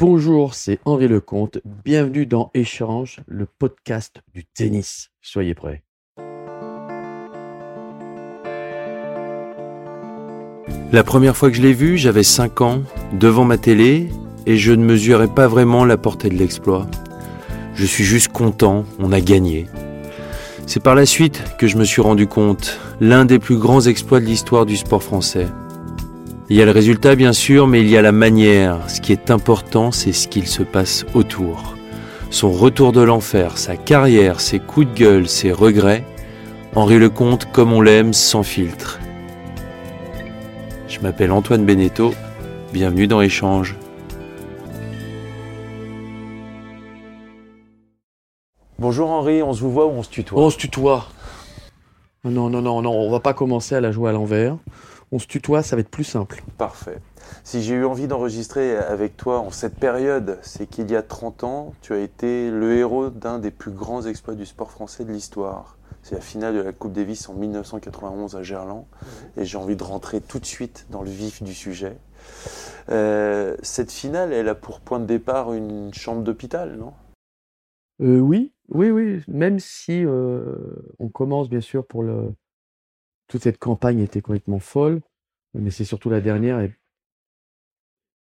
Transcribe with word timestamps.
Bonjour, 0.00 0.54
c'est 0.54 0.78
Henri 0.86 1.08
Lecomte. 1.08 1.58
Bienvenue 1.84 2.24
dans 2.24 2.50
Échange, 2.54 3.20
le 3.26 3.44
podcast 3.44 4.22
du 4.32 4.46
tennis. 4.46 5.10
Soyez 5.20 5.54
prêts. 5.54 5.82
La 10.90 11.04
première 11.04 11.36
fois 11.36 11.50
que 11.50 11.56
je 11.58 11.60
l'ai 11.60 11.74
vu, 11.74 11.98
j'avais 11.98 12.22
5 12.22 12.62
ans, 12.62 12.82
devant 13.12 13.44
ma 13.44 13.58
télé, 13.58 14.08
et 14.46 14.56
je 14.56 14.72
ne 14.72 14.82
mesurais 14.82 15.28
pas 15.28 15.48
vraiment 15.48 15.84
la 15.84 15.98
portée 15.98 16.30
de 16.30 16.36
l'exploit. 16.36 16.86
Je 17.74 17.84
suis 17.84 18.04
juste 18.04 18.28
content, 18.28 18.86
on 19.00 19.12
a 19.12 19.20
gagné. 19.20 19.66
C'est 20.66 20.82
par 20.82 20.94
la 20.94 21.04
suite 21.04 21.42
que 21.58 21.66
je 21.66 21.76
me 21.76 21.84
suis 21.84 22.00
rendu 22.00 22.26
compte, 22.26 22.80
l'un 23.02 23.26
des 23.26 23.38
plus 23.38 23.58
grands 23.58 23.82
exploits 23.82 24.20
de 24.20 24.24
l'histoire 24.24 24.64
du 24.64 24.78
sport 24.78 25.02
français. 25.02 25.48
Il 26.52 26.56
y 26.56 26.62
a 26.62 26.64
le 26.64 26.72
résultat 26.72 27.14
bien 27.14 27.32
sûr, 27.32 27.68
mais 27.68 27.80
il 27.80 27.88
y 27.88 27.96
a 27.96 28.02
la 28.02 28.10
manière. 28.10 28.90
Ce 28.90 29.00
qui 29.00 29.12
est 29.12 29.30
important, 29.30 29.92
c'est 29.92 30.10
ce 30.10 30.26
qu'il 30.26 30.48
se 30.48 30.64
passe 30.64 31.06
autour. 31.14 31.76
Son 32.30 32.50
retour 32.50 32.90
de 32.90 33.00
l'enfer, 33.00 33.56
sa 33.56 33.76
carrière, 33.76 34.40
ses 34.40 34.58
coups 34.58 34.88
de 34.88 34.92
gueule, 34.92 35.28
ses 35.28 35.52
regrets. 35.52 36.04
Henri 36.74 36.98
Lecomte 36.98 37.44
comme 37.52 37.72
on 37.72 37.80
l'aime, 37.80 38.12
sans 38.12 38.42
filtre. 38.42 38.98
Je 40.88 40.98
m'appelle 40.98 41.30
Antoine 41.30 41.64
Beneteau. 41.64 42.14
Bienvenue 42.72 43.06
dans 43.06 43.20
Échange. 43.20 43.76
Bonjour 48.80 49.08
Henri, 49.08 49.40
on 49.44 49.52
se 49.52 49.60
vous 49.60 49.70
voit 49.70 49.86
ou 49.86 49.90
on 49.90 50.02
se 50.02 50.10
tutoie? 50.10 50.42
On 50.42 50.50
se 50.50 50.58
tutoie. 50.58 51.06
Non, 52.24 52.50
non, 52.50 52.60
non, 52.60 52.82
non, 52.82 52.90
on 52.90 53.08
va 53.08 53.20
pas 53.20 53.34
commencer 53.34 53.76
à 53.76 53.80
la 53.80 53.92
jouer 53.92 54.10
à 54.10 54.12
l'envers. 54.12 54.56
On 55.12 55.18
se 55.18 55.26
tutoie, 55.26 55.62
ça 55.62 55.76
va 55.76 55.80
être 55.80 55.90
plus 55.90 56.04
simple. 56.04 56.42
Parfait. 56.56 56.98
Si 57.42 57.62
j'ai 57.62 57.74
eu 57.74 57.84
envie 57.84 58.06
d'enregistrer 58.06 58.76
avec 58.76 59.16
toi 59.16 59.40
en 59.40 59.50
cette 59.50 59.74
période, 59.74 60.38
c'est 60.42 60.66
qu'il 60.66 60.90
y 60.90 60.96
a 60.96 61.02
30 61.02 61.44
ans, 61.44 61.74
tu 61.80 61.92
as 61.92 61.98
été 61.98 62.50
le 62.50 62.76
héros 62.76 63.10
d'un 63.10 63.38
des 63.38 63.50
plus 63.50 63.72
grands 63.72 64.06
exploits 64.06 64.34
du 64.34 64.46
sport 64.46 64.70
français 64.70 65.04
de 65.04 65.12
l'histoire. 65.12 65.76
C'est 66.02 66.14
la 66.14 66.20
finale 66.20 66.54
de 66.54 66.60
la 66.60 66.72
Coupe 66.72 66.92
Davis 66.92 67.28
en 67.28 67.34
1991 67.34 68.36
à 68.36 68.42
Gerland. 68.42 68.86
Et 69.36 69.44
j'ai 69.44 69.58
envie 69.58 69.76
de 69.76 69.82
rentrer 69.82 70.20
tout 70.20 70.38
de 70.38 70.46
suite 70.46 70.86
dans 70.90 71.02
le 71.02 71.10
vif 71.10 71.42
du 71.42 71.54
sujet. 71.54 71.98
Euh, 72.88 73.56
cette 73.62 73.92
finale, 73.92 74.32
elle 74.32 74.48
a 74.48 74.54
pour 74.54 74.80
point 74.80 74.98
de 74.98 75.06
départ 75.06 75.52
une 75.52 75.92
chambre 75.92 76.22
d'hôpital, 76.22 76.76
non? 76.76 76.92
Euh, 78.00 78.18
oui, 78.18 78.52
oui, 78.68 78.90
oui. 78.90 79.22
Même 79.28 79.58
si 79.58 80.04
euh, 80.04 80.56
on 80.98 81.08
commence 81.08 81.48
bien 81.48 81.60
sûr 81.60 81.86
pour 81.86 82.02
le. 82.02 82.32
Toute 83.30 83.44
cette 83.44 83.58
campagne 83.58 84.00
était 84.00 84.22
complètement 84.22 84.58
folle, 84.58 85.00
mais 85.54 85.70
c'est 85.70 85.84
surtout 85.84 86.10
la 86.10 86.20
dernière 86.20 86.58
et 86.60 86.74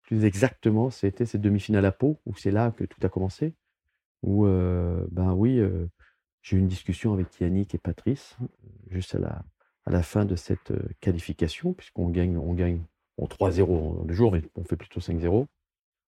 plus 0.02 0.26
exactement, 0.26 0.90
c'était 0.90 1.24
cette 1.24 1.40
demi-finale 1.40 1.86
à 1.86 1.92
Pau 1.92 2.18
où 2.26 2.36
c'est 2.36 2.50
là 2.50 2.72
que 2.72 2.84
tout 2.84 3.00
a 3.02 3.08
commencé. 3.08 3.54
Où 4.22 4.44
euh, 4.44 5.06
ben 5.10 5.32
oui, 5.32 5.58
euh, 5.60 5.86
j'ai 6.42 6.56
eu 6.56 6.60
une 6.60 6.68
discussion 6.68 7.14
avec 7.14 7.41
Yannick 7.41 7.74
et 7.74 7.78
Patrice 7.78 8.36
juste 8.91 9.14
à 9.14 9.18
la 9.18 9.44
à 9.86 9.91
la 9.91 10.02
fin 10.02 10.26
de 10.26 10.36
cette 10.36 10.72
euh, 10.72 10.88
qualification 11.00 11.72
puisqu'on 11.72 12.10
gagne 12.10 12.36
on 12.36 12.52
gagne 12.52 12.82
en 13.16 13.24
3-0 13.24 14.06
le 14.06 14.14
jour, 14.14 14.30
mais 14.30 14.42
on 14.56 14.64
fait 14.64 14.76
plutôt 14.76 15.00
5-0 15.00 15.47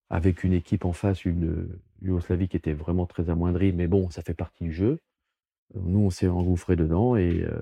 avec 0.09 0.43
une 0.43 0.53
équipe 0.53 0.85
en 0.85 0.93
face, 0.93 1.23
une 1.23 1.69
Yougoslavie 2.01 2.47
qui 2.47 2.57
était 2.57 2.73
vraiment 2.73 3.05
très 3.05 3.29
amoindrie, 3.29 3.73
mais 3.73 3.87
bon, 3.87 4.09
ça 4.09 4.23
fait 4.23 4.33
partie 4.33 4.63
du 4.63 4.73
jeu. 4.73 4.99
Euh, 5.75 5.79
Nous, 5.83 5.99
on 5.99 6.09
s'est 6.09 6.27
engouffré 6.27 6.75
dedans 6.75 7.15
et, 7.15 7.43
euh, 7.43 7.61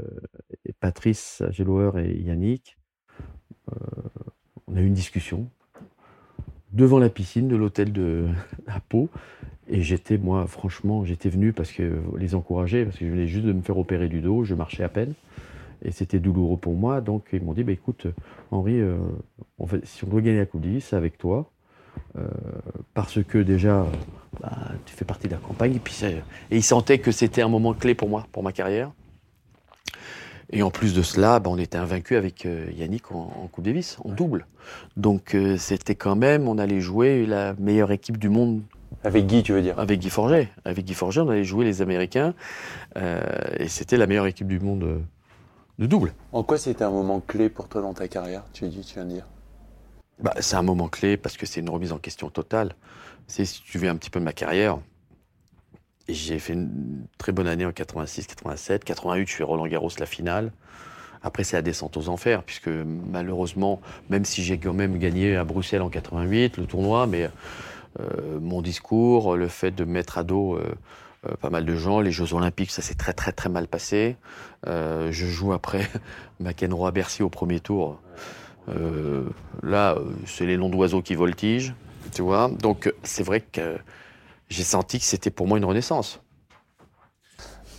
Patrice 0.80 1.44
Gelower 1.52 2.04
et 2.04 2.22
Yannick, 2.22 2.78
euh, 3.72 3.76
on 4.68 4.76
a 4.76 4.82
eu 4.82 4.86
une 4.86 4.94
discussion 4.94 5.50
devant 6.74 7.00
la 7.00 7.10
piscine 7.10 7.48
de 7.48 7.56
l'hôtel 7.56 7.94
de 7.94 8.28
à 8.68 8.80
Pau. 8.80 9.10
Et 9.68 9.82
j'étais, 9.82 10.18
moi, 10.18 10.46
franchement, 10.48 11.06
j'étais 11.06 11.30
venu 11.30 11.54
parce 11.54 11.72
que 11.72 12.02
les 12.18 12.36
encourager, 12.36 12.86
parce 12.86 12.98
que 12.98 13.06
je 13.06 13.12
venais 13.12 13.28
juste 13.28 13.46
de 13.46 13.54
me 13.54 13.62
faire 13.62 13.78
opérer 13.80 14.10
du 14.10 14.22
dos, 14.22 14.44
je 14.44 14.54
marchais 14.54 14.84
à 14.84 14.90
peine. 14.90 15.14
Et 15.84 15.92
c'était 15.92 16.20
douloureux 16.20 16.58
pour 16.58 16.76
moi. 16.76 17.02
Donc, 17.02 17.30
ils 17.34 17.44
m'ont 17.44 17.54
dit, 17.54 17.64
bah, 17.64 17.72
écoute, 17.72 18.08
Henri, 18.52 18.80
si 19.84 20.04
on 20.04 20.08
doit 20.08 20.22
gagner 20.22 20.40
la 20.40 20.46
Coupe 20.46 20.66
c'est 20.80 20.96
avec 20.96 21.18
toi. 21.18 21.52
Euh, 22.18 22.28
parce 22.94 23.24
que 23.24 23.38
déjà, 23.38 23.86
bah, 24.42 24.52
tu 24.86 24.96
fais 24.96 25.06
partie 25.06 25.28
de 25.28 25.34
la 25.34 25.40
campagne. 25.40 25.76
Et, 25.76 25.80
puis 25.80 26.00
et 26.04 26.22
ils 26.56 26.64
sentaient 26.64 27.00
que 27.00 27.12
c'était 27.12 27.42
un 27.42 27.50
moment 27.50 27.74
clé 27.74 27.96
pour 27.96 28.10
moi, 28.10 28.26
pour 28.32 28.44
ma 28.44 28.52
carrière. 28.52 28.92
Et 30.52 30.62
en 30.62 30.70
plus 30.70 30.94
de 30.94 31.02
cela, 31.02 31.40
bah, 31.40 31.50
on 31.52 31.58
était 31.58 31.78
invaincus 31.78 32.18
avec 32.18 32.46
euh, 32.46 32.68
Yannick 32.76 33.12
en, 33.12 33.34
en 33.44 33.48
Coupe 33.48 33.66
Davis, 33.66 33.98
en 34.06 34.10
double. 34.10 34.46
Donc 34.96 35.36
euh, 35.36 35.58
c'était 35.58 35.96
quand 35.96 36.16
même, 36.16 36.48
on 36.48 36.58
allait 36.58 36.82
jouer 36.82 37.26
la 37.26 37.54
meilleure 37.56 37.92
équipe 37.92 38.18
du 38.18 38.30
monde 38.30 38.62
Avec 39.04 39.26
Guy, 39.26 39.44
tu 39.44 39.54
veux 39.54 39.62
dire? 39.62 39.78
Avec 39.80 40.00
Guy 40.00 40.10
Forget. 40.10 40.50
Avec 40.64 40.86
Guy 40.86 40.94
Forget, 40.94 41.22
on 41.22 41.30
allait 41.30 41.44
jouer 41.44 41.66
les 41.66 41.82
Américains. 41.82 42.34
euh, 42.98 43.22
et 43.58 43.68
c'était 43.68 43.98
la 43.98 44.08
meilleure 44.08 44.28
équipe 44.28 44.48
du 44.48 44.60
monde 44.60 45.02
de 45.80 45.86
double. 45.86 46.14
En 46.32 46.44
quoi 46.44 46.58
c'était 46.58 46.84
un 46.84 46.92
moment 46.92 47.20
clé 47.20 47.50
pour 47.50 47.68
toi 47.68 47.82
dans 47.82 47.94
ta 47.94 48.08
carrière? 48.08 48.44
Tu 48.54 48.68
dis, 48.68 48.82
tu 48.82 48.94
viens 48.94 49.06
de 49.06 49.10
dire. 49.10 49.26
Bah, 50.20 50.34
c'est 50.40 50.56
un 50.56 50.62
moment 50.62 50.88
clé 50.88 51.18
parce 51.18 51.38
que 51.38 51.46
c'est 51.46 51.60
une 51.60 51.70
remise 51.70 51.92
en 51.92 51.98
question 51.98 52.30
totale. 52.30 52.76
Si 53.28 53.44
tu 53.66 53.78
veux 53.78 53.90
un 53.90 53.96
petit 53.96 54.10
peu 54.10 54.20
de 54.20 54.26
ma 54.26 54.34
carrière. 54.34 54.80
J'ai 56.08 56.38
fait 56.38 56.54
une 56.54 57.08
très 57.18 57.32
bonne 57.32 57.48
année 57.48 57.66
en 57.66 57.72
86, 57.72 58.28
87. 58.28 58.84
88, 58.84 59.28
je 59.28 59.36
fais 59.36 59.44
Roland 59.44 59.66
Garros 59.66 59.90
la 59.98 60.06
finale. 60.06 60.52
Après, 61.24 61.44
c'est 61.44 61.56
la 61.56 61.64
descente 61.64 61.98
aux 61.98 62.10
enfers, 62.10 62.44
puisque 62.44 62.68
malheureusement, 62.68 63.82
même 64.12 64.26
si 64.26 64.44
j'ai 64.44 64.60
quand 64.60 64.74
même 64.74 65.00
gagné 65.00 65.36
à 65.36 65.44
Bruxelles 65.44 65.82
en 65.82 65.90
88, 65.90 66.58
le 66.58 66.68
tournoi, 66.68 67.08
mais 67.08 67.32
euh, 68.00 68.40
mon 68.40 68.62
discours, 68.62 69.36
le 69.36 69.48
fait 69.48 69.72
de 69.72 69.86
mettre 69.86 70.20
à 70.20 70.24
dos 70.24 70.56
euh, 70.56 70.76
euh, 71.28 71.36
pas 71.42 71.50
mal 71.50 71.66
de 71.66 71.76
gens, 71.76 72.00
les 72.00 72.12
Jeux 72.12 72.34
Olympiques, 72.34 72.72
ça 72.72 72.84
s'est 72.84 72.94
très 72.94 73.14
très 73.14 73.32
très 73.32 73.50
mal 73.50 73.68
passé. 73.68 74.18
Je 74.68 75.12
joue 75.12 75.54
après 75.54 75.90
McEnroe 76.40 76.88
à 76.88 76.92
Bercy 76.92 77.24
au 77.24 77.30
premier 77.30 77.60
tour. 77.60 78.00
Euh, 78.70 79.24
là, 79.64 79.96
euh, 79.96 80.12
c'est 80.26 80.46
les 80.46 80.58
noms 80.58 80.70
d'oiseaux 80.70 81.02
qui 81.02 81.16
voltigent, 81.16 81.74
tu 82.12 82.22
vois. 82.22 82.50
Donc, 82.50 82.94
c'est 83.04 83.24
vrai 83.24 83.42
que 83.42 83.78
j'ai 84.50 84.64
senti 84.64 85.00
que 85.00 85.06
c'était 85.06 85.30
pour 85.30 85.48
moi 85.48 85.58
une 85.58 85.66
renaissance. 85.66 86.22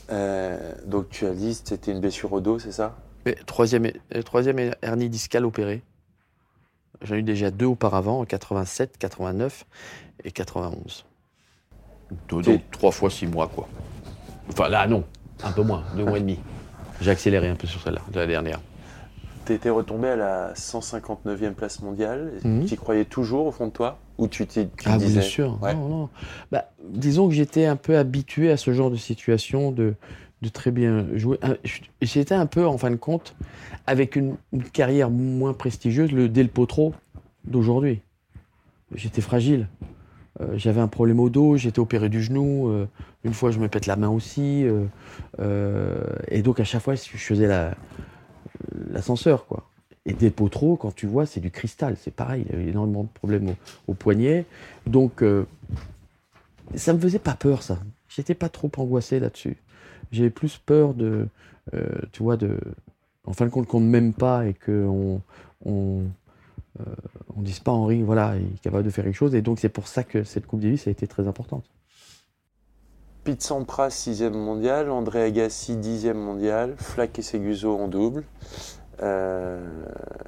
Euh, 0.09 0.73
donc 0.85 1.09
tu 1.09 1.27
as 1.27 1.35
dit 1.35 1.51
que 1.51 1.69
c'était 1.69 1.91
une 1.91 2.01
blessure 2.01 2.33
au 2.33 2.41
dos, 2.41 2.61
c'est 2.61 2.71
ça? 2.71 2.97
Mais 3.25 3.35
troisième, 3.35 3.91
troisième 4.25 4.73
hernie 4.81 5.09
discale 5.09 5.45
opérée. 5.45 5.83
J'en 7.03 7.17
ai 7.17 7.19
eu 7.19 7.23
déjà 7.25 7.51
deux 7.51 7.67
auparavant, 7.67 8.21
en 8.21 8.25
87, 8.25 8.99
89 8.99 9.67
et 10.25 10.31
91. 10.31 11.05
Donc, 12.29 12.45
donc, 12.45 12.71
trois 12.71 12.93
fois 12.93 13.11
six 13.11 13.27
mois, 13.27 13.49
quoi. 13.49 13.69
Enfin, 14.49 14.69
là, 14.69 14.87
non, 14.87 15.05
un 15.43 15.51
peu 15.51 15.63
moins, 15.63 15.83
deux 15.97 16.05
mois 16.05 16.19
et 16.19 16.21
demi. 16.21 16.39
J'ai 17.01 17.11
accéléré 17.11 17.49
un 17.49 17.57
peu 17.57 17.67
sur 17.67 17.83
celle-là, 17.83 18.01
de 18.11 18.21
la 18.21 18.27
dernière. 18.27 18.61
Tu 19.47 19.53
étais 19.53 19.71
retombé 19.71 20.09
à 20.09 20.17
la 20.17 20.55
159e 20.55 21.55
place 21.55 21.81
mondiale. 21.81 22.33
Mhm. 22.45 22.65
Tu 22.67 22.75
y 22.75 22.77
croyais 22.77 23.05
toujours 23.05 23.47
au 23.47 23.53
fond 23.53 23.67
de 23.69 23.73
toi 23.73 23.99
Ou 24.19 24.27
tu, 24.29 24.47
t'es- 24.47 24.67
tu 24.77 24.89
Ah, 24.89 24.99
disais 24.99 25.21
bien 25.21 25.29
sûr. 25.29 25.59
Ouais. 25.63 25.75
Non, 25.75 25.89
non. 25.89 26.09
Bah, 26.51 26.71
disons 26.89 27.29
que 27.29 27.35
j'étais 27.35 27.65
un 27.67 27.77
peu 27.77 27.97
habitué 27.97 28.51
à 28.51 28.57
ce 28.57 28.73
genre 28.73 28.91
de 28.91 28.97
situation, 28.97 29.71
de, 29.73 29.95
de 30.43 30.49
très 30.49 30.71
bien 30.73 31.07
jouer. 31.15 31.39
J'étais 32.03 32.35
un 32.35 32.47
peu, 32.47 32.67
en 32.67 32.77
fin 32.79 32.91
de 32.91 32.97
compte, 32.97 33.37
avec 33.87 34.17
une, 34.17 34.37
une 34.53 34.65
carrière 34.65 35.11
moins 35.11 35.53
prestigieuse, 35.53 36.11
le 36.13 36.29
Del 36.29 36.49
Potro 36.49 36.93
d'aujourd'hui. 37.45 38.01
J'étais 38.95 39.21
fragile. 39.21 39.69
Euh, 40.41 40.47
J'avais 40.57 40.81
un 40.81 40.89
problème 40.89 41.21
au 41.21 41.31
dos, 41.31 41.57
j'étais 41.57 41.79
opéré 41.79 42.09
du 42.09 42.23
genou. 42.23 42.69
euh, 42.69 42.87
une 43.25 43.33
fois, 43.33 43.51
je 43.53 43.59
me 43.59 43.69
pète 43.69 43.87
la 43.87 43.97
main 43.97 44.09
aussi. 44.09 44.67
euh, 45.39 46.05
et 46.29 46.43
donc, 46.43 46.59
à 46.61 46.65
chaque 46.65 46.83
fois, 46.83 46.95
je 46.95 47.01
faisais 47.17 47.47
la- 47.47 47.75
l'ascenseur, 48.91 49.47
quoi. 49.47 49.69
Et 50.05 50.13
Del 50.13 50.33
Potro, 50.33 50.77
quand 50.77 50.95
tu 50.95 51.07
vois, 51.07 51.27
c'est 51.27 51.41
du 51.41 51.51
cristal, 51.51 51.97
c'est 51.99 52.15
pareil. 52.15 52.45
Il 52.47 52.53
y 52.53 52.55
avait 52.55 52.71
énormément 52.71 53.03
de 53.03 53.09
problèmes 53.09 53.55
au, 53.89 53.95
poignet. 53.95 54.47
Donc, 54.87 55.23
euh, 55.23 55.47
ça 56.77 56.93
me 56.93 57.01
faisait 57.01 57.19
pas 57.19 57.35
peur, 57.35 57.63
ça. 57.63 57.79
J'étais 58.09 58.35
pas 58.35 58.49
trop 58.49 58.71
angoissé 58.77 59.19
là-dessus. 59.19 59.57
J'avais 60.13 60.31
plus 60.31 60.59
peur 60.59 60.95
de, 60.95 61.27
euh, 61.75 61.89
tu 62.13 62.23
vois, 62.23 62.37
de, 62.37 62.59
en 63.25 63.33
fin 63.33 63.47
de 63.47 63.51
compte, 63.51 63.67
qu'on 63.67 63.81
ne 63.81 63.89
m'aime 63.89 64.15
pas 64.15 64.47
et 64.47 64.55
qu'on 64.55 65.21
on, 65.65 66.03
on 67.37 67.41
ne 67.41 67.45
dise 67.45 67.59
pas 67.59 67.73
Henri, 67.73 68.03
voilà, 68.03 68.37
il 68.37 68.47
est 68.47 68.61
capable 68.61 68.85
de 68.85 68.91
faire 68.91 69.05
quelque 69.05 69.17
chose. 69.17 69.35
Et 69.35 69.43
donc 69.43 69.59
c'est 69.59 69.69
pour 69.69 69.89
ça 69.89 70.05
que 70.05 70.23
cette 70.23 70.47
Coupe 70.47 70.61
Davis 70.61 70.87
a 70.87 70.91
été 70.91 71.07
très 71.07 71.27
importante. 71.27 71.65
Pete 73.27 73.43
Sampras, 73.43 73.91
6 73.91 74.23
mondial, 74.31 74.89
André 74.89 75.25
Agassi, 75.25 75.77
10 75.77 76.15
mondial, 76.15 76.77
Flack 76.79 77.19
et 77.19 77.23
Seguso 77.23 77.77
en 77.77 77.89
double. 77.89 78.23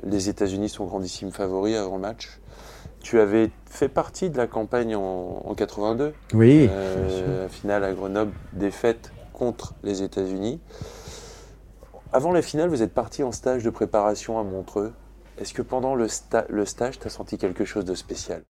les 0.02 0.28
États-Unis 0.28 0.68
sont 0.68 0.84
grandissimes 0.84 1.30
favoris 1.30 1.76
avant 1.76 1.94
le 1.94 2.02
match. 2.02 2.40
Tu 3.00 3.20
avais 3.20 3.52
fait 3.66 3.88
partie 3.88 4.30
de 4.30 4.36
la 4.36 4.48
campagne 4.48 4.96
en, 4.96 5.54
82. 5.56 6.12
Oui. 6.34 6.68
la 6.68 7.48
finale 7.48 7.84
à 7.84 7.92
Grenoble, 7.92 8.32
défaite 8.52 9.12
contre 9.32 9.74
les 9.84 10.02
États-Unis. 10.02 10.60
Avant 12.12 12.32
la 12.32 12.42
finale, 12.42 12.68
vous 12.68 12.82
êtes 12.82 12.94
parti 12.94 13.22
en 13.22 13.30
stage 13.30 13.62
de 13.62 13.70
préparation 13.70 14.40
à 14.40 14.42
Montreux. 14.42 14.92
Est-ce 15.38 15.54
que 15.54 15.62
pendant 15.62 15.94
le, 15.94 16.08
stage, 16.08 16.98
tu 16.98 17.06
as 17.06 17.10
senti 17.10 17.38
quelque 17.38 17.64
chose 17.64 17.84
de 17.84 17.94
spécial? 17.94 18.42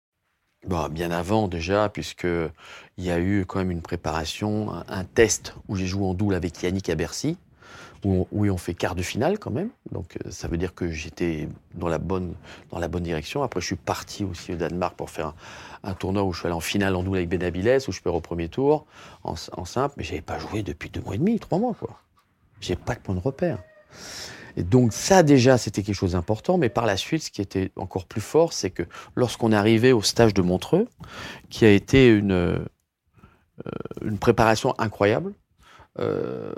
Bah, 0.66 0.88
Bien 0.90 1.10
avant 1.10 1.48
déjà, 1.48 1.88
puisqu'il 1.88 3.04
y 3.04 3.10
a 3.10 3.18
eu 3.18 3.44
quand 3.46 3.58
même 3.58 3.70
une 3.70 3.82
préparation, 3.82 4.72
un, 4.88 5.04
test 5.04 5.54
où 5.68 5.76
j'ai 5.76 5.86
joué 5.86 6.04
en 6.06 6.14
double 6.14 6.34
avec 6.34 6.62
Yannick 6.62 6.88
à 6.90 6.94
Bercy, 6.94 7.36
où, 8.04 8.26
on 8.32 8.56
fait 8.56 8.74
quart 8.74 8.94
de 8.94 9.02
finale 9.02 9.38
quand 9.38 9.50
même. 9.50 9.70
Donc 9.90 10.16
euh, 10.16 10.30
ça 10.30 10.46
veut 10.46 10.58
dire 10.58 10.74
que 10.74 10.90
j'étais 10.90 11.48
dans, 11.74 11.88
la 11.88 11.98
bonne, 11.98 12.34
dans 12.70 12.78
la 12.78 12.86
bonne 12.86 13.02
direction. 13.02 13.42
Après, 13.42 13.60
je 13.60 13.66
suis 13.66 13.76
parti 13.76 14.24
aussi 14.24 14.52
au 14.52 14.56
Danemark 14.56 14.94
pour 14.94 15.10
faire 15.10 15.34
un, 15.82 15.94
tournoi 15.94 16.22
où 16.22 16.32
je 16.32 16.38
suis 16.38 16.46
allé 16.46 16.54
en 16.54 16.60
finale 16.60 16.94
en 16.94 17.02
double 17.02 17.16
avec 17.16 17.28
Benabiles, 17.28 17.78
où 17.88 17.92
je 17.92 18.00
perds 18.00 18.14
au 18.14 18.20
premier 18.20 18.48
tour, 18.48 18.86
en, 19.24 19.34
en 19.52 19.64
simple, 19.64 19.94
mais 19.96 20.04
je 20.04 20.10
n'avais 20.10 20.22
pas 20.22 20.38
joué 20.38 20.62
depuis 20.62 20.88
deux 20.90 21.00
mois 21.00 21.16
et 21.16 21.18
demi, 21.18 21.40
trois 21.40 21.58
mois. 21.58 21.74
quoi. 21.74 22.00
J'ai 22.60 22.76
pas 22.76 22.94
de 22.94 23.00
point 23.00 23.14
de 23.14 23.20
repère. 23.20 23.58
Et 24.56 24.62
donc 24.62 24.92
ça 24.92 25.22
déjà, 25.22 25.58
c'était 25.58 25.82
quelque 25.82 25.94
chose 25.94 26.12
d'important, 26.12 26.58
mais 26.58 26.68
par 26.68 26.86
la 26.86 26.96
suite, 26.96 27.22
ce 27.22 27.30
qui 27.30 27.42
était 27.42 27.70
encore 27.76 28.06
plus 28.06 28.20
fort, 28.20 28.52
c'est 28.52 28.70
que 28.70 28.82
lorsqu'on 29.14 29.52
est 29.52 29.56
arrivé 29.56 29.92
au 29.92 30.02
stage 30.02 30.32
de 30.34 30.42
Montreux, 30.42 30.88
qui 31.50 31.64
a 31.64 31.70
été 31.70 32.08
une, 32.08 32.32
euh, 32.32 32.58
une 34.02 34.18
préparation 34.18 34.74
incroyable, 34.78 35.34
euh, 35.98 36.52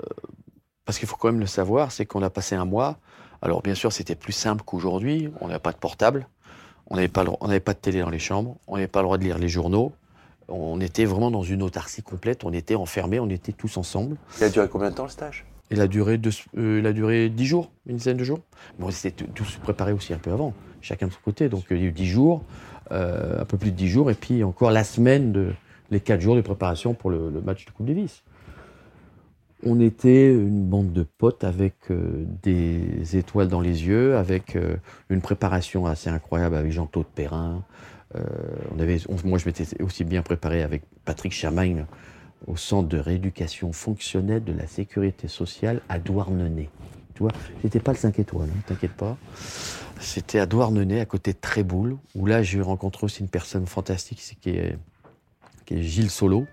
parce 0.85 0.97
qu'il 0.97 1.07
faut 1.07 1.17
quand 1.17 1.31
même 1.31 1.41
le 1.41 1.45
savoir, 1.45 1.91
c'est 1.91 2.05
qu'on 2.05 2.23
a 2.23 2.29
passé 2.29 2.55
un 2.55 2.65
mois. 2.65 2.97
Alors 3.41 3.61
bien 3.61 3.75
sûr, 3.75 3.91
c'était 3.91 4.15
plus 4.15 4.33
simple 4.33 4.63
qu'aujourd'hui, 4.65 5.29
on 5.41 5.47
n'avait 5.47 5.59
pas 5.59 5.71
de 5.71 5.77
portable, 5.77 6.27
on 6.87 6.95
n'avait 6.95 7.09
pas, 7.09 7.25
pas 7.25 7.73
de 7.73 7.79
télé 7.79 7.99
dans 7.99 8.09
les 8.09 8.19
chambres, 8.19 8.57
on 8.67 8.75
n'avait 8.75 8.87
pas 8.87 9.01
le 9.01 9.05
droit 9.05 9.17
de 9.17 9.23
lire 9.23 9.37
les 9.37 9.49
journaux, 9.49 9.91
on 10.47 10.79
était 10.81 11.05
vraiment 11.05 11.31
dans 11.31 11.43
une 11.43 11.61
autarcie 11.61 12.01
complète, 12.01 12.43
on 12.43 12.53
était 12.53 12.75
enfermés, 12.75 13.19
on 13.19 13.29
était 13.29 13.51
tous 13.51 13.77
ensemble. 13.77 14.17
Il 14.39 14.43
a 14.45 14.49
duré 14.49 14.67
combien 14.67 14.89
de 14.89 14.95
temps 14.95 15.03
le 15.03 15.09
stage? 15.09 15.45
Il 15.71 15.81
a 15.81 15.87
duré, 15.87 16.17
de, 16.17 16.31
euh, 16.57 16.79
il 16.79 16.87
a 16.87 16.93
duré 16.93 17.29
10 17.29 17.45
jours, 17.45 17.71
une 17.85 17.97
dizaine 17.97 18.17
de 18.17 18.23
jours? 18.23 18.39
Bon, 18.79 18.89
c'était 18.91 19.25
tout 19.25 19.45
se 19.45 19.59
préparer 19.59 19.91
aussi 19.91 20.13
un 20.13 20.17
peu 20.17 20.31
avant, 20.31 20.53
chacun 20.81 21.07
de 21.07 21.11
son 21.11 21.19
côté. 21.23 21.49
Donc 21.49 21.65
il 21.69 21.77
y 21.77 21.83
a 21.83 21.85
eu 21.85 21.91
10 21.91 22.05
jours, 22.05 22.43
euh, 22.91 23.41
un 23.41 23.45
peu 23.45 23.57
plus 23.57 23.71
de 23.71 23.75
10 23.75 23.87
jours, 23.87 24.11
et 24.11 24.15
puis 24.15 24.43
encore 24.43 24.71
la 24.71 24.83
semaine, 24.83 25.31
de, 25.31 25.51
les 25.91 25.99
4 25.99 26.21
jours 26.21 26.35
de 26.35 26.41
préparation 26.41 26.93
pour 26.93 27.11
le, 27.11 27.29
match 27.45 27.65
de 27.65 27.71
Coupe 27.71 27.85
Davis. 27.85 28.23
On 29.63 29.81
était 29.81 30.31
une 30.31 30.63
bande 30.65 30.93
de 30.93 31.03
potes 31.03 31.43
avec 31.43 31.75
euh, 31.91 32.23
des 32.41 33.17
étoiles 33.17 33.49
dans 33.49 33.61
les 33.61 33.85
yeux, 33.85 34.15
avec 34.15 34.57
une 35.09 35.21
préparation 35.21 35.85
assez 35.85 36.09
incroyable 36.09 36.55
avec 36.55 36.71
Jean-Claude 36.71 37.07
Perrin. 37.13 37.63
on 38.15 38.79
avait, 38.79 38.97
moi, 39.23 39.37
je 39.37 39.45
m'étais 39.45 39.65
aussi 39.83 40.03
bien 40.03 40.21
préparé 40.23 40.63
avec 40.63 40.83
Patrick 41.05 41.33
Schermain, 41.33 41.85
au 42.47 42.55
centre 42.55 42.87
de 42.87 42.97
rééducation 42.97 43.71
fonctionnelle 43.71 44.43
de 44.43 44.53
la 44.53 44.67
sécurité 44.67 45.27
sociale 45.27 45.81
à 45.89 45.99
Douarnenez. 45.99 46.69
Tu 47.13 47.23
vois, 47.23 47.31
c'était 47.61 47.79
pas 47.79 47.91
le 47.91 47.97
5 47.97 48.17
étoiles, 48.19 48.49
hein, 48.49 48.61
t'inquiète 48.65 48.93
pas. 48.93 49.17
C'était 49.99 50.39
à 50.39 50.45
Douarnenez, 50.45 51.01
à 51.01 51.05
côté 51.05 51.33
de 51.33 51.37
Tréboul, 51.39 51.97
où 52.15 52.25
là 52.25 52.41
j'ai 52.41 52.61
rencontré 52.61 53.05
aussi 53.05 53.21
une 53.21 53.27
personne 53.27 53.65
fantastique, 53.65 54.37
qui 54.41 54.51
est, 54.51 54.77
qui 55.65 55.75
est 55.75 55.83
Gilles 55.83 56.09
Solo. 56.09 56.47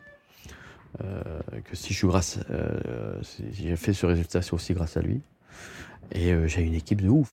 Euh, 1.05 1.23
que 1.65 1.77
si 1.77 1.93
je 1.93 1.99
suis 1.99 2.07
grâce, 2.07 2.39
euh, 2.51 3.21
j'ai 3.53 3.77
fait 3.77 3.93
ce 3.93 4.07
résultat, 4.07 4.43
c'est 4.43 4.55
aussi 4.55 4.73
grâce 4.75 4.97
à 4.97 5.03
lui. 5.03 5.21
Et 6.13 6.33
euh, 6.33 6.47
j'ai 6.47 6.63
une 6.63 6.75
équipe 6.75 7.03
de 7.03 7.09
ouf. 7.09 7.29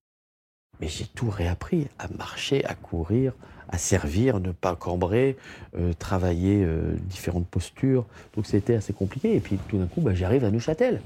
Mais 0.79 0.87
j'ai 0.87 1.05
tout 1.05 1.29
réappris, 1.29 1.87
à 1.99 2.07
marcher, 2.09 2.65
à 2.65 2.75
courir, 2.75 3.33
à 3.69 3.77
servir, 3.77 4.39
ne 4.39 4.51
pas 4.51 4.75
cambrer, 4.75 5.37
euh, 5.75 5.93
travailler 5.93 6.63
euh, 6.63 6.95
différentes 7.05 7.47
postures. 7.47 8.05
Donc 8.35 8.45
c'était 8.45 8.75
assez 8.75 8.93
compliqué. 8.93 9.35
Et 9.35 9.39
puis 9.39 9.57
tout 9.67 9.77
d'un 9.77 9.87
coup, 9.87 10.01
bah, 10.01 10.13
j'arrive 10.13 10.43
à 10.45 10.51
Neuchâtel. 10.51 11.01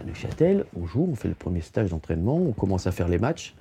À 0.00 0.04
Neuchâtel, 0.04 0.66
on 0.76 0.86
joue, 0.86 1.08
on 1.10 1.14
fait 1.14 1.28
le 1.28 1.34
premier 1.34 1.60
stage 1.60 1.90
d'entraînement, 1.90 2.36
on 2.36 2.52
commence 2.52 2.86
à 2.86 2.92
faire 2.92 3.08
les 3.08 3.18
matchs. 3.18 3.54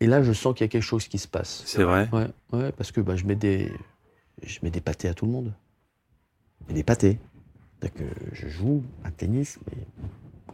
Et 0.00 0.06
là, 0.06 0.22
je 0.22 0.32
sens 0.32 0.54
qu'il 0.54 0.64
y 0.64 0.68
a 0.68 0.68
quelque 0.68 0.82
chose 0.82 1.06
qui 1.06 1.18
se 1.18 1.28
passe. 1.28 1.62
C'est 1.64 1.84
vrai 1.84 2.08
ouais, 2.12 2.26
ouais, 2.52 2.72
parce 2.72 2.90
que 2.90 3.00
bah, 3.00 3.14
je, 3.16 3.24
mets 3.24 3.36
des, 3.36 3.72
je 4.42 4.58
mets 4.62 4.70
des 4.70 4.80
pâtés 4.80 5.08
à 5.08 5.14
tout 5.14 5.26
le 5.26 5.32
monde. 5.32 5.54
Et 6.68 6.72
des 6.72 6.82
pâtés. 6.82 7.18
Que 7.96 8.04
je 8.32 8.46
joue 8.46 8.84
un 9.04 9.10
tennis, 9.10 9.58
mais 9.66 9.82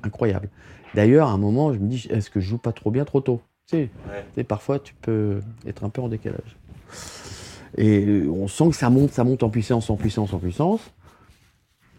incroyable. 0.02 0.48
D'ailleurs, 0.94 1.28
à 1.28 1.32
un 1.32 1.38
moment, 1.38 1.75
je 1.75 1.78
me 1.78 1.88
dis, 1.88 2.06
est-ce 2.08 2.30
que 2.30 2.40
je 2.40 2.48
joue 2.48 2.58
pas 2.58 2.72
trop 2.72 2.90
bien 2.90 3.04
trop 3.04 3.20
tôt? 3.20 3.42
Sais, 3.68 3.90
parfois, 4.44 4.78
tu 4.78 4.94
peux 4.94 5.40
être 5.66 5.84
un 5.84 5.90
peu 5.90 6.00
en 6.00 6.08
décalage. 6.08 6.56
Et 7.76 8.22
on 8.26 8.48
sent 8.48 8.70
que 8.70 8.76
ça 8.76 8.90
monte, 8.90 9.12
ça 9.12 9.24
monte 9.24 9.42
en 9.42 9.50
puissance, 9.50 9.90
en 9.90 9.96
puissance, 9.96 10.32
en 10.32 10.38
puissance. 10.38 10.80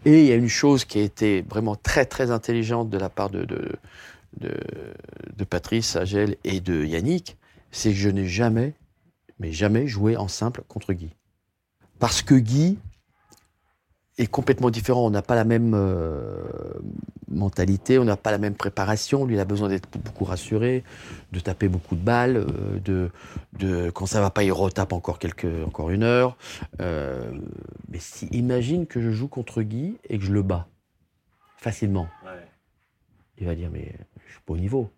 Et 0.04 0.22
il 0.22 0.26
y 0.26 0.32
a 0.32 0.36
une 0.36 0.48
chose 0.48 0.84
qui 0.84 0.98
a 0.98 1.02
été 1.02 1.42
vraiment 1.42 1.76
très, 1.76 2.06
très 2.06 2.30
intelligente 2.30 2.90
de 2.90 2.98
la 2.98 3.08
part 3.08 3.30
de, 3.30 3.44
de, 3.44 3.78
de, 4.38 5.44
Patrice, 5.44 5.96
Agel 5.96 6.36
et 6.44 6.60
de 6.60 6.84
Yannick, 6.84 7.36
c'est 7.70 7.90
que 7.90 7.96
je 7.96 8.08
n'ai 8.08 8.26
jamais, 8.26 8.74
mais 9.38 9.52
jamais 9.52 9.86
joué 9.86 10.16
en 10.16 10.28
simple 10.28 10.62
contre 10.68 10.92
Guy. 10.92 11.10
Parce 11.98 12.22
que 12.22 12.34
Guy, 12.34 12.78
est 14.20 14.26
complètement 14.26 14.70
différent. 14.70 15.06
On 15.06 15.10
n'a 15.10 15.22
pas 15.22 15.34
la 15.34 15.44
même 15.44 15.72
euh, 15.74 16.42
mentalité, 17.28 17.98
on 17.98 18.04
n'a 18.04 18.16
pas 18.16 18.30
la 18.30 18.38
même 18.38 18.54
préparation. 18.54 19.24
Lui, 19.24 19.36
il 19.36 19.40
a 19.40 19.44
besoin 19.44 19.68
d'être 19.68 19.88
beaucoup 19.98 20.24
rassuré, 20.24 20.84
de 21.32 21.40
taper 21.40 21.68
beaucoup 21.68 21.96
de 21.96 22.02
balles, 22.02 22.36
euh, 22.36 22.78
de, 22.84 23.10
de, 23.58 23.90
quand 23.90 24.06
ça 24.06 24.20
va 24.20 24.30
pas, 24.30 24.44
il 24.44 24.52
retape 24.52 24.92
encore 24.92 25.18
quelques, 25.18 25.46
encore 25.66 25.90
une 25.90 26.02
heure. 26.02 26.36
Euh, 26.80 27.32
mais 27.88 27.98
si, 27.98 28.26
imagine 28.26 28.86
que 28.86 29.00
je 29.00 29.10
joue 29.10 29.28
contre 29.28 29.62
Guy 29.62 29.96
et 30.08 30.18
que 30.18 30.24
je 30.24 30.32
le 30.32 30.42
bats 30.42 30.68
facilement. 31.56 32.08
Il 33.38 33.46
va 33.46 33.54
dire 33.54 33.70
mais 33.72 33.94
je 34.26 34.32
suis 34.32 34.42
pas 34.44 34.52
au 34.52 34.58
niveau. 34.58 34.90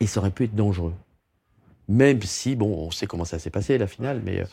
Et 0.00 0.06
ça 0.06 0.20
aurait 0.20 0.30
pu 0.30 0.44
être 0.44 0.54
dangereux. 0.54 0.94
Même 1.88 2.22
si, 2.22 2.56
bon, 2.56 2.86
on 2.86 2.90
sait 2.90 3.06
comment 3.06 3.24
ça 3.24 3.38
s'est 3.38 3.50
passé, 3.50 3.76
la 3.78 3.86
finale, 3.86 4.22
mais. 4.24 4.44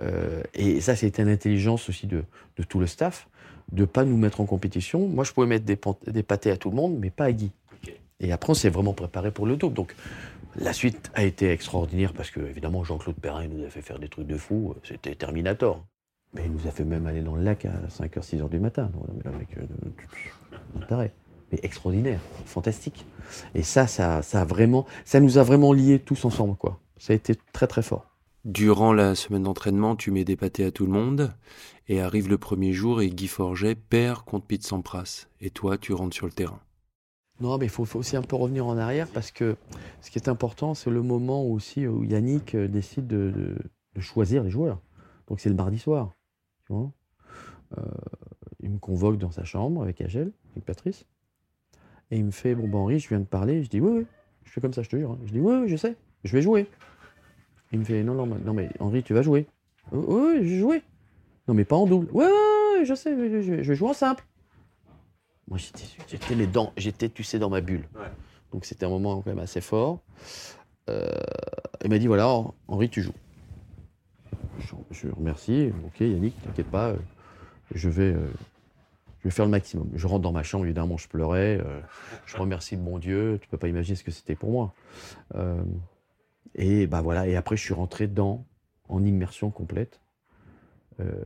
Euh, 0.00 0.42
et 0.54 0.80
ça, 0.80 0.96
c'était 0.96 1.22
une 1.22 1.28
intelligence 1.28 1.88
aussi 1.88 2.06
de, 2.06 2.24
tout 2.68 2.80
le 2.80 2.86
staff, 2.86 3.28
de 3.72 3.82
ne 3.82 3.86
pas 3.86 4.04
nous 4.04 4.16
mettre 4.16 4.40
en 4.40 4.46
compétition. 4.46 5.06
Moi, 5.06 5.24
je 5.24 5.32
pouvais 5.32 5.46
mettre 5.46 5.64
des, 5.64 5.78
des 6.06 6.22
pâtés 6.22 6.50
à 6.50 6.56
tout 6.56 6.70
le 6.70 6.76
monde, 6.76 6.96
mais 6.98 7.10
pas 7.10 7.24
à 7.24 7.32
Guy. 7.32 7.52
Et 8.20 8.32
après, 8.32 8.50
on 8.50 8.54
s'est 8.54 8.70
vraiment 8.70 8.94
préparé 8.94 9.30
pour 9.30 9.46
le 9.46 9.56
double. 9.56 9.74
Donc, 9.74 9.94
la 10.56 10.72
suite 10.72 11.10
a 11.14 11.24
été 11.24 11.50
extraordinaire 11.50 12.12
parce 12.12 12.30
que, 12.30 12.40
évidemment, 12.40 12.82
Jean-Claude 12.82 13.16
Perrin 13.16 13.46
nous 13.46 13.64
a 13.64 13.68
fait 13.68 13.82
faire 13.82 13.98
des 13.98 14.08
trucs 14.08 14.26
de 14.26 14.36
fou. 14.36 14.74
C'était 14.82 15.14
Terminator. 15.14 15.84
Mais 16.34 16.42
il 16.44 16.52
nous 16.52 16.66
a 16.66 16.70
fait 16.70 16.84
même 16.84 17.06
aller 17.06 17.22
dans 17.22 17.36
le 17.36 17.42
lac 17.42 17.64
à 17.64 17.72
5h, 17.88 18.22
6h 18.22 18.48
du 18.50 18.58
matin. 18.58 18.90
Euh, 19.26 21.08
mais 21.52 21.60
extraordinaire, 21.62 22.20
fantastique. 22.46 23.06
Et 23.54 23.62
ça, 23.62 23.86
ça, 23.86 24.22
ça, 24.22 24.42
a 24.42 24.44
vraiment, 24.44 24.86
ça 25.04 25.20
nous 25.20 25.38
a 25.38 25.42
vraiment 25.42 25.72
liés 25.72 25.98
tous 25.98 26.24
ensemble, 26.24 26.56
quoi. 26.56 26.80
Ça 26.98 27.12
a 27.12 27.16
été 27.16 27.34
très 27.52 27.66
très 27.66 27.82
fort. 27.82 28.06
Durant 28.44 28.92
la 28.92 29.14
semaine 29.14 29.42
d'entraînement, 29.42 29.96
tu 29.96 30.10
mets 30.10 30.24
des 30.24 30.36
pâtés 30.36 30.64
à 30.64 30.70
tout 30.70 30.86
le 30.86 30.92
monde, 30.92 31.32
et 31.88 32.00
arrive 32.00 32.28
le 32.28 32.38
premier 32.38 32.72
jour 32.72 33.00
et 33.00 33.08
Guy 33.08 33.28
Forget 33.28 33.74
perd 33.74 34.22
contre 34.24 34.46
Pete 34.46 34.64
Sampras. 34.64 35.26
Et 35.40 35.50
toi, 35.50 35.78
tu 35.78 35.92
rentres 35.92 36.14
sur 36.14 36.26
le 36.26 36.32
terrain. 36.32 36.60
Non, 37.40 37.56
mais 37.56 37.66
il 37.66 37.70
faut, 37.70 37.86
aussi 37.96 38.16
un 38.16 38.22
peu 38.22 38.36
revenir 38.36 38.66
en 38.66 38.76
arrière 38.76 39.06
parce 39.08 39.30
que 39.30 39.56
ce 40.00 40.10
qui 40.10 40.18
est 40.18 40.28
important, 40.28 40.74
c'est 40.74 40.90
le 40.90 41.02
moment 41.02 41.44
aussi 41.44 41.86
où 41.86 42.04
Yannick 42.04 42.54
euh, 42.54 42.68
décide 42.68 43.06
de, 43.06 43.56
choisir 44.00 44.44
les 44.44 44.50
joueurs. 44.50 44.80
Donc 45.28 45.40
c'est 45.40 45.48
le 45.48 45.54
mardi 45.54 45.78
soir. 45.78 46.12
Tu 46.66 46.72
vois 46.72 46.92
euh, 47.76 47.82
il 48.60 48.70
me 48.70 48.78
convoque 48.78 49.18
dans 49.18 49.30
sa 49.30 49.44
chambre 49.44 49.82
avec 49.82 50.00
Agel, 50.00 50.32
avec 50.52 50.64
Patrice. 50.64 51.04
Et 52.10 52.18
il 52.18 52.24
me 52.24 52.30
fait 52.30 52.54
Bon, 52.54 52.68
ben 52.68 52.78
Henri, 52.78 52.98
je 52.98 53.08
viens 53.08 53.20
de 53.20 53.24
parler. 53.24 53.62
Je 53.62 53.68
dis 53.68 53.80
Oui, 53.80 53.98
oui. 53.98 54.06
Je 54.44 54.50
fais 54.52 54.60
comme 54.60 54.72
ça, 54.72 54.82
je 54.82 54.88
te 54.88 54.96
jure. 54.96 55.12
Hein. 55.12 55.18
Je 55.26 55.32
dis 55.32 55.40
Oui, 55.40 55.54
oui, 55.62 55.68
je 55.68 55.76
sais. 55.76 55.96
Je 56.24 56.32
vais 56.32 56.42
jouer. 56.42 56.66
Il 57.72 57.80
me 57.80 57.84
fait 57.84 58.02
Non, 58.02 58.14
non, 58.14 58.26
non, 58.26 58.52
mais 58.54 58.70
Henri, 58.80 59.02
tu 59.02 59.14
vas 59.14 59.22
jouer. 59.22 59.46
Oui, 59.92 60.04
oui, 60.08 60.36
je 60.36 60.54
vais 60.54 60.58
jouer. 60.58 60.82
Non, 61.46 61.54
mais 61.54 61.64
pas 61.64 61.76
en 61.76 61.86
double. 61.86 62.08
Oui, 62.12 62.24
oui, 62.26 62.84
je 62.84 62.94
sais, 62.94 63.10
je, 63.42 63.54
vais 63.54 63.74
jouer 63.74 63.90
en 63.90 63.94
simple. 63.94 64.24
Moi, 65.48 65.58
j'étais 65.58 66.34
les 66.34 66.46
dents, 66.46 66.72
j'étais, 66.76 67.08
tu 67.08 67.24
sais, 67.24 67.38
dans 67.38 67.48
ma 67.48 67.62
bulle. 67.62 67.88
Donc, 68.52 68.66
c'était 68.66 68.84
un 68.84 68.90
moment 68.90 69.20
quand 69.22 69.30
même 69.30 69.38
assez 69.38 69.62
fort. 69.62 70.00
Euh, 70.90 71.10
il 71.84 71.90
m'a 71.90 71.98
dit 71.98 72.06
Voilà, 72.06 72.28
Henri, 72.68 72.88
tu 72.88 73.02
joues. 73.02 73.14
Je, 74.60 74.74
je 74.90 75.08
remercie. 75.08 75.70
Ok, 75.86 76.00
Yannick, 76.00 76.34
t'inquiète 76.42 76.70
pas. 76.70 76.94
Je 77.74 77.88
vais. 77.88 78.12
Euh, 78.14 78.30
je 79.20 79.24
vais 79.24 79.30
faire 79.30 79.44
le 79.44 79.50
maximum. 79.50 79.90
Je 79.94 80.06
rentre 80.06 80.22
dans 80.22 80.32
ma 80.32 80.42
chambre, 80.42 80.64
évidemment, 80.64 80.96
je 80.96 81.08
pleurais. 81.08 81.58
Euh, 81.64 81.80
je 82.26 82.36
remercie 82.36 82.76
le 82.76 82.82
bon 82.82 82.98
Dieu. 82.98 83.38
Tu 83.42 83.48
peux 83.48 83.58
pas 83.58 83.68
imaginer 83.68 83.96
ce 83.96 84.04
que 84.04 84.10
c'était 84.10 84.36
pour 84.36 84.50
moi. 84.50 84.74
Euh, 85.34 85.62
Et 86.54 86.86
bah 86.86 87.00
voilà. 87.02 87.26
Et 87.26 87.36
après, 87.36 87.56
je 87.56 87.62
suis 87.62 87.74
rentré 87.74 88.06
dans 88.06 88.46
en 88.88 89.04
immersion 89.04 89.50
complète. 89.50 90.00
Euh, 91.00 91.22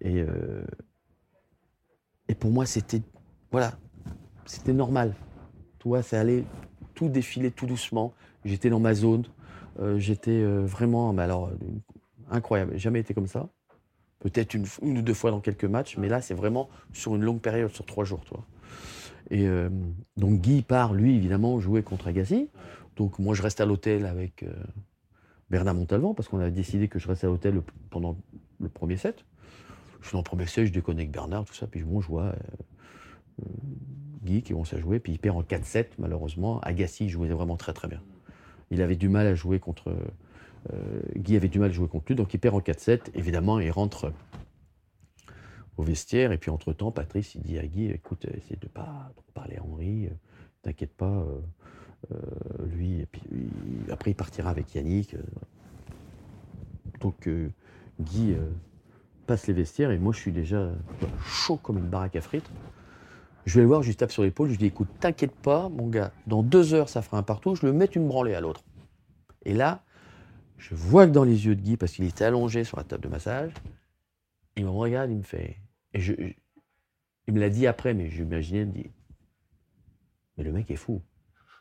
et, 0.00 0.24
et 2.28 2.34
pour 2.34 2.50
moi, 2.50 2.66
c'était 2.66 3.02
voilà, 3.50 3.72
c'était 4.46 4.72
normal. 4.72 5.14
Tu 5.78 5.88
vois, 5.88 6.02
ça 6.02 6.20
allait 6.20 6.44
tout 6.94 7.08
défiler 7.08 7.50
tout 7.50 7.66
doucement. 7.66 8.12
J'étais 8.44 8.70
dans 8.70 8.80
ma 8.80 8.94
zone. 8.94 9.24
J'étais 9.96 10.42
vraiment, 10.44 11.12
mais 11.12 11.22
alors, 11.22 11.50
incroyable. 12.30 12.78
Jamais 12.78 13.00
été 13.00 13.14
comme 13.14 13.26
ça. 13.26 13.48
Peut-être 14.20 14.54
une, 14.54 14.66
ou 14.82 15.02
deux 15.02 15.14
fois 15.14 15.30
dans 15.30 15.40
quelques 15.40 15.64
matchs, 15.64 15.96
mais 15.96 16.08
là, 16.08 16.20
c'est 16.20 16.34
vraiment 16.34 16.68
sur 16.92 17.16
une 17.16 17.22
longue 17.22 17.40
période, 17.40 17.70
sur 17.72 17.84
trois 17.86 18.04
jours, 18.04 18.24
toi. 18.24 18.44
Et 19.30 19.48
donc 20.16 20.40
Guy 20.40 20.62
part, 20.62 20.92
lui, 20.92 21.14
évidemment, 21.16 21.60
jouer 21.60 21.82
contre 21.82 22.08
Agassi. 22.08 22.50
Donc 22.96 23.18
moi, 23.18 23.34
je 23.34 23.42
reste 23.42 23.60
à 23.60 23.64
l'hôtel 23.64 24.04
avec 24.04 24.44
Bernard 25.50 25.74
Montalvan, 25.74 26.14
parce 26.14 26.28
qu'on 26.28 26.40
a 26.40 26.48
décidé 26.48 26.88
que 26.88 26.98
je 26.98 27.08
reste 27.08 27.24
à 27.24 27.26
l'hôtel 27.26 27.60
pendant 27.90 28.16
le 28.60 28.68
premier 28.68 28.96
set. 28.96 29.24
Je 30.00 30.06
suis 30.06 30.12
dans 30.12 30.20
le 30.20 30.24
premier 30.24 30.46
set, 30.46 30.66
je 30.66 30.72
déconne 30.72 30.96
avec 30.96 31.10
Bernard, 31.10 31.44
tout 31.44 31.54
ça, 31.54 31.66
puis 31.66 31.82
bon, 31.82 32.00
je 32.00 32.06
vois 32.06 32.26
euh, 32.26 32.34
euh, 33.42 33.46
Guy 34.22 34.42
qui 34.42 34.52
commence 34.52 34.72
à 34.72 34.78
jouer, 34.78 35.00
puis 35.00 35.12
il 35.12 35.18
perd 35.18 35.36
en 35.36 35.42
4-7, 35.42 35.86
malheureusement. 35.98 36.60
Agassi 36.60 37.08
jouait 37.08 37.28
vraiment 37.28 37.56
très 37.56 37.72
très 37.72 37.88
bien. 37.88 38.00
Il 38.70 38.80
avait 38.80 38.96
du 38.96 39.08
mal 39.08 39.26
à 39.26 39.34
jouer 39.34 39.58
contre. 39.58 39.92
Euh, 40.72 41.00
Guy 41.16 41.36
avait 41.36 41.48
du 41.48 41.58
mal 41.58 41.70
à 41.70 41.72
jouer 41.72 41.88
contre 41.88 42.06
lui, 42.08 42.14
donc 42.14 42.34
il 42.34 42.38
perd 42.38 42.54
en 42.54 42.60
4-7. 42.60 43.10
Évidemment, 43.14 43.58
il 43.60 43.70
rentre 43.70 44.12
au 45.76 45.82
vestiaire, 45.82 46.32
et 46.32 46.38
puis 46.38 46.50
entre-temps, 46.50 46.90
Patrice, 46.90 47.34
il 47.34 47.42
dit 47.42 47.58
à 47.58 47.66
Guy 47.66 47.86
écoute, 47.86 48.26
essaye 48.26 48.58
de 48.58 48.68
pas 48.68 49.12
trop 49.16 49.32
parler 49.32 49.56
à 49.56 49.64
Henri, 49.64 50.10
t'inquiète 50.62 50.92
pas. 50.92 51.24
lui, 52.66 53.00
et 53.00 53.06
puis 53.06 53.50
après 53.90 54.10
il 54.10 54.14
partira 54.14 54.50
avec 54.50 54.74
Yannick. 54.74 55.16
donc 57.00 57.28
Guy 58.00 58.34
passe 59.26 59.46
les 59.46 59.54
vestiaires 59.54 59.90
et 59.90 59.98
moi 59.98 60.12
je 60.12 60.18
suis 60.18 60.32
déjà 60.32 60.70
chaud 61.24 61.56
comme 61.56 61.78
une 61.78 61.88
baraque 61.88 62.16
à 62.16 62.20
frites. 62.20 62.50
Je 63.46 63.54
vais 63.54 63.62
le 63.62 63.68
voir, 63.68 63.82
je 63.82 63.88
lui 63.88 63.96
tape 63.96 64.12
sur 64.12 64.22
l'épaule, 64.22 64.48
je 64.48 64.52
lui 64.52 64.58
dis 64.58 64.66
écoute, 64.66 64.88
t'inquiète 64.98 65.34
pas, 65.34 65.70
mon 65.70 65.88
gars, 65.88 66.12
dans 66.26 66.42
deux 66.42 66.74
heures 66.74 66.90
ça 66.90 67.00
fera 67.00 67.16
un 67.16 67.22
partout, 67.22 67.54
je 67.54 67.64
le 67.64 67.72
mets 67.72 67.86
une 67.86 68.06
branlée 68.06 68.34
à 68.34 68.40
l'autre. 68.40 68.62
Et 69.44 69.54
là, 69.54 69.82
je 70.60 70.74
vois 70.74 71.06
que 71.06 71.12
dans 71.12 71.24
les 71.24 71.46
yeux 71.46 71.56
de 71.56 71.62
Guy, 71.62 71.76
parce 71.78 71.92
qu'il 71.92 72.04
était 72.04 72.24
allongé 72.24 72.64
sur 72.64 72.76
la 72.76 72.84
table 72.84 73.02
de 73.02 73.08
massage, 73.08 73.52
il 74.56 74.64
me 74.64 74.70
regarde, 74.70 75.10
il 75.10 75.16
me 75.16 75.22
fait. 75.22 75.56
Et 75.94 76.00
je, 76.00 76.12
il 77.26 77.34
me 77.34 77.40
l'a 77.40 77.48
dit 77.48 77.66
après, 77.66 77.94
mais 77.94 78.10
j'imaginais, 78.10 78.60
il 78.60 78.66
me 78.66 78.72
dit 78.72 78.90
Mais 80.36 80.44
le 80.44 80.52
mec 80.52 80.70
est 80.70 80.76
fou. 80.76 81.02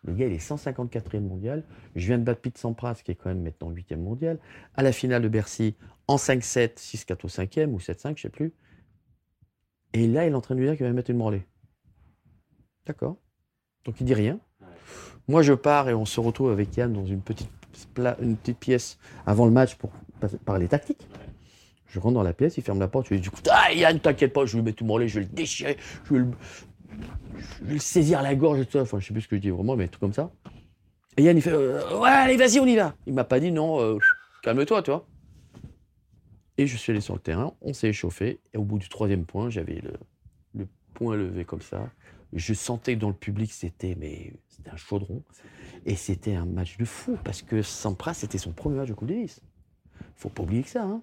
Le 0.03 0.13
gars, 0.13 0.27
il 0.27 0.33
est 0.33 0.37
154e 0.45 1.21
mondial. 1.21 1.63
Je 1.95 2.07
viens 2.07 2.17
de 2.17 2.23
battre 2.23 2.41
Pete 2.41 2.57
Sampras, 2.57 3.01
qui 3.03 3.11
est 3.11 3.15
quand 3.15 3.29
même 3.29 3.41
maintenant 3.41 3.71
8e 3.71 3.97
mondial. 3.97 4.37
À 4.75 4.83
la 4.83 4.91
finale 4.91 5.21
de 5.21 5.29
Bercy, 5.29 5.75
en 6.07 6.17
5-7, 6.17 6.77
6-4 6.77 7.25
au 7.25 7.27
5e 7.27 7.69
ou 7.69 7.77
7-5, 7.79 8.03
je 8.03 8.09
ne 8.09 8.15
sais 8.15 8.29
plus. 8.29 8.53
Et 9.93 10.07
là, 10.07 10.25
il 10.25 10.31
est 10.31 10.35
en 10.35 10.41
train 10.41 10.55
de 10.55 10.59
lui 10.59 10.67
dire 10.67 10.77
qu'il 10.77 10.85
va 10.85 10.91
mettre 10.91 11.09
une 11.09 11.17
branlée. 11.17 11.45
D'accord. 12.85 13.17
Donc 13.85 13.99
il 14.01 14.05
dit 14.05 14.13
rien. 14.13 14.39
Moi, 15.27 15.41
je 15.41 15.53
pars 15.53 15.89
et 15.89 15.93
on 15.93 16.05
se 16.05 16.19
retrouve 16.19 16.51
avec 16.51 16.75
Yann 16.75 16.91
dans 16.91 17.05
une 17.05 17.21
petite, 17.21 17.49
une 18.21 18.35
petite 18.37 18.59
pièce 18.59 18.97
avant 19.25 19.45
le 19.45 19.51
match 19.51 19.75
pour 19.75 19.91
parler 20.45 20.67
tactique. 20.67 21.07
Je 21.87 21.99
rentre 21.99 22.15
dans 22.15 22.23
la 22.23 22.33
pièce, 22.33 22.57
il 22.57 22.63
ferme 22.63 22.79
la 22.79 22.87
porte, 22.87 23.07
je 23.07 23.15
lui 23.15 23.21
dis 23.21 23.29
Ah 23.49 23.73
Yann, 23.73 23.99
t'inquiète 23.99 24.31
pas, 24.31 24.45
je 24.45 24.51
vais 24.51 24.59
lui 24.59 24.65
mettre 24.65 24.81
une 24.81 24.87
branlée, 24.87 25.07
je 25.07 25.19
vais 25.19 25.25
le 25.25 25.31
déchirer, 25.31 25.77
je 26.05 26.13
vais 26.13 26.25
le, 27.67 27.79
saisir 27.79 28.21
la 28.21 28.35
gorge 28.35 28.59
et 28.59 28.65
tout 28.65 28.73
ça. 28.73 28.81
Enfin, 28.81 28.99
je 28.99 29.07
sais 29.07 29.13
plus 29.13 29.21
ce 29.21 29.27
que 29.27 29.35
je 29.35 29.41
dis 29.41 29.49
vraiment, 29.49 29.75
mais 29.75 29.87
tout 29.87 29.99
comme 29.99 30.13
ça. 30.13 30.31
Et 31.17 31.23
Yann, 31.23 31.35
il 31.35 31.41
fait 31.41 31.51
euh, 31.51 31.97
Ouais, 31.97 32.09
allez, 32.09 32.37
vas-y, 32.37 32.59
on 32.59 32.65
y 32.67 32.75
va. 32.75 32.93
Il 33.07 33.13
m'a 33.13 33.23
pas 33.23 33.39
dit 33.39 33.51
non, 33.51 33.81
euh, 33.81 33.97
calme-toi, 34.43 34.83
tu 34.83 34.91
vois. 34.91 35.07
Et 36.57 36.67
je 36.67 36.77
suis 36.77 36.91
allé 36.91 37.01
sur 37.01 37.15
le 37.15 37.21
terrain, 37.21 37.53
on 37.61 37.73
s'est 37.73 37.87
échauffé. 37.87 38.39
Et 38.53 38.57
au 38.57 38.63
bout 38.63 38.77
du 38.77 38.89
troisième 38.89 39.25
point, 39.25 39.49
j'avais 39.49 39.75
le, 39.75 39.93
le 40.53 40.67
point 40.93 41.15
levé 41.15 41.43
comme 41.43 41.61
ça. 41.61 41.89
Je 42.33 42.53
sentais 42.53 42.95
que 42.95 42.99
dans 42.99 43.09
le 43.09 43.15
public, 43.15 43.51
c'était 43.51 43.95
mais 43.95 44.33
c'était 44.47 44.69
un 44.69 44.77
chaudron. 44.77 45.23
Et 45.85 45.95
c'était 45.95 46.35
un 46.35 46.45
match 46.45 46.77
de 46.77 46.85
fou 46.85 47.17
parce 47.23 47.41
que 47.41 47.61
Sampras, 47.61 48.13
c'était 48.15 48.37
son 48.37 48.51
premier 48.51 48.77
match 48.77 48.89
de 48.89 48.93
Coupe 48.93 49.07
Davis. 49.07 49.41
Faut 50.15 50.29
pas 50.29 50.43
oublier 50.43 50.63
que 50.63 50.69
ça. 50.69 50.83
Hein. 50.83 51.01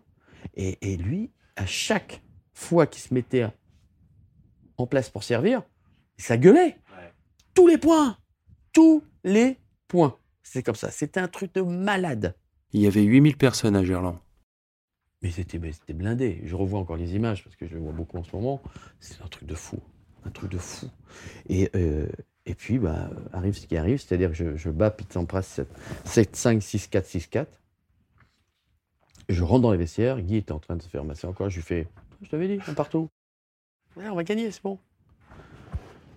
Et, 0.55 0.93
et 0.93 0.97
lui, 0.97 1.33
à 1.57 1.67
chaque 1.67 2.23
fois 2.53 2.87
qu'il 2.87 3.03
se 3.03 3.13
mettait 3.13 3.47
en 4.77 4.87
place 4.87 5.11
pour 5.11 5.25
servir, 5.25 5.63
ça 6.19 6.37
gueulait. 6.37 6.79
Tous 7.55 7.67
les 7.67 7.79
points. 7.79 8.19
Tous 8.73 9.03
les 9.25 9.59
points. 9.89 10.17
C'est 10.43 10.63
comme 10.63 10.75
ça. 10.75 10.91
C'était 10.91 11.21
un 11.21 11.29
truc 11.29 11.55
de 11.55 11.63
malade. 11.63 12.37
Il 12.73 12.81
y 12.83 12.87
avait 12.87 13.03
8000 13.03 13.37
personnes 13.37 13.77
à 13.77 13.85
Gerland. 13.85 14.19
Mais 15.23 15.31
c'était 15.31 15.59
blindé. 15.95 16.43
Je 16.45 16.55
revois 16.55 16.79
encore 16.79 16.97
les 16.97 17.15
images 17.15 17.43
parce 17.43 17.57
que 17.57 17.67
je 17.67 17.75
le 17.75 17.81
vois 17.81 17.93
beaucoup 17.93 18.19
en 18.19 18.25
ce 18.25 18.35
moment. 18.37 18.63
C'est 19.01 19.23
un 19.23 19.29
truc 19.29 19.49
de 19.49 19.55
fou. 19.55 19.81
Un 20.27 20.31
truc 20.31 20.51
de 20.51 20.59
fou. 20.59 20.89
Et, 21.49 21.71
euh, 21.75 22.09
et 22.47 22.55
puis, 22.55 22.79
bah, 22.79 23.11
arrive 23.33 23.57
ce 23.57 23.67
qui 23.67 23.77
arrive. 23.77 23.99
C'est-à-dire 24.01 24.31
que 24.31 24.37
je, 24.37 24.57
je 24.57 24.71
bats 24.71 24.91
Pete 24.91 25.13
Sampras 25.13 25.61
7-5, 26.05 26.61
6-4, 26.61 27.05
6-4. 27.05 27.47
Je 29.29 29.43
rentre 29.43 29.63
dans 29.63 29.73
les 29.73 29.79
vestiaires. 29.79 30.21
Guy 30.21 30.37
était 30.37 30.53
en 30.53 30.59
train 30.59 30.77
de 30.77 30.83
se 30.83 30.89
faire 30.89 31.05
masser 31.05 31.27
encore. 31.27 31.51
Je 31.51 31.57
lui 31.57 31.63
fais 31.63 31.89
Je 32.23 32.29
t'avais 32.29 32.49
dit, 32.49 32.59
un 32.67 32.75
partout. 32.75 33.09
Ouais, 33.97 34.09
on 34.09 34.15
va 34.15 34.25
gagner, 34.25 34.51
c'est 34.51 34.63
bon. 34.63 34.79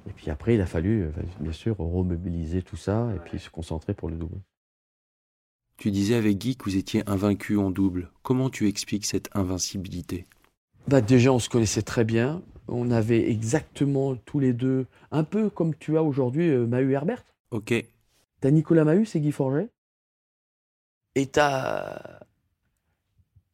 Et 0.08 0.12
puis 0.12 0.30
après, 0.30 0.56
il 0.56 0.62
a 0.62 0.66
fallu, 0.66 1.04
euh, 1.04 1.12
bien 1.40 1.52
sûr, 1.52 1.78
remobiliser 1.78 2.62
tout 2.62 2.78
ça 2.78 3.10
et 3.16 3.20
puis 3.20 3.40
se 3.40 3.50
concentrer 3.50 3.94
pour 3.94 4.10
le 4.10 4.16
double. 4.16 4.40
Tu 5.78 5.92
disais 5.92 6.16
avec 6.16 6.38
Guy 6.38 6.58
que 6.58 6.66
vous 6.66 6.76
étiez 6.76 7.04
invaincu 7.10 7.58
en 7.58 7.72
double. 7.72 8.12
Comment 8.22 8.50
tu 8.50 8.68
expliques 8.68 9.06
cette 9.06 9.30
invincibilité? 9.34 10.26
Bah 10.88 11.00
Déjà, 11.00 11.32
on 11.32 11.40
se 11.40 11.48
connaissait 11.48 11.84
très 11.84 12.04
bien. 12.04 12.42
On 12.72 12.92
avait 12.92 13.30
exactement 13.30 14.16
tous 14.16 14.40
les 14.40 14.54
deux, 14.54 14.86
un 15.12 15.24
peu 15.24 15.50
comme 15.50 15.76
tu 15.76 15.98
as 15.98 16.04
aujourd'hui 16.04 16.50
euh, 16.50 16.68
Mahu 16.68 16.94
Herbert. 16.94 17.24
Ok. 17.52 17.74
T'as 18.42 18.52
Nicolas 18.52 18.86
Mahu, 18.86 19.06
c'est 19.06 19.20
Guy 19.20 19.32
Forget. 19.32 19.70
Et 21.16 21.26
t'as. 21.26 22.20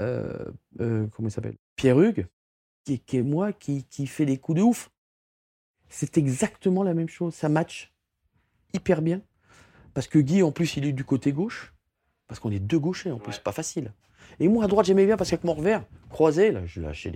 Euh, 0.02 0.46
comment 0.78 1.30
il 1.30 1.32
s'appelle? 1.32 1.56
Pierre 1.78 2.00
Hugues, 2.00 2.28
qui, 2.84 3.00
qui, 3.00 3.18
est 3.18 3.24
moi, 3.24 3.54
qui, 3.54 3.86
qui 3.86 4.06
fait 4.08 4.26
des 4.26 4.38
coups 4.38 4.58
de 4.58 4.64
ouf. 4.64 4.92
C'est 5.88 6.18
exactement 6.18 6.84
la 6.84 6.94
même 6.94 7.08
chose. 7.08 7.34
Ça 7.34 7.48
match 7.48 7.94
hyper 8.74 9.02
bien. 9.02 9.22
Parce 9.94 10.08
que 10.08 10.20
Guy, 10.20 10.44
en 10.44 10.52
plus, 10.52 10.76
il 10.76 10.86
est 10.86 10.92
du 10.92 11.06
côté 11.06 11.32
gauche. 11.32 11.74
Parce 12.28 12.40
qu'on 12.40 12.52
est 12.52 12.60
deux 12.60 12.80
gauchers, 12.80 13.12
en 13.12 13.20
plus, 13.20 13.34
c'est 13.34 13.44
pas 13.44 13.54
facile. 13.54 13.94
Et 14.40 14.50
moi, 14.50 14.66
à 14.66 14.68
droite, 14.68 14.86
j'aimais 14.86 15.06
bien 15.06 15.16
parce 15.16 15.30
qu'avec 15.30 15.46
mon 15.46 15.54
revers 15.54 15.86
croisé, 16.10 16.52
là, 16.52 16.66
je 16.66 16.82
lâchais 16.82 17.12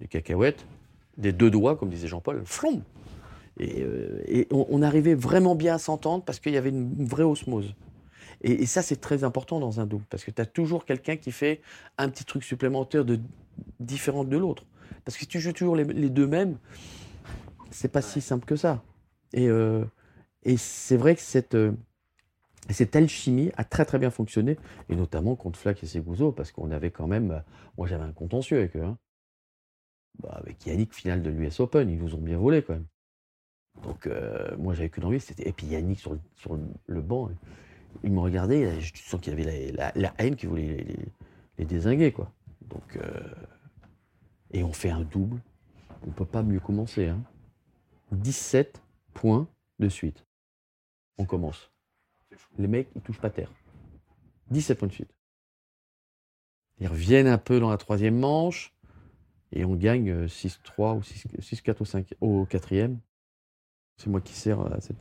les, 0.00 0.06
cacahuètes, 0.08 0.64
des 1.16 1.32
deux 1.32 1.50
doigts, 1.50 1.76
comme 1.76 1.90
disait 1.90 2.08
Jean-Paul, 2.08 2.42
flom 2.44 2.82
Et, 3.58 3.82
euh, 3.82 4.44
on, 4.50 4.82
arrivait 4.82 5.14
vraiment 5.14 5.54
bien 5.54 5.74
à 5.74 5.78
s'entendre 5.78 6.24
parce 6.24 6.40
qu'il 6.40 6.52
y 6.52 6.56
avait 6.56 6.70
une, 6.70 7.04
vraie 7.04 7.24
osmose. 7.24 7.74
Et, 8.42 8.66
ça, 8.66 8.82
c'est 8.82 9.00
très 9.00 9.24
important 9.24 9.60
dans 9.60 9.80
un 9.80 9.86
double, 9.86 10.04
parce 10.08 10.24
que 10.24 10.30
tu 10.30 10.40
as 10.40 10.46
toujours 10.46 10.84
quelqu'un 10.84 11.16
qui 11.16 11.32
fait 11.32 11.60
un 11.98 12.08
petit 12.08 12.24
truc 12.24 12.42
supplémentaire 12.42 13.04
de, 13.04 13.20
différent 13.78 14.24
de 14.24 14.36
l'autre. 14.36 14.64
Parce 15.04 15.16
que 15.16 15.22
si 15.22 15.28
tu 15.28 15.40
joues 15.40 15.52
toujours 15.52 15.76
les, 15.76 15.84
deux 15.84 16.26
mêmes, 16.26 16.56
c'est 17.70 17.92
pas 17.92 18.02
si 18.02 18.20
simple 18.20 18.46
que 18.46 18.56
ça. 18.56 18.82
Et, 19.32 19.48
euh, 19.48 19.84
c'est 20.56 20.96
vrai 20.96 21.14
que 21.14 21.20
cette, 21.20 21.54
euh, 21.54 21.72
cette 22.70 22.96
alchimie 22.96 23.50
a 23.56 23.64
très 23.64 23.84
très 23.84 23.98
bien 23.98 24.10
fonctionné, 24.10 24.56
et 24.88 24.96
notamment 24.96 25.36
contre 25.36 25.58
Flack 25.58 25.82
et 25.82 25.86
Seguzo, 25.86 26.32
parce 26.32 26.52
qu'on 26.52 26.70
avait 26.70 26.90
quand 26.90 27.06
même. 27.06 27.42
Moi 27.76 27.86
j'avais 27.86 28.04
un 28.04 28.12
contentieux 28.12 28.58
avec 28.58 28.76
eux. 28.76 28.82
Hein. 28.82 28.96
Bah, 30.18 30.32
avec 30.32 30.66
Yannick, 30.66 30.92
finale 30.92 31.22
de 31.22 31.30
l'US 31.30 31.60
Open, 31.60 31.88
ils 31.88 31.98
nous 31.98 32.14
ont 32.14 32.20
bien 32.20 32.36
volé 32.36 32.62
quand 32.62 32.74
même. 32.74 32.86
Donc 33.84 34.08
moi 34.58 34.74
j'avais 34.74 34.90
qu'une 34.90 35.04
envie, 35.04 35.20
c'était. 35.20 35.48
Et 35.48 35.52
puis 35.52 35.68
Yannick 35.68 36.00
sur 36.00 36.18
le, 36.86 37.00
banc, 37.00 37.30
il 38.02 38.12
me 38.12 38.18
regardait, 38.20 38.80
je 38.80 38.92
sens 38.96 39.20
qu'il 39.20 39.32
avait 39.32 39.72
la, 39.72 40.14
haine 40.18 40.36
qui 40.36 40.46
voulait 40.46 40.84
les, 41.56 41.64
désinguer, 41.64 42.12
quoi. 42.12 42.32
Donc. 42.68 42.98
et 44.50 44.64
on 44.64 44.72
fait 44.72 44.90
un 44.90 45.02
double. 45.02 45.40
On 46.06 46.10
peut 46.10 46.26
pas 46.26 46.42
mieux 46.42 46.60
commencer. 46.60 47.06
Hein. 47.08 47.22
17 48.12 48.82
points 49.14 49.48
de 49.78 49.88
suite. 49.88 50.24
On 51.18 51.24
commence. 51.24 51.70
Les 52.58 52.68
mecs, 52.68 52.88
ils 52.94 53.02
touchent 53.02 53.20
pas 53.20 53.30
terre. 53.30 53.52
17 54.50 54.78
points 54.78 54.88
de 54.88 54.92
suite. 54.92 55.14
Ils 56.80 56.88
reviennent 56.88 57.26
un 57.26 57.38
peu 57.38 57.60
dans 57.60 57.70
la 57.70 57.76
troisième 57.76 58.18
manche 58.18 58.74
et 59.52 59.64
on 59.64 59.74
gagne 59.74 60.26
6-3 60.26 60.56
euh, 60.78 60.94
ou 60.94 61.00
6-4 61.00 61.76
au, 61.80 61.84
5, 61.84 62.14
au 62.20 62.44
quatrième. 62.44 62.98
C'est 63.96 64.08
moi 64.08 64.20
qui 64.20 64.32
sers 64.32 64.60
à 64.60 64.80
cette 64.80 64.96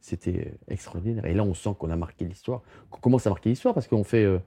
C'était 0.00 0.54
extraordinaire. 0.68 1.24
Et 1.24 1.34
là, 1.34 1.42
on 1.42 1.54
sent 1.54 1.74
qu'on 1.78 1.90
a 1.90 1.96
marqué 1.96 2.26
l'histoire. 2.26 2.62
Qu'on 2.90 3.00
commence 3.00 3.26
à 3.26 3.30
marquer 3.30 3.50
l'histoire 3.50 3.74
parce 3.74 3.88
qu'on 3.88 4.04
fait. 4.04 4.24
Euh, 4.24 4.38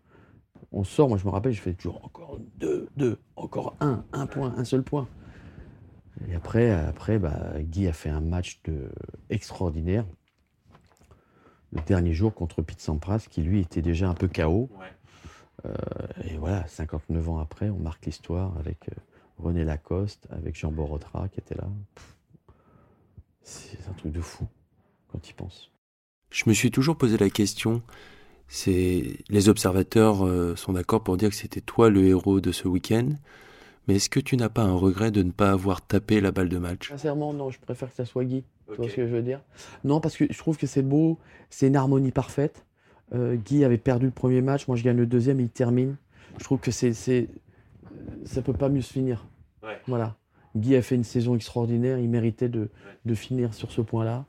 on 0.72 0.84
sort, 0.84 1.10
moi 1.10 1.18
je 1.18 1.26
me 1.26 1.30
rappelle, 1.30 1.52
je 1.52 1.62
fais 1.62 1.74
toujours 1.74 2.04
encore 2.06 2.40
deux, 2.56 2.88
deux, 2.96 3.20
encore 3.36 3.76
un, 3.80 4.06
un 4.14 4.26
point, 4.26 4.54
un 4.58 4.64
seul 4.64 4.82
point. 4.82 5.08
Et 6.28 6.36
après, 6.36 6.72
après 6.72 7.20
bah, 7.20 7.54
Guy 7.60 7.88
a 7.88 7.94
fait 7.94 8.10
un 8.10 8.22
match 8.22 8.62
de... 8.64 8.90
extraordinaire. 9.30 10.06
le 11.72 11.82
dernier 11.82 12.14
jour 12.14 12.34
contre 12.34 12.62
Pete 12.62 12.80
Sampras, 12.80 13.26
qui 13.30 13.42
lui 13.42 13.60
était 13.60 13.82
déjà 13.82 14.10
un 14.10 14.14
peu 14.14 14.28
KO. 14.28 14.70
Euh, 15.66 15.74
et 16.24 16.38
voilà, 16.38 16.68
59 16.68 17.30
ans 17.30 17.40
après, 17.40 17.70
on 17.70 17.80
marque 17.80 18.06
l'histoire 18.06 18.58
avec 18.58 18.90
euh, 18.90 18.96
René 19.38 19.64
Lacoste, 19.64 20.28
avec 20.32 20.58
Jean 20.58 20.72
Borotra 20.72 21.28
qui 21.30 21.40
était 21.40 21.56
là. 21.56 21.68
C'est 23.42 23.88
un 23.90 23.94
truc 23.94 24.12
de 24.12 24.22
fou 24.22 24.48
quand 25.12 25.28
il 25.30 25.34
pense. 25.34 25.72
Je 26.32 26.44
me 26.48 26.54
suis 26.54 26.72
toujours 26.72 26.98
posé 26.98 27.18
la 27.18 27.30
question. 27.30 27.82
C'est 28.48 29.18
les 29.30 29.50
observateurs 29.50 30.26
euh, 30.26 30.56
sont 30.56 30.74
d'accord 30.74 31.04
pour 31.04 31.18
dire 31.18 31.30
que 31.30 31.36
c'était 31.36 31.62
toi 31.62 31.90
le 31.90 32.06
héros 32.06 32.40
de 32.40 32.52
ce 32.52 32.68
week-end. 32.68 33.10
Mais 33.88 33.96
est-ce 33.96 34.10
que 34.10 34.20
tu 34.20 34.38
n'as 34.38 34.50
pas 34.50 34.62
un 34.64 34.74
regret 34.74 35.12
de 35.12 35.24
ne 35.24 35.32
pas 35.32 35.52
avoir 35.52 35.82
tapé 35.82 36.22
la 36.22 36.32
balle 36.32 36.50
de 36.50 36.58
match? 36.58 36.90
Sincèrement, 36.90 37.34
non, 37.34 37.50
je 37.50 37.60
préfère 37.60 37.90
que 37.90 37.96
ça 37.96 38.06
soit 38.06 38.24
Guy. 38.24 38.44
Tu 38.70 38.76
vois 38.78 38.90
ce 38.90 38.96
que 38.96 39.08
je 39.08 39.14
veux 39.14 39.22
dire? 39.22 39.42
Non, 39.84 40.00
parce 40.00 40.16
que 40.16 40.26
je 40.30 40.38
trouve 40.38 40.58
que 40.58 40.68
c'est 40.68 40.82
beau, 40.82 41.20
c'est 41.50 41.68
une 41.68 41.76
harmonie 41.76 42.12
parfaite. 42.12 42.66
Euh, 43.14 43.36
Guy 43.36 43.66
avait 43.66 43.78
perdu 43.78 44.06
le 44.06 44.12
premier 44.12 44.42
match, 44.42 44.68
moi 44.68 44.78
je 44.78 44.84
gagne 44.84 44.98
le 44.98 45.06
deuxième 45.06 45.40
et 45.40 45.44
il 45.44 45.50
termine. 45.50 45.98
Je 46.40 46.44
trouve 46.44 46.60
que 46.60 46.72
c'est, 46.72 47.28
ça 48.26 48.42
peut 48.42 48.54
pas 48.54 48.70
mieux 48.70 48.82
se 48.82 48.94
finir. 48.94 49.26
Voilà. 49.88 50.16
Guy 50.56 50.76
a 50.76 50.82
fait 50.82 50.96
une 50.96 51.04
saison 51.04 51.36
extraordinaire, 51.36 51.98
il 51.98 52.10
méritait 52.10 52.50
de, 52.50 52.70
de 53.06 53.16
finir 53.16 53.54
sur 53.54 53.72
ce 53.72 53.82
point-là. 53.82 54.26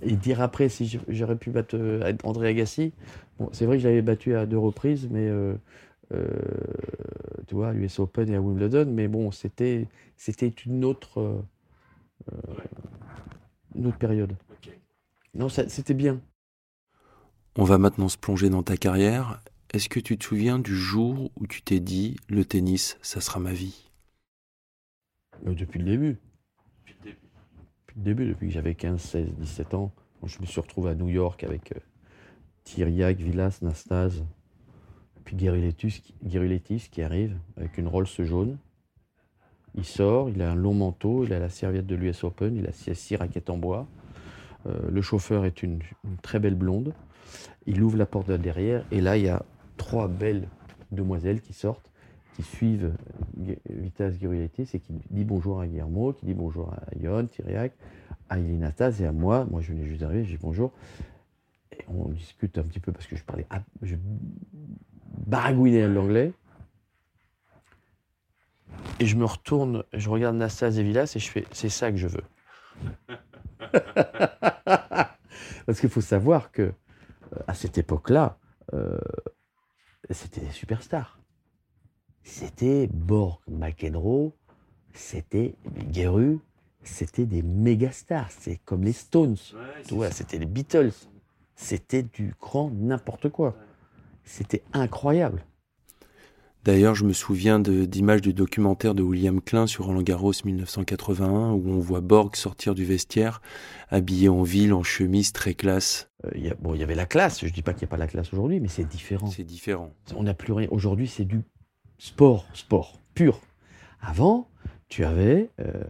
Et 0.00 0.12
dire 0.12 0.40
après 0.40 0.68
si 0.68 1.00
j'aurais 1.08 1.36
pu 1.36 1.50
battre 1.50 1.76
euh, 1.76 2.12
André 2.22 2.48
Agassi. 2.48 2.92
Bon, 3.38 3.48
c'est 3.52 3.66
vrai 3.66 3.76
que 3.76 3.82
je 3.82 3.88
l'avais 3.88 4.02
battu 4.02 4.34
à 4.36 4.46
deux 4.46 4.58
reprises, 4.58 5.08
mais 5.10 5.28
euh, 5.28 5.54
euh, 6.14 6.28
tu 7.48 7.54
vois, 7.56 7.68
à 7.68 7.72
l'US 7.72 7.98
Open 7.98 8.28
et 8.30 8.36
à 8.36 8.40
Wimbledon, 8.40 8.86
mais 8.90 9.08
bon, 9.08 9.30
c'était, 9.32 9.88
c'était 10.16 10.48
une 10.48 10.84
autre, 10.84 11.20
euh, 12.30 12.32
une 13.74 13.86
autre 13.86 13.98
période. 13.98 14.32
Non, 15.34 15.48
ça- 15.48 15.68
c'était 15.68 15.94
bien. 15.94 16.20
On 17.56 17.64
va 17.64 17.78
maintenant 17.78 18.08
se 18.08 18.16
plonger 18.16 18.50
dans 18.50 18.62
ta 18.62 18.76
carrière. 18.76 19.40
Est-ce 19.74 19.88
que 19.88 20.00
tu 20.00 20.16
te 20.16 20.24
souviens 20.24 20.58
du 20.58 20.74
jour 20.74 21.30
où 21.36 21.46
tu 21.46 21.62
t'es 21.62 21.80
dit 21.80 22.16
le 22.28 22.44
tennis, 22.44 22.96
ça 23.02 23.20
sera 23.20 23.38
ma 23.38 23.52
vie? 23.52 23.90
Euh, 25.46 25.54
depuis 25.54 25.78
le 25.78 25.84
début. 25.84 26.16
Depuis 26.86 27.96
le 27.96 28.02
début, 28.02 28.26
depuis 28.28 28.48
que 28.48 28.52
j'avais 28.54 28.74
15, 28.74 29.00
16, 29.00 29.34
17 29.34 29.74
ans, 29.74 29.92
quand 30.20 30.26
je 30.26 30.40
me 30.40 30.46
suis 30.46 30.60
retrouvé 30.60 30.90
à 30.90 30.94
New 30.94 31.08
York 31.08 31.44
avec 31.44 31.72
euh, 31.72 31.80
Thiriac, 32.64 33.18
Villas, 33.18 33.58
Nastase, 33.62 34.24
puis 35.24 35.36
Gary 35.36 35.60
Letus, 35.60 36.00
qui- 36.00 36.14
qui 36.90 37.02
arrive 37.02 37.36
avec 37.58 37.76
une 37.76 37.88
Rolls 37.88 38.06
jaune. 38.20 38.56
Il 39.74 39.84
sort, 39.84 40.30
il 40.30 40.40
a 40.40 40.50
un 40.50 40.54
long 40.54 40.72
manteau, 40.74 41.24
il 41.24 41.32
a 41.34 41.38
la 41.38 41.50
serviette 41.50 41.86
de 41.86 41.94
l'US 41.94 42.24
Open, 42.24 42.56
il 42.56 42.66
a 42.66 42.72
six, 42.72 42.94
six 42.94 43.16
raquettes 43.16 43.50
en 43.50 43.58
bois. 43.58 43.86
Euh, 44.66 44.90
le 44.90 45.02
chauffeur 45.02 45.44
est 45.44 45.62
une, 45.62 45.80
une 46.04 46.16
très 46.22 46.40
belle 46.40 46.54
blonde. 46.54 46.94
Il 47.66 47.82
ouvre 47.82 47.98
la 47.98 48.06
porte 48.06 48.28
de 48.28 48.36
derrière 48.38 48.84
et 48.90 49.02
là, 49.02 49.18
il 49.18 49.24
y 49.24 49.28
a 49.28 49.44
trois 49.78 50.08
belles 50.08 50.48
demoiselles 50.92 51.40
qui 51.40 51.54
sortent, 51.54 51.90
qui 52.36 52.42
suivent 52.42 52.92
Vitas 53.70 54.10
Guruletis 54.10 54.68
et 54.74 54.80
qui 54.80 54.92
dit 55.10 55.24
bonjour 55.24 55.60
à 55.60 55.66
Guillermo, 55.66 56.12
qui 56.12 56.26
dit 56.26 56.34
bonjour 56.34 56.74
à 56.74 56.82
Yon, 57.00 57.26
Thiriac, 57.26 57.72
à 58.28 58.38
Ilinatas 58.38 58.98
et 59.00 59.06
à 59.06 59.12
moi. 59.12 59.46
Moi, 59.50 59.62
je 59.62 59.72
venais 59.72 59.86
juste 59.86 60.02
d'arriver, 60.02 60.24
je 60.24 60.32
dis 60.32 60.38
bonjour. 60.38 60.72
Et 61.72 61.84
on 61.88 62.10
discute 62.10 62.58
un 62.58 62.64
petit 62.64 62.80
peu 62.80 62.92
parce 62.92 63.06
que 63.06 63.16
je 63.16 63.24
parlais, 63.24 63.46
je 63.82 63.96
baragouinais 65.26 65.88
l'anglais. 65.88 66.32
Et 69.00 69.06
je 69.06 69.16
me 69.16 69.24
retourne, 69.24 69.84
je 69.92 70.10
regarde 70.10 70.36
Nastas 70.36 70.72
et 70.72 70.82
Villas 70.82 71.12
et 71.16 71.18
je 71.18 71.30
fais, 71.30 71.46
c'est 71.52 71.68
ça 71.68 71.90
que 71.90 71.96
je 71.96 72.08
veux. 72.08 72.24
Parce 75.66 75.80
qu'il 75.80 75.90
faut 75.90 76.00
savoir 76.00 76.50
que 76.50 76.62
euh, 76.62 76.72
à 77.46 77.54
cette 77.54 77.76
époque-là, 77.78 78.38
euh, 78.72 78.98
c'était 80.14 80.40
des 80.40 80.50
superstars. 80.50 81.18
C'était 82.22 82.88
Borg, 82.92 83.40
McEnroe, 83.50 84.32
c'était 84.92 85.54
Guerru, 85.90 86.38
c'était 86.82 87.26
des 87.26 87.42
méga 87.42 87.90
stars. 87.92 88.30
C'est 88.38 88.60
comme 88.64 88.84
les 88.84 88.92
Stones. 88.92 89.36
Tu 89.86 89.94
vois, 89.94 90.10
c'était 90.10 90.38
les 90.38 90.46
Beatles. 90.46 90.92
C'était 91.56 92.02
du 92.02 92.34
grand 92.40 92.70
n'importe 92.70 93.28
quoi. 93.30 93.56
C'était 94.24 94.62
incroyable. 94.72 95.44
D'ailleurs, 96.64 96.94
je 96.94 97.04
me 97.04 97.12
souviens 97.12 97.60
de- 97.60 97.84
d'images 97.86 98.20
du 98.20 98.34
documentaire 98.34 98.94
de 98.94 99.02
William 99.02 99.40
Klein 99.40 99.66
sur 99.66 99.86
Roland 99.86 100.02
Garros 100.02 100.32
1981 100.44 101.52
où 101.52 101.62
on 101.70 101.78
voit 101.78 102.00
Borg 102.02 102.36
sortir 102.36 102.74
du 102.74 102.84
vestiaire 102.84 103.40
habillé 103.88 104.28
en 104.28 104.42
ville 104.42 104.74
en 104.74 104.82
chemise 104.82 105.32
très 105.32 105.54
classe. 105.54 106.07
Euh, 106.24 106.30
il 106.34 106.44
y 106.44 106.50
a- 106.50 106.54
bon, 106.54 106.74
il 106.74 106.80
y 106.80 106.82
avait 106.82 106.94
la 106.94 107.06
classe. 107.06 107.44
Je 107.44 107.52
dis 107.52 107.62
pas 107.62 107.72
qu'il 107.72 107.82
n'y 107.86 107.88
a 107.88 107.92
pas 107.92 107.96
la 107.96 108.06
classe 108.08 108.32
aujourd'hui, 108.32 108.60
mais 108.60 108.68
c'est 108.68 108.84
différent. 108.84 109.28
C'est 109.28 109.44
différent. 109.44 109.92
On 110.16 110.22
n'a 110.24 110.34
plus 110.34 110.52
rien. 110.52 110.68
Aujourd'hui, 110.70 111.06
c'est 111.08 111.24
du 111.24 111.42
sport, 111.98 112.46
sport 112.54 113.00
pur. 113.14 113.40
Avant, 114.00 114.48
tu 114.88 115.04
avais 115.04 115.50
euh, 115.60 115.84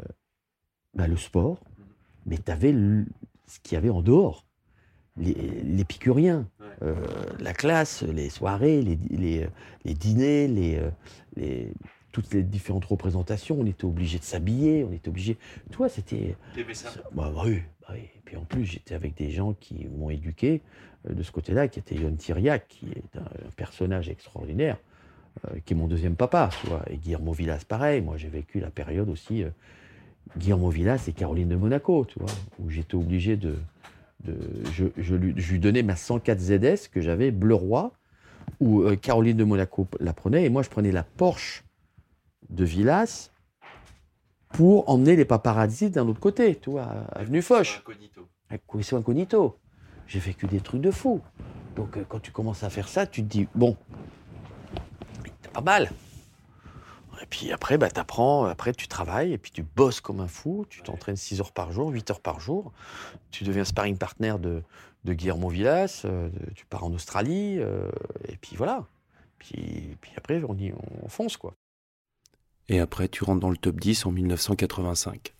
bah, 0.95 1.07
le 1.09 1.17
sport, 1.17 1.61
mais 2.27 2.38
tu 2.38 2.51
avais 2.51 2.73
ce 3.47 3.59
qu'il 3.62 3.75
y 3.75 3.77
avait 3.77 3.91
en 3.91 4.03
dehors. 4.03 4.45
Les, 5.17 5.35
l'épicurien, 5.64 6.49
euh, 6.83 6.95
la 7.41 7.53
classe, 7.53 8.03
les 8.03 8.31
soirées, 8.31 8.83
les, 8.83 8.97
les, 9.11 9.49
les 9.85 9.95
dîners, 9.95 10.47
les- 10.47 10.81
toutes 12.22 12.35
les 12.35 12.42
différentes 12.42 12.85
représentations. 12.85 13.57
On 13.61 13.66
était 13.66 13.85
obligé 13.85 14.18
de 14.18 14.24
s'habiller, 14.24 14.85
on 14.85 14.92
était 14.92 15.09
obligé. 15.09 15.37
Toi, 15.70 15.88
c'était. 15.88 16.37
Bah, 17.12 17.31
bah 17.35 17.42
oui, 17.46 17.62
bah 17.83 17.88
oui. 17.92 18.00
Et 18.00 18.20
puis 18.24 18.37
en 18.37 18.42
plus, 18.44 18.64
j'étais 18.64 18.94
avec 18.94 19.14
des 19.16 19.31
gens 19.31 19.54
qui 19.54 19.87
m'ont 19.87 20.11
éduqué 20.11 20.61
euh, 21.09 21.14
de 21.14 21.22
ce 21.22 21.31
côté-là, 21.31 21.68
qui 21.68 21.78
était 21.78 21.94
Yon 21.94 22.12
Thiriac, 22.16 22.66
qui 22.68 22.87
est 22.87 23.16
un, 23.16 23.20
un 23.22 23.50
personnage 23.57 24.09
extraordinaire, 24.09 24.78
euh, 25.46 25.59
qui 25.64 25.74
est 25.74 25.76
mon 25.76 25.87
deuxième 25.87 26.16
papa, 26.16 26.50
tu 26.61 26.66
vois. 26.66 26.83
Et 26.90 26.96
Guillermo 26.96 27.33
Villas, 27.33 27.64
pareil. 27.66 28.00
Moi, 28.02 28.16
j'ai 28.16 28.28
vécu 28.28 28.59
la 28.61 28.70
période 28.70 29.09
aussi. 29.09 29.44
euh, 29.44 29.50
Guillermo 30.37 30.68
Villas 30.70 31.04
et 31.09 31.12
Caroline 31.12 31.48
de 31.48 31.57
Monaco, 31.57 32.04
tu 32.04 32.18
vois, 32.18 32.28
où 32.59 32.68
j'étais 32.68 32.96
obligé 32.96 33.37
de. 33.37 33.54
de 34.24 34.35
je, 34.72 34.87
je 34.98 35.14
lui, 35.14 35.35
je 35.37 35.52
lui 35.52 35.61
donnais 35.61 35.83
ma 35.85 35.94
104 35.96 36.38
ZS 36.40 36.88
que 36.92 37.00
j'avais 37.00 37.31
bleu 37.31 37.54
roi, 37.54 37.92
où 38.61 38.83
euh, 38.83 38.96
Caroline 38.96 39.37
de 39.37 39.44
Monaco 39.44 39.87
la 40.00 40.12
prenait, 40.12 40.44
et 40.44 40.48
moi, 40.50 40.62
je 40.62 40.68
prenais 40.68 40.90
la 40.92 41.04
Porsche 41.04 41.62
de 42.48 42.64
Villas 42.64 43.31
pour 44.51 44.88
emmener 44.88 45.16
les 45.16 45.24
paparazzi 45.24 45.90
d'un 45.90 46.09
autre 46.09 46.20
côté, 46.20 46.57
tu 46.57 46.70
vois, 46.70 46.88
Avenue 47.12 47.42
Foch. 47.42 47.83
Avec 48.51 48.62
Incognito. 48.92 49.59
J'ai 50.07 50.20
vécu 50.20 50.46
des 50.46 50.61
trucs 50.61 50.81
de 50.81 50.90
fou. 50.90 51.20
Donc 51.77 51.96
euh, 51.96 52.05
quand 52.09 52.20
tu 52.20 52.33
commences 52.33 52.64
à 52.64 52.70
faire 52.70 52.88
ça, 52.88 53.07
tu 53.07 53.22
te 53.22 53.29
dis, 53.29 53.46
bon, 53.55 53.77
c'est 55.42 55.53
pas 55.53 55.61
mal. 55.61 55.90
Et 57.20 57.27
puis 57.27 57.53
après, 57.53 57.79
bah, 57.79 57.90
tu 57.90 58.01
apprends, 58.01 58.44
après 58.46 58.72
tu 58.72 58.88
travailles, 58.88 59.33
et 59.33 59.38
puis 59.38 59.51
tu 59.51 59.62
bosses 59.62 60.01
comme 60.01 60.20
un 60.20 60.29
fou, 60.29 60.64
tu 60.70 60.83
t'entraînes 60.83 61.16
6 61.16 61.40
heures 61.40 61.53
par 61.53 61.72
jour, 61.72 61.90
8 61.90 62.11
heures 62.11 62.20
par 62.20 62.40
jour, 62.40 62.72
tu 63.31 63.44
deviens 63.44 63.64
sparring 63.64 63.98
partner 63.98 64.35
de, 64.38 64.62
de 65.05 65.12
Guillermo 65.12 65.48
Villas, 65.48 66.03
euh, 66.05 66.31
tu 66.55 66.64
pars 66.66 66.85
en 66.85 66.92
Australie, 66.92 67.59
euh, 67.59 67.90
et 68.29 68.37
puis 68.37 68.57
voilà. 68.57 68.87
Puis, 69.38 69.96
puis 70.01 70.12
après, 70.16 70.42
on, 70.48 70.55
y, 70.57 70.72
on 71.03 71.09
fonce, 71.09 71.37
quoi. 71.37 71.55
Et 72.68 72.81
après, 72.81 73.09
tu 73.09 73.24
rentres 73.24 73.40
dans 73.40 73.50
le 73.50 73.57
top 73.57 73.81
10 73.81 74.07
en 74.07 74.12
1985. 74.12 75.35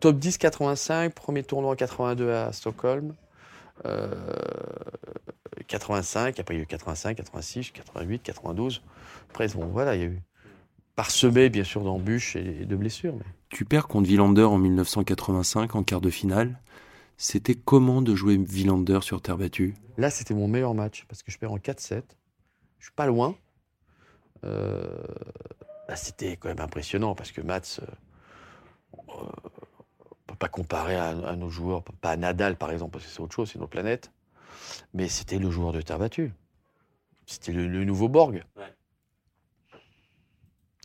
Top 0.00 0.18
10 0.18 0.38
85, 0.38 1.14
premier 1.14 1.44
tournoi 1.44 1.72
en 1.72 1.76
82 1.76 2.30
à 2.30 2.52
Stockholm. 2.52 3.14
Euh, 3.86 4.14
85, 5.66 6.38
après 6.38 6.54
il 6.54 6.58
y 6.58 6.60
a 6.60 6.62
eu 6.64 6.66
85, 6.66 7.16
86, 7.16 7.70
88, 7.70 8.22
92. 8.22 8.82
Après, 9.30 9.48
bon, 9.48 9.66
voilà, 9.66 9.96
il 9.96 10.00
y 10.00 10.04
a 10.04 10.08
eu 10.08 10.20
parsemé, 10.94 11.48
bien 11.48 11.64
sûr, 11.64 11.82
d'embûches 11.82 12.36
et 12.36 12.66
de 12.66 12.76
blessures. 12.76 13.14
Mais... 13.14 13.24
Tu 13.48 13.64
perds 13.64 13.88
contre 13.88 14.08
Villander 14.08 14.42
en 14.42 14.58
1985 14.58 15.74
en 15.74 15.82
quart 15.82 16.00
de 16.00 16.10
finale. 16.10 16.60
C'était 17.16 17.54
comment 17.54 18.02
de 18.02 18.14
jouer 18.14 18.36
Villander 18.36 18.98
sur 19.02 19.22
terre 19.22 19.38
battue? 19.38 19.74
Là, 19.96 20.10
c'était 20.10 20.34
mon 20.34 20.48
meilleur 20.48 20.74
match 20.74 21.04
parce 21.08 21.22
que 21.22 21.30
je 21.30 21.38
perds 21.38 21.52
en 21.52 21.58
4-7. 21.58 22.02
Je 22.78 22.86
suis 22.86 22.94
pas 22.94 23.06
loin. 23.06 23.36
Euh, 24.44 25.02
bah, 25.88 25.96
c'était 25.96 26.36
quand 26.36 26.48
même 26.48 26.60
impressionnant 26.60 27.14
parce 27.14 27.32
que 27.32 27.40
Mats, 27.40 27.80
euh, 27.80 27.86
on 28.92 29.30
peut 30.26 30.36
pas 30.36 30.48
comparer 30.48 30.96
à, 30.96 31.08
à 31.08 31.36
nos 31.36 31.48
joueurs, 31.48 31.82
pas 31.82 32.10
à 32.10 32.16
Nadal 32.16 32.56
par 32.56 32.70
exemple, 32.70 32.92
parce 32.92 33.04
que 33.04 33.10
c'est 33.10 33.20
autre 33.20 33.34
chose, 33.34 33.50
c'est 33.50 33.58
notre 33.58 33.70
planète. 33.70 34.12
Mais 34.92 35.08
c'était 35.08 35.38
le 35.38 35.50
joueur 35.50 35.72
de 35.72 35.80
terre 35.80 35.98
battue. 35.98 36.32
C'était 37.26 37.52
le, 37.52 37.66
le 37.66 37.84
nouveau 37.84 38.08
Borg. 38.08 38.44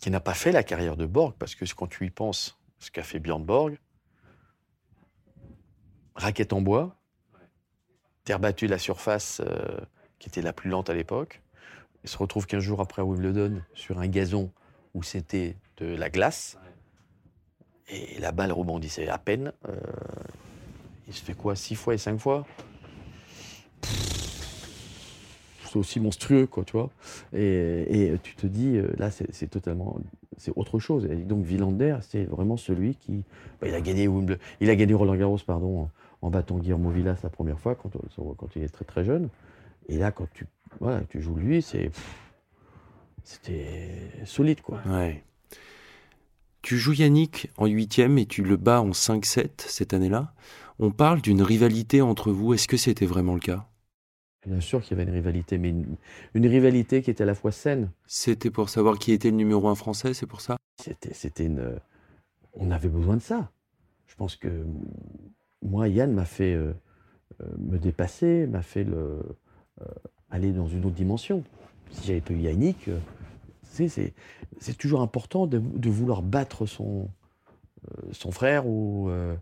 Qui 0.01 0.09
n'a 0.11 0.21
pas 0.21 0.33
fait 0.33 0.51
la 0.53 0.63
carrière 0.63 0.95
de 0.95 1.05
Borg, 1.05 1.33
parce 1.37 1.55
que 1.55 1.65
quand 1.73 1.87
tu 1.87 2.05
y 2.05 2.09
penses, 2.09 2.57
ce 2.79 2.89
qu'a 2.89 3.03
fait 3.03 3.19
Björn 3.19 3.43
Borg, 3.43 3.77
raquette 6.15 6.53
en 6.53 6.61
bois, 6.61 6.95
terre 8.23 8.39
battue 8.39 8.67
de 8.67 8.71
la 8.71 8.77
surface 8.77 9.41
euh, 9.45 9.79
qui 10.19 10.29
était 10.29 10.41
la 10.41 10.53
plus 10.53 10.69
lente 10.69 10.89
à 10.89 10.93
l'époque. 10.93 11.41
Il 12.03 12.09
se 12.09 12.17
retrouve 12.17 12.47
15 12.47 12.63
jours 12.63 12.81
après 12.81 13.01
à 13.01 13.05
Wimbledon 13.05 13.61
sur 13.73 13.99
un 13.99 14.07
gazon 14.07 14.51
où 14.93 15.03
c'était 15.03 15.55
de 15.77 15.85
la 15.85 16.09
glace. 16.09 16.57
Et 17.89 18.19
la 18.19 18.31
balle 18.31 18.51
rebondissait 18.51 19.07
à 19.07 19.17
peine. 19.17 19.51
Euh, 19.67 19.75
il 21.07 21.13
se 21.13 21.23
fait 21.23 21.33
quoi 21.33 21.55
Six 21.55 21.75
fois 21.75 21.95
et 21.95 21.97
cinq 21.97 22.19
fois? 22.19 22.45
C'est 25.65 25.77
aussi 25.77 25.99
monstrueux, 25.99 26.47
quoi, 26.47 26.63
tu 26.63 26.73
vois. 26.73 26.89
Et, 27.33 28.11
tu 28.23 28.35
te 28.35 28.47
dis, 28.47 28.77
euh, 28.77 28.91
là, 28.97 29.11
c'est 29.11 29.49
totalement, 29.49 29.99
c'est 30.37 30.51
autre 30.55 30.79
chose. 30.79 31.05
Et 31.05 31.17
donc 31.17 31.43
Villander, 31.43 31.97
c'est 32.01 32.23
vraiment 32.25 32.57
celui 32.57 32.95
qui, 32.95 33.23
bah, 33.61 33.67
il 33.67 33.75
a 33.75 33.81
gagné 33.81 34.07
Wimbledon- 34.07 34.39
il 34.61 34.69
a 34.69 34.75
gagné 34.75 34.95
Roland 34.95 35.15
Garros, 35.15 35.37
pardon, 35.45 35.89
en, 36.23 36.29
battant 36.31 36.57
Guillermo 36.57 36.89
Villas 36.89 37.19
la 37.21 37.29
première 37.29 37.59
fois 37.59 37.75
quand, 37.75 37.91
quand 38.37 38.55
il 38.55 38.63
est 38.63 38.69
très 38.69 38.85
très 38.85 39.05
jeune. 39.05 39.29
Et 39.89 39.97
là, 39.97 40.11
quand 40.11 40.27
tu, 40.33 40.45
voilà, 40.79 41.01
tu 41.09 41.21
joues 41.21 41.35
lui, 41.35 41.61
c'est, 41.61 41.91
c'était 43.23 44.11
solide, 44.25 44.61
quoi. 44.61 44.81
Ouais. 44.85 45.23
Tu 46.61 46.77
joues 46.77 46.93
Yannick 46.93 47.49
en 47.57 47.67
huitième 47.67 48.17
et 48.17 48.25
tu 48.25 48.43
le 48.43 48.57
bats 48.57 48.81
en 48.81 48.91
5-7 48.91 49.49
cette 49.57 49.93
année-là. 49.93 50.33
On 50.77 50.91
parle 50.91 51.21
d'une 51.21 51.41
rivalité 51.41 52.01
entre 52.01 52.31
vous. 52.31 52.53
Est-ce 52.53 52.67
que 52.67 52.77
c'était 52.77 53.05
vraiment 53.05 53.33
le 53.33 53.39
cas? 53.39 53.67
Bien 54.45 54.61
sûr 54.61 54.81
qu'il 54.81 54.97
y 54.97 55.01
avait 55.01 55.09
une 55.09 55.15
rivalité, 55.15 55.57
mais 55.57 55.69
une, 55.69 55.95
une 56.33 56.47
rivalité 56.47 57.01
qui 57.01 57.11
était 57.11 57.23
à 57.23 57.25
la 57.25 57.35
fois 57.35 57.51
saine. 57.51 57.91
C'était 58.07 58.49
pour 58.49 58.69
savoir 58.69 58.97
qui 58.97 59.11
était 59.11 59.31
le 59.31 59.35
numéro 59.35 59.67
un 59.67 59.75
français, 59.75 60.13
c'est 60.13 60.25
pour 60.25 60.41
ça? 60.41 60.57
C'était, 60.81 61.13
c'était 61.13 61.45
une, 61.45 61.79
on 62.53 62.71
avait 62.71 62.89
besoin 62.89 63.17
de 63.17 63.21
ça. 63.21 63.51
Je 64.07 64.15
pense 64.15 64.35
que 64.35 64.65
moi, 65.61 65.87
Yann 65.87 66.13
m'a 66.13 66.25
fait 66.25 66.53
euh, 66.53 66.73
euh, 67.41 67.45
me 67.57 67.77
dépasser, 67.77 68.47
m'a 68.47 68.61
fait 68.61 68.83
le, 68.83 69.21
euh, 69.81 69.85
aller 70.31 70.51
dans 70.51 70.67
une 70.67 70.85
autre 70.85 70.95
dimension. 70.95 71.43
Si 71.91 72.07
j'avais 72.07 72.21
pas 72.21 72.33
eu 72.33 72.39
Yannick, 72.39 72.87
euh, 72.87 72.99
c'est, 73.63 74.77
toujours 74.77 75.01
important 75.01 75.47
de, 75.47 75.59
de 75.59 75.89
vouloir 75.89 76.21
battre 76.21 76.65
son, 76.65 77.09
euh, 77.87 78.01
son 78.11 78.31
frère 78.31 78.67
ou 78.67 79.09
euh, 79.09 79.35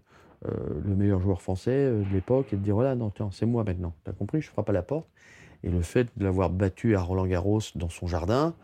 le 0.43 0.95
meilleur 0.95 1.19
joueur 1.19 1.41
français 1.41 1.89
de 1.89 2.13
l'époque 2.13 2.53
et 2.53 2.57
de 2.57 2.61
dire 2.61 2.75
voilà, 2.75 2.95
non, 2.95 3.11
c'est 3.31 3.45
moi 3.45 3.63
maintenant. 3.63 3.93
T'as 4.03 4.13
compris, 4.13 4.41
je 4.41 4.49
frappe 4.49 4.69
à 4.69 4.73
la 4.73 4.83
porte. 4.83 5.07
Et 5.63 5.69
le 5.69 5.81
fait 5.81 6.07
de 6.17 6.23
l'avoir 6.23 6.51
battu 6.51 6.95
à 6.95 7.01
Roland 7.01 7.25
Garros 7.25 7.61
dans 7.73 7.89
son 7.89 8.05
jardin, 8.05 8.55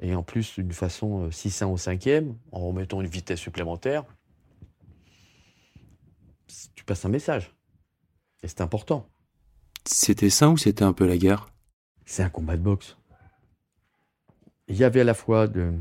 et 0.00 0.14
en 0.14 0.22
plus 0.22 0.58
d'une 0.58 0.72
façon 0.72 1.28
6-1 1.28 1.66
au 1.66 1.76
cinquième, 1.76 2.34
en 2.50 2.60
remettant 2.60 3.02
une 3.02 3.06
vitesse 3.06 3.38
supplémentaire, 3.38 4.04
tu 6.74 6.84
passes 6.84 7.04
un 7.04 7.10
message. 7.10 7.54
Et 8.42 8.48
c'est 8.48 8.62
important. 8.62 9.06
C'était 9.86 10.30
ça 10.30 10.48
ou 10.48 10.56
c'était 10.56 10.84
un 10.84 10.94
peu 10.94 11.06
la 11.06 11.18
guerre? 11.18 11.48
C'est 12.10 12.24
un 12.24 12.28
combat 12.28 12.56
de 12.56 12.62
boxe. 12.62 12.96
Il 14.66 14.74
y 14.74 14.82
avait 14.82 15.02
à 15.02 15.04
la 15.04 15.14
fois 15.14 15.46
de, 15.46 15.72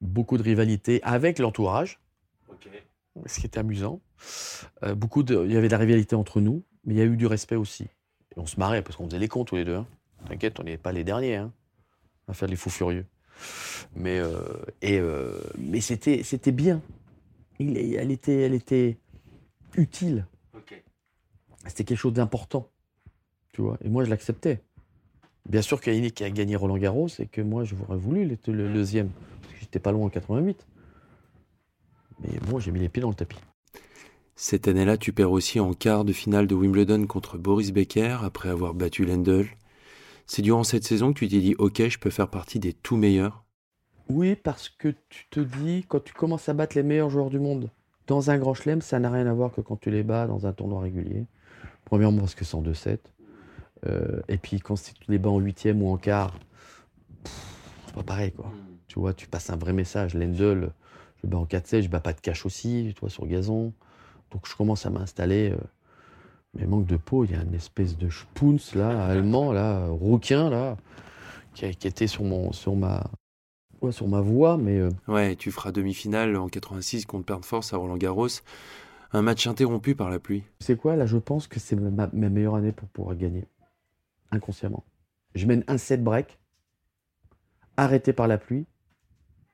beaucoup 0.00 0.38
de 0.38 0.44
rivalité 0.44 1.02
avec 1.02 1.40
l'entourage, 1.40 1.98
ce 3.26 3.40
qui 3.40 3.46
était 3.46 3.58
amusant. 3.58 4.00
Euh, 4.84 4.94
beaucoup 4.94 5.24
de, 5.24 5.44
il 5.44 5.50
y 5.50 5.56
avait 5.56 5.66
de 5.66 5.72
la 5.72 5.78
rivalité 5.78 6.14
entre 6.14 6.40
nous, 6.40 6.62
mais 6.84 6.94
il 6.94 6.98
y 6.98 7.00
a 7.00 7.04
eu 7.04 7.16
du 7.16 7.26
respect 7.26 7.56
aussi. 7.56 7.82
Et 7.82 8.38
on 8.38 8.46
se 8.46 8.56
marrait 8.56 8.82
parce 8.82 8.94
qu'on 8.94 9.06
faisait 9.06 9.18
les 9.18 9.26
cons 9.26 9.44
tous 9.44 9.56
les 9.56 9.64
deux. 9.64 9.74
hein. 9.74 9.88
T'inquiète, 10.28 10.60
on 10.60 10.62
n'est 10.62 10.78
pas 10.78 10.92
les 10.92 11.02
derniers 11.02 11.34
hein, 11.34 11.52
à 12.28 12.32
faire 12.32 12.48
les 12.48 12.54
fous 12.54 12.70
furieux. 12.70 13.06
Mais, 13.96 14.20
euh, 14.20 14.38
et, 14.82 15.00
euh, 15.00 15.36
mais 15.58 15.80
c'était, 15.80 16.22
c'était 16.22 16.52
bien. 16.52 16.80
Il, 17.58 17.76
elle, 17.76 18.12
était, 18.12 18.42
elle 18.42 18.54
était 18.54 18.98
utile. 19.76 20.28
C'était 21.66 21.82
quelque 21.82 21.98
chose 21.98 22.12
d'important. 22.12 22.70
Tu 23.54 23.62
vois 23.62 23.78
Et 23.84 23.88
moi, 23.88 24.04
je 24.04 24.10
l'acceptais. 24.10 24.62
Bien 25.48 25.62
sûr 25.62 25.80
qu'il 25.80 25.92
y 25.92 25.96
a 25.96 25.98
Yannick 25.98 26.14
qui 26.14 26.24
a 26.24 26.30
gagné 26.30 26.56
Roland 26.56 26.76
Garros 26.76 27.08
et 27.18 27.26
que 27.26 27.40
moi, 27.40 27.64
j'aurais 27.64 27.96
voulu 27.96 28.30
être 28.32 28.50
le 28.50 28.72
deuxième. 28.72 29.08
Parce 29.42 29.54
que 29.54 29.60
j'étais 29.60 29.78
pas 29.78 29.92
loin 29.92 30.06
en 30.06 30.10
88. 30.10 30.66
Mais 32.20 32.30
bon, 32.48 32.58
j'ai 32.58 32.72
mis 32.72 32.80
les 32.80 32.88
pieds 32.88 33.02
dans 33.02 33.10
le 33.10 33.14
tapis. 33.14 33.38
Cette 34.34 34.66
année-là, 34.66 34.96
tu 34.96 35.12
perds 35.12 35.30
aussi 35.30 35.60
en 35.60 35.72
quart 35.72 36.04
de 36.04 36.12
finale 36.12 36.48
de 36.48 36.54
Wimbledon 36.56 37.06
contre 37.06 37.38
Boris 37.38 37.72
Becker 37.72 38.18
après 38.22 38.48
avoir 38.48 38.74
battu 38.74 39.04
Lendl. 39.04 39.46
C'est 40.26 40.42
durant 40.42 40.64
cette 40.64 40.84
saison 40.84 41.12
que 41.12 41.20
tu 41.20 41.28
t'es 41.28 41.40
dit 41.40 41.54
Ok, 41.58 41.86
je 41.86 41.98
peux 41.98 42.10
faire 42.10 42.28
partie 42.28 42.58
des 42.58 42.72
tout 42.72 42.96
meilleurs 42.96 43.44
Oui, 44.08 44.34
parce 44.34 44.68
que 44.68 44.88
tu 45.08 45.26
te 45.30 45.38
dis, 45.38 45.84
quand 45.86 46.02
tu 46.02 46.14
commences 46.14 46.48
à 46.48 46.54
battre 46.54 46.76
les 46.76 46.82
meilleurs 46.82 47.10
joueurs 47.10 47.30
du 47.30 47.38
monde 47.38 47.70
dans 48.08 48.30
un 48.30 48.38
grand 48.38 48.54
chelem, 48.54 48.80
ça 48.80 48.98
n'a 48.98 49.10
rien 49.10 49.26
à 49.26 49.32
voir 49.32 49.52
que 49.52 49.60
quand 49.60 49.76
tu 49.76 49.90
les 49.90 50.02
bats 50.02 50.26
dans 50.26 50.46
un 50.46 50.52
tournoi 50.52 50.80
régulier. 50.80 51.26
Premièrement, 51.84 52.20
parce 52.20 52.34
que 52.34 52.44
c'est 52.44 52.56
en 52.56 52.62
2-7. 52.62 52.98
Euh, 53.86 54.20
et 54.28 54.36
puis, 54.38 54.60
quand 54.60 54.74
tu 54.74 54.92
les 55.08 55.18
bats 55.18 55.30
en 55.30 55.38
huitième 55.38 55.82
ou 55.82 55.90
en 55.92 55.96
quart, 55.96 56.38
c'est 57.86 57.94
pas 57.94 58.02
pareil, 58.02 58.32
quoi. 58.32 58.50
Tu 58.88 58.98
vois, 58.98 59.12
tu 59.14 59.26
passes 59.26 59.50
un 59.50 59.56
vrai 59.56 59.72
message. 59.72 60.14
Lendl, 60.14 60.70
je 61.16 61.22
le 61.24 61.28
bats 61.28 61.38
en 61.38 61.44
4-7, 61.44 61.82
je 61.82 61.88
bats 61.88 62.00
pas 62.00 62.12
de 62.12 62.20
cash 62.20 62.46
aussi, 62.46 62.92
tu 62.94 63.00
vois, 63.00 63.10
sur 63.10 63.26
gazon. 63.26 63.72
Donc, 64.30 64.46
je 64.48 64.54
commence 64.56 64.86
à 64.86 64.90
m'installer. 64.90 65.50
euh, 65.50 65.56
mais 66.54 66.66
manque 66.66 66.86
de 66.86 66.96
peau, 66.96 67.24
il 67.24 67.32
y 67.32 67.34
a 67.34 67.42
une 67.42 67.54
espèce 67.54 67.96
de 67.98 68.08
spoons, 68.08 68.58
là, 68.74 69.06
allemand, 69.06 69.52
là, 69.52 69.86
rouquin, 69.88 70.48
là, 70.50 70.76
qui, 71.54 71.66
était 71.66 72.06
sur, 72.06 72.22
mon, 72.22 72.52
sur, 72.52 72.76
ma, 72.76 73.10
ouais, 73.82 73.92
sur 73.92 74.06
ma 74.06 74.20
voix, 74.20 74.56
mais 74.56 74.78
euh, 74.78 74.90
Ouais, 75.08 75.34
tu 75.36 75.50
feras 75.50 75.72
demi-finale 75.72 76.36
en 76.36 76.48
86 76.48 77.06
contre 77.06 77.26
Pernfors 77.26 77.64
à 77.72 77.76
Roland 77.76 77.96
Garros. 77.96 78.28
Un 79.12 79.22
match 79.22 79.46
interrompu 79.46 79.94
par 79.94 80.10
la 80.10 80.18
pluie. 80.18 80.42
c'est 80.60 80.76
quoi 80.76 80.96
Là, 80.96 81.06
je 81.06 81.16
pense 81.16 81.46
que 81.46 81.60
c'est 81.60 81.76
ma, 81.76 82.08
ma 82.12 82.28
meilleure 82.28 82.56
année 82.56 82.72
pour 82.72 82.88
pouvoir 82.88 83.16
gagner, 83.16 83.44
inconsciemment. 84.34 84.84
Je 85.34 85.46
mène 85.46 85.64
un 85.66 85.78
set 85.78 86.02
break, 86.02 86.38
arrêté 87.76 88.12
par 88.12 88.28
la 88.28 88.38
pluie, 88.38 88.66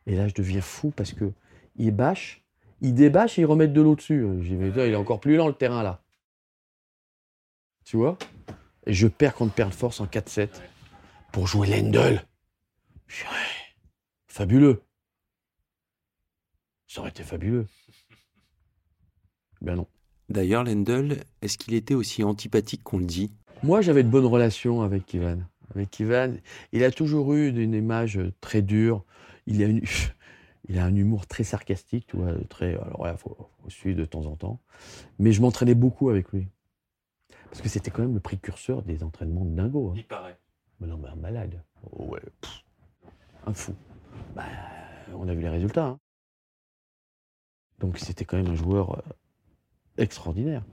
et 0.07 0.17
là, 0.17 0.29
je 0.29 0.35
deviens 0.35 0.61
fou 0.61 0.91
parce 0.91 1.13
que 1.13 1.33
il 1.77 1.93
bâche, 1.93 2.45
il 2.81 2.95
débâche 2.95 3.39
et 3.39 3.43
ils 3.43 3.47
remettent 3.47 3.73
de 3.73 3.81
l'eau 3.81 3.95
dessus. 3.95 4.27
Il 4.45 4.79
est 4.79 4.95
encore 4.97 5.21
plus 5.21 5.37
lent 5.37 5.49
le 5.49 5.55
terrain 5.55 5.83
là. 5.83 6.03
Tu 7.85 7.97
vois? 7.97 8.19
Et 8.87 8.93
je 8.93 9.07
perds 9.07 9.35
contre 9.35 9.55
Perlforce 9.55 10.01
en 10.01 10.07
4-7 10.07 10.49
pour 11.33 11.47
jouer. 11.47 11.69
Purée, 13.07 13.35
Fabuleux. 14.27 14.83
Ça 16.87 17.01
aurait 17.01 17.11
été 17.11 17.23
fabuleux. 17.23 17.67
Ben 19.61 19.77
non. 19.77 19.87
D'ailleurs, 20.29 20.65
Lendl, 20.65 21.25
est-ce 21.43 21.59
qu'il 21.59 21.75
était 21.75 21.95
aussi 21.95 22.23
antipathique 22.23 22.83
qu'on 22.83 22.99
le 22.99 23.05
dit? 23.05 23.33
Moi, 23.63 23.81
j'avais 23.83 24.03
de 24.03 24.09
bonnes 24.09 24.27
relations 24.27 24.83
avec 24.83 25.13
Ivan. 25.15 25.39
Avec 25.75 25.99
Ivan, 26.01 26.35
il 26.73 26.83
a 26.85 26.91
toujours 26.91 27.35
eu 27.35 27.49
une 27.49 27.75
image 27.75 28.19
très 28.41 28.63
dure. 28.63 29.05
Il 29.47 29.63
a, 29.63 29.67
une, 29.67 29.83
il 30.69 30.79
a 30.79 30.85
un 30.85 30.95
humour 30.95 31.27
très 31.27 31.45
sarcastique, 31.45 32.07
tu 32.09 32.17
vois, 32.17 32.33
très. 32.49 32.75
Alors, 32.75 33.07
il 33.11 33.17
faut, 33.19 33.37
faut 33.63 33.71
suivre 33.71 33.99
de 33.99 34.05
temps 34.05 34.27
en 34.27 34.37
temps. 34.37 34.61
Mais 35.19 35.33
je 35.33 35.43
m'entraînais 35.43 35.75
beaucoup 35.75 36.09
avec 36.09 36.31
lui. 36.33 36.49
Parce 37.51 37.61
que 37.61 37.69
c'était 37.69 37.91
quand 37.91 38.03
même 38.03 38.15
le 38.15 38.21
précurseur 38.21 38.83
des 38.83 39.03
entraînements 39.03 39.45
de 39.45 39.51
dingo. 39.51 39.93
hein. 39.97 40.03
paraît. 40.09 40.39
Mais 40.81 40.87
non, 40.87 40.97
mais 40.97 41.09
un 41.09 41.17
malade. 41.17 41.63
Oh, 41.93 42.07
ouais, 42.07 42.21
pff, 42.41 42.65
un 43.47 43.53
fou. 43.53 43.75
Bah, 44.35 44.45
on 45.15 45.29
a 45.29 45.35
vu 45.35 45.43
les 45.43 45.49
résultats. 45.49 45.85
hein. 45.87 45.99
Donc 47.81 47.99
c'était 47.99 48.25
quand 48.25 48.37
même 48.37 48.47
un 48.47 48.55
joueur 48.55 48.99
euh, 48.99 49.03
extraordinaire. 49.99 50.65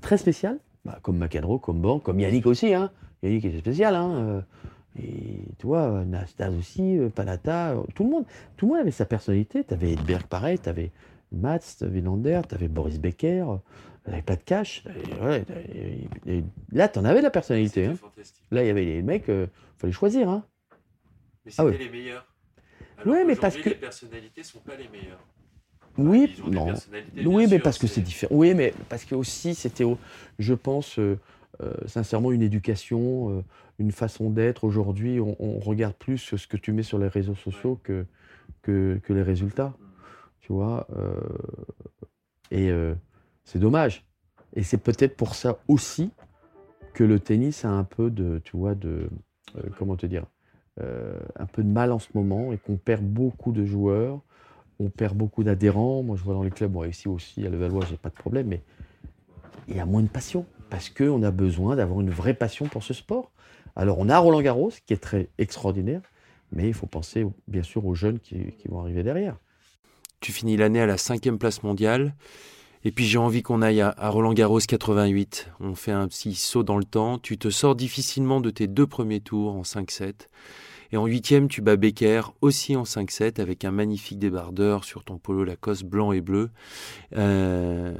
Très 0.00 0.16
spécial, 0.18 0.58
bah, 0.84 0.98
comme 1.02 1.18
Macadro, 1.18 1.58
comme 1.58 1.80
Ban, 1.80 1.98
comme 2.00 2.20
Yannick 2.20 2.46
aussi. 2.46 2.72
Hein. 2.74 2.90
Yannick 3.22 3.44
était 3.44 3.58
spécial. 3.58 3.94
Hein. 3.94 4.10
euh, 4.16 4.40
Et 5.00 5.44
tu 5.58 5.66
vois, 5.66 6.04
Nastas 6.04 6.50
aussi, 6.50 6.98
euh, 6.98 7.08
Panata, 7.08 7.72
euh, 7.72 7.82
tout 7.94 8.04
le 8.04 8.10
monde. 8.10 8.24
Tout 8.56 8.66
le 8.66 8.72
monde 8.72 8.80
avait 8.80 8.90
sa 8.90 9.04
personnalité. 9.04 9.64
Tu 9.64 9.74
avais 9.74 9.92
Edberg 9.92 10.22
pareil, 10.26 10.58
tu 10.58 10.68
avais 10.68 10.90
Mats, 11.32 11.58
Villander, 11.82 12.40
tu 12.48 12.54
avais 12.54 12.68
Boris 12.68 12.98
Becker, 12.98 13.44
t'avais 14.04 14.22
pas 14.22 14.36
de 14.36 14.42
cash. 14.42 14.82
ouais, 15.22 15.44
et 16.26 16.42
là, 16.72 16.88
tu 16.88 16.98
en 16.98 17.04
avais 17.04 17.18
de 17.18 17.24
la 17.24 17.30
personnalité. 17.30 17.86
hein. 17.86 17.94
Là, 18.50 18.62
il 18.64 18.66
y 18.66 18.70
avait 18.70 18.84
les 18.84 19.02
mecs, 19.02 19.26
il 19.28 19.48
fallait 19.76 19.92
choisir. 19.92 20.28
Hein. 20.30 20.44
Mais 21.44 21.52
Ah 21.58 21.64
ouais. 21.66 21.76
les 21.76 21.90
meilleurs. 21.90 22.26
Ouais, 23.06 23.24
mais 23.24 23.36
parce 23.36 23.56
que- 23.56 23.70
personnalités 23.70 24.42
sont 24.42 24.60
pas 24.60 24.74
les 24.76 24.88
meilleures. 24.88 25.22
Oui, 25.98 26.32
non. 26.46 26.74
Oui, 27.24 27.46
mais 27.50 27.58
parce 27.58 27.78
que 27.78 27.86
c'est 27.86 28.00
différent. 28.00 28.34
Oui, 28.34 28.54
mais 28.54 28.72
parce 28.88 29.04
que 29.04 29.14
aussi, 29.14 29.54
c'était, 29.54 29.84
je 30.38 30.54
pense, 30.54 30.98
euh, 30.98 31.18
euh, 31.60 31.72
sincèrement, 31.86 32.30
une 32.30 32.42
éducation, 32.42 33.30
euh, 33.30 33.42
une 33.78 33.90
façon 33.90 34.30
d'être. 34.30 34.64
Aujourd'hui, 34.64 35.18
on, 35.20 35.36
on 35.40 35.58
regarde 35.58 35.94
plus 35.94 36.18
ce 36.18 36.46
que 36.46 36.56
tu 36.56 36.72
mets 36.72 36.84
sur 36.84 36.98
les 36.98 37.08
réseaux 37.08 37.34
sociaux 37.34 37.80
que, 37.82 38.06
que, 38.62 39.00
que 39.02 39.12
les 39.12 39.22
résultats. 39.22 39.74
Tu 40.40 40.52
vois 40.52 40.86
Et 42.50 42.70
c'est 43.44 43.58
dommage. 43.58 44.06
Et 44.54 44.62
c'est 44.62 44.78
peut-être 44.78 45.14
pour 45.14 45.34
ça 45.34 45.58
aussi 45.68 46.10
que 46.94 47.04
le 47.04 47.20
tennis 47.20 47.66
a 47.66 47.70
un 47.70 47.84
peu 47.84 48.10
de, 48.10 48.40
tu 48.44 48.56
vois, 48.56 48.74
de, 48.74 49.10
comment 49.76 49.96
te 49.96 50.06
dire, 50.06 50.24
un 50.80 51.46
peu 51.52 51.62
de 51.62 51.68
mal 51.68 51.92
en 51.92 51.98
ce 51.98 52.08
moment 52.14 52.50
et 52.54 52.56
qu'on 52.56 52.76
perd 52.76 53.04
beaucoup 53.04 53.52
de 53.52 53.66
joueurs 53.66 54.22
on 54.78 54.90
perd 54.90 55.16
beaucoup 55.16 55.44
d'adhérents. 55.44 56.02
Moi, 56.02 56.16
je 56.16 56.22
vois 56.22 56.34
dans 56.34 56.42
les 56.42 56.50
clubs, 56.50 56.70
bon, 56.70 56.84
ici 56.84 57.08
aussi, 57.08 57.46
à 57.46 57.50
Levallois, 57.50 57.84
j'ai 57.88 57.96
pas 57.96 58.10
de 58.10 58.14
problème, 58.14 58.48
mais 58.48 58.62
il 59.68 59.76
y 59.76 59.80
a 59.80 59.86
moins 59.86 60.02
de 60.02 60.08
passion 60.08 60.46
parce 60.70 60.90
qu'on 60.90 61.22
a 61.22 61.30
besoin 61.30 61.76
d'avoir 61.76 62.00
une 62.00 62.10
vraie 62.10 62.34
passion 62.34 62.66
pour 62.66 62.82
ce 62.82 62.94
sport. 62.94 63.30
Alors, 63.76 63.98
on 63.98 64.08
a 64.08 64.18
Roland 64.18 64.40
Garros, 64.40 64.72
qui 64.86 64.92
est 64.92 65.02
très 65.02 65.28
extraordinaire, 65.38 66.02
mais 66.52 66.68
il 66.68 66.74
faut 66.74 66.86
penser, 66.86 67.26
bien 67.46 67.62
sûr, 67.62 67.84
aux 67.86 67.94
jeunes 67.94 68.18
qui, 68.18 68.52
vont 68.68 68.80
arriver 68.80 69.02
derrière. 69.02 69.36
Tu 70.20 70.32
finis 70.32 70.56
l'année 70.56 70.80
à 70.80 70.86
la 70.86 70.96
cinquième 70.96 71.38
place 71.38 71.62
mondiale 71.62 72.14
Et 72.84 72.90
puis 72.90 73.04
j'ai 73.04 73.18
envie 73.18 73.42
qu'on 73.42 73.62
aille 73.62 73.80
à, 73.80 73.94
à 73.96 74.08
Roland 74.08 74.32
Garros 74.32 74.58
88. 74.58 75.50
On 75.60 75.74
fait 75.76 75.92
un 75.92 76.08
petit 76.08 76.34
saut 76.34 76.64
dans 76.64 76.76
le 76.76 76.84
temps. 76.84 77.18
Tu 77.18 77.38
te 77.38 77.50
sors 77.50 77.76
difficilement 77.76 78.40
de 78.40 78.50
tes 78.50 78.66
deux 78.66 78.86
premiers 78.86 79.20
tours 79.20 79.54
en 79.54 79.62
5-7. 79.62 80.26
Et 80.92 80.96
en 80.96 81.06
huitième, 81.06 81.48
tu 81.48 81.60
bats 81.60 81.76
Becker 81.76 82.22
aussi 82.40 82.76
en 82.76 82.84
5-7 82.84 83.40
avec 83.40 83.64
un 83.64 83.70
magnifique 83.70 84.18
débardeur 84.18 84.84
sur 84.84 85.04
ton 85.04 85.18
polo 85.18 85.44
Lacoste 85.44 85.84
blanc 85.84 86.12
et 86.12 86.20
bleu. 86.20 86.50
Euh, 87.16 87.94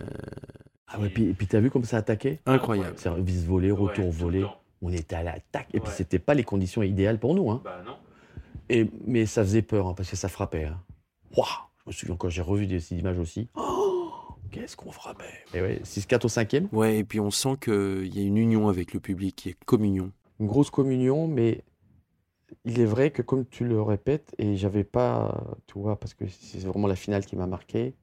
Ah 0.86 0.98
ouais, 0.98 1.08
et 1.08 1.10
puis 1.34 1.46
t'as 1.46 1.60
vu 1.60 1.70
comme 1.70 1.84
ça 1.84 1.98
attaquait? 1.98 2.40
Incroyable. 2.46 2.98
Service 2.98 3.44
volé, 3.44 3.70
retour 3.70 4.10
volé. 4.10 4.44
On 4.80 4.92
était 4.92 5.16
à 5.16 5.22
l'attaque. 5.22 5.68
Et 5.74 5.80
puis 5.80 5.90
c'était 5.94 6.18
pas 6.18 6.34
les 6.34 6.44
conditions 6.44 6.82
idéales 6.82 7.18
pour 7.18 7.34
nous. 7.34 7.50
Hein. 7.50 7.60
Bah 7.64 7.82
non. 7.84 7.96
Et, 8.70 8.90
mais 9.06 9.26
ça 9.26 9.42
faisait 9.42 9.62
peur 9.62 9.88
hein, 9.88 9.94
parce 9.96 10.10
que 10.10 10.16
ça 10.16 10.28
frappait. 10.28 10.64
Hein. 10.64 10.80
Ouah 11.36 11.68
je 11.88 11.90
me 11.90 11.92
souviens 11.94 12.16
quand 12.16 12.28
j'ai 12.28 12.42
revu 12.42 12.66
des, 12.66 12.80
ces 12.80 12.96
images 12.98 13.18
aussi. 13.18 13.48
Oh, 13.54 14.10
Qu'est-ce 14.50 14.76
qu'on 14.76 14.92
frappait 14.92 15.24
Et 15.54 15.62
ouais, 15.62 15.80
6-4 15.84 16.26
au 16.26 16.28
cinquième. 16.28 16.68
Ouais, 16.70 16.98
et 16.98 17.04
puis 17.04 17.18
on 17.18 17.30
sent 17.30 17.56
qu'il 17.62 18.14
y 18.14 18.20
a 18.20 18.22
une 18.26 18.36
union 18.36 18.68
avec 18.68 18.92
le 18.92 19.00
public, 19.00 19.36
qui 19.36 19.48
est 19.48 19.56
communion. 19.64 20.12
Une 20.38 20.46
grosse 20.46 20.68
communion, 20.68 21.26
mais 21.26 21.62
il 22.64 22.80
est 22.80 22.84
vrai 22.84 23.10
que 23.10 23.22
comme 23.22 23.46
tu 23.46 23.64
le 23.64 23.80
répètes, 23.82 24.34
et 24.38 24.56
j'avais 24.56 24.84
pas, 24.84 25.56
tu 25.66 25.78
vois, 25.78 25.98
parce 25.98 26.14
que 26.14 26.26
c'est 26.28 26.58
vraiment 26.60 26.86
la 26.86 26.96
finale 26.96 27.24
qui 27.24 27.36
m'a 27.36 27.46
marqué, 27.46 27.94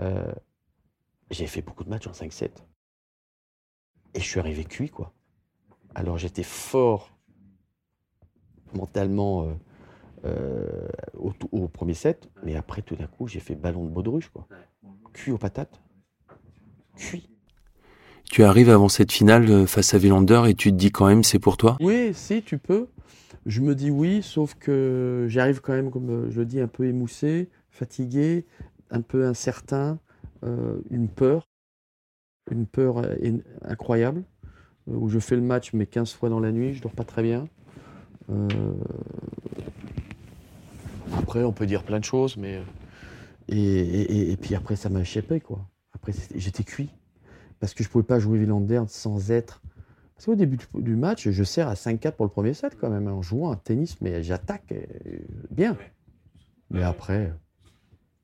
euh, 0.00 0.32
j'ai 1.30 1.46
fait 1.46 1.62
beaucoup 1.62 1.84
de 1.84 1.90
matchs 1.90 2.06
en 2.06 2.12
5-7. 2.12 2.50
Et 4.14 4.20
je 4.20 4.24
suis 4.24 4.38
arrivé 4.38 4.64
cuit, 4.64 4.90
quoi. 4.90 5.12
Alors 5.94 6.18
j'étais 6.18 6.42
fort 6.42 7.10
mentalement 8.72 9.44
euh, 9.44 9.54
euh, 10.24 10.88
au, 11.14 11.32
au 11.52 11.68
premier 11.68 11.94
set, 11.94 12.28
mais 12.42 12.56
après 12.56 12.82
tout 12.82 12.96
d'un 12.96 13.06
coup, 13.06 13.28
j'ai 13.28 13.40
fait 13.40 13.54
ballon 13.54 13.84
de 13.84 13.90
baudruche, 13.90 14.28
quoi. 14.28 14.46
Cuit 15.12 15.32
aux 15.32 15.38
patates. 15.38 15.80
Cuit. 16.96 17.28
Tu 18.24 18.42
arrives 18.42 18.70
avant 18.70 18.88
cette 18.88 19.12
finale 19.12 19.66
face 19.66 19.94
à 19.94 19.98
Villander 19.98 20.42
et 20.48 20.54
tu 20.54 20.70
te 20.70 20.76
dis 20.76 20.90
quand 20.90 21.06
même 21.06 21.22
c'est 21.22 21.38
pour 21.38 21.56
toi? 21.56 21.76
Oui, 21.80 22.12
si, 22.14 22.42
tu 22.42 22.58
peux. 22.58 22.88
Je 23.46 23.60
me 23.60 23.74
dis 23.74 23.90
oui, 23.90 24.22
sauf 24.22 24.54
que 24.54 25.26
j'arrive 25.28 25.60
quand 25.60 25.74
même, 25.74 25.90
comme 25.90 26.10
euh, 26.10 26.30
je 26.30 26.40
le 26.40 26.46
dis, 26.46 26.60
un 26.60 26.68
peu 26.68 26.86
émoussé, 26.86 27.50
fatigué, 27.70 28.46
un 28.90 29.02
peu 29.02 29.26
incertain, 29.26 29.98
euh, 30.44 30.78
une 30.90 31.08
peur, 31.08 31.46
une 32.50 32.66
peur 32.66 32.98
euh, 32.98 33.14
in- 33.22 33.40
incroyable, 33.62 34.24
où 34.86 35.08
je 35.08 35.18
fais 35.18 35.36
le 35.36 35.42
match 35.42 35.72
mais 35.72 35.86
15 35.86 36.12
fois 36.12 36.28
dans 36.28 36.40
la 36.40 36.52
nuit, 36.52 36.74
je 36.74 36.82
dors 36.82 36.92
pas 36.92 37.04
très 37.04 37.22
bien. 37.22 37.46
Après, 41.16 41.44
on 41.44 41.52
peut 41.52 41.66
dire 41.66 41.82
plein 41.82 41.98
de 42.00 42.04
choses, 42.04 42.36
mais... 42.36 42.62
Et, 43.48 44.36
puis 44.40 44.54
après, 44.54 44.76
ça 44.76 44.88
m'a 44.88 45.00
échappé, 45.00 45.40
quoi. 45.40 45.68
Après, 45.92 46.12
j'étais 46.34 46.64
cuit. 46.64 46.90
Parce 47.60 47.74
que 47.74 47.84
je 47.84 47.88
pouvais 47.88 48.04
pas 48.04 48.18
jouer 48.18 48.38
Villander 48.38 48.82
sans 48.88 49.30
être 49.30 49.62
qu'au 50.24 50.34
début 50.34 50.58
du, 50.74 50.96
match, 50.96 51.28
je 51.28 51.44
sers 51.44 51.68
à 51.68 51.74
5-4 51.74 52.12
pour 52.12 52.24
le 52.24 52.30
premier 52.30 52.54
set 52.54 52.76
quand 52.78 52.90
même, 52.90 53.08
hein, 53.08 53.12
en 53.12 53.22
jouant 53.22 53.52
un 53.52 53.56
tennis, 53.56 54.00
mais 54.00 54.22
j'attaque 54.22 54.72
euh, 54.72 55.18
bien. 55.50 55.76
Mais 56.70 56.82
après, 56.82 57.32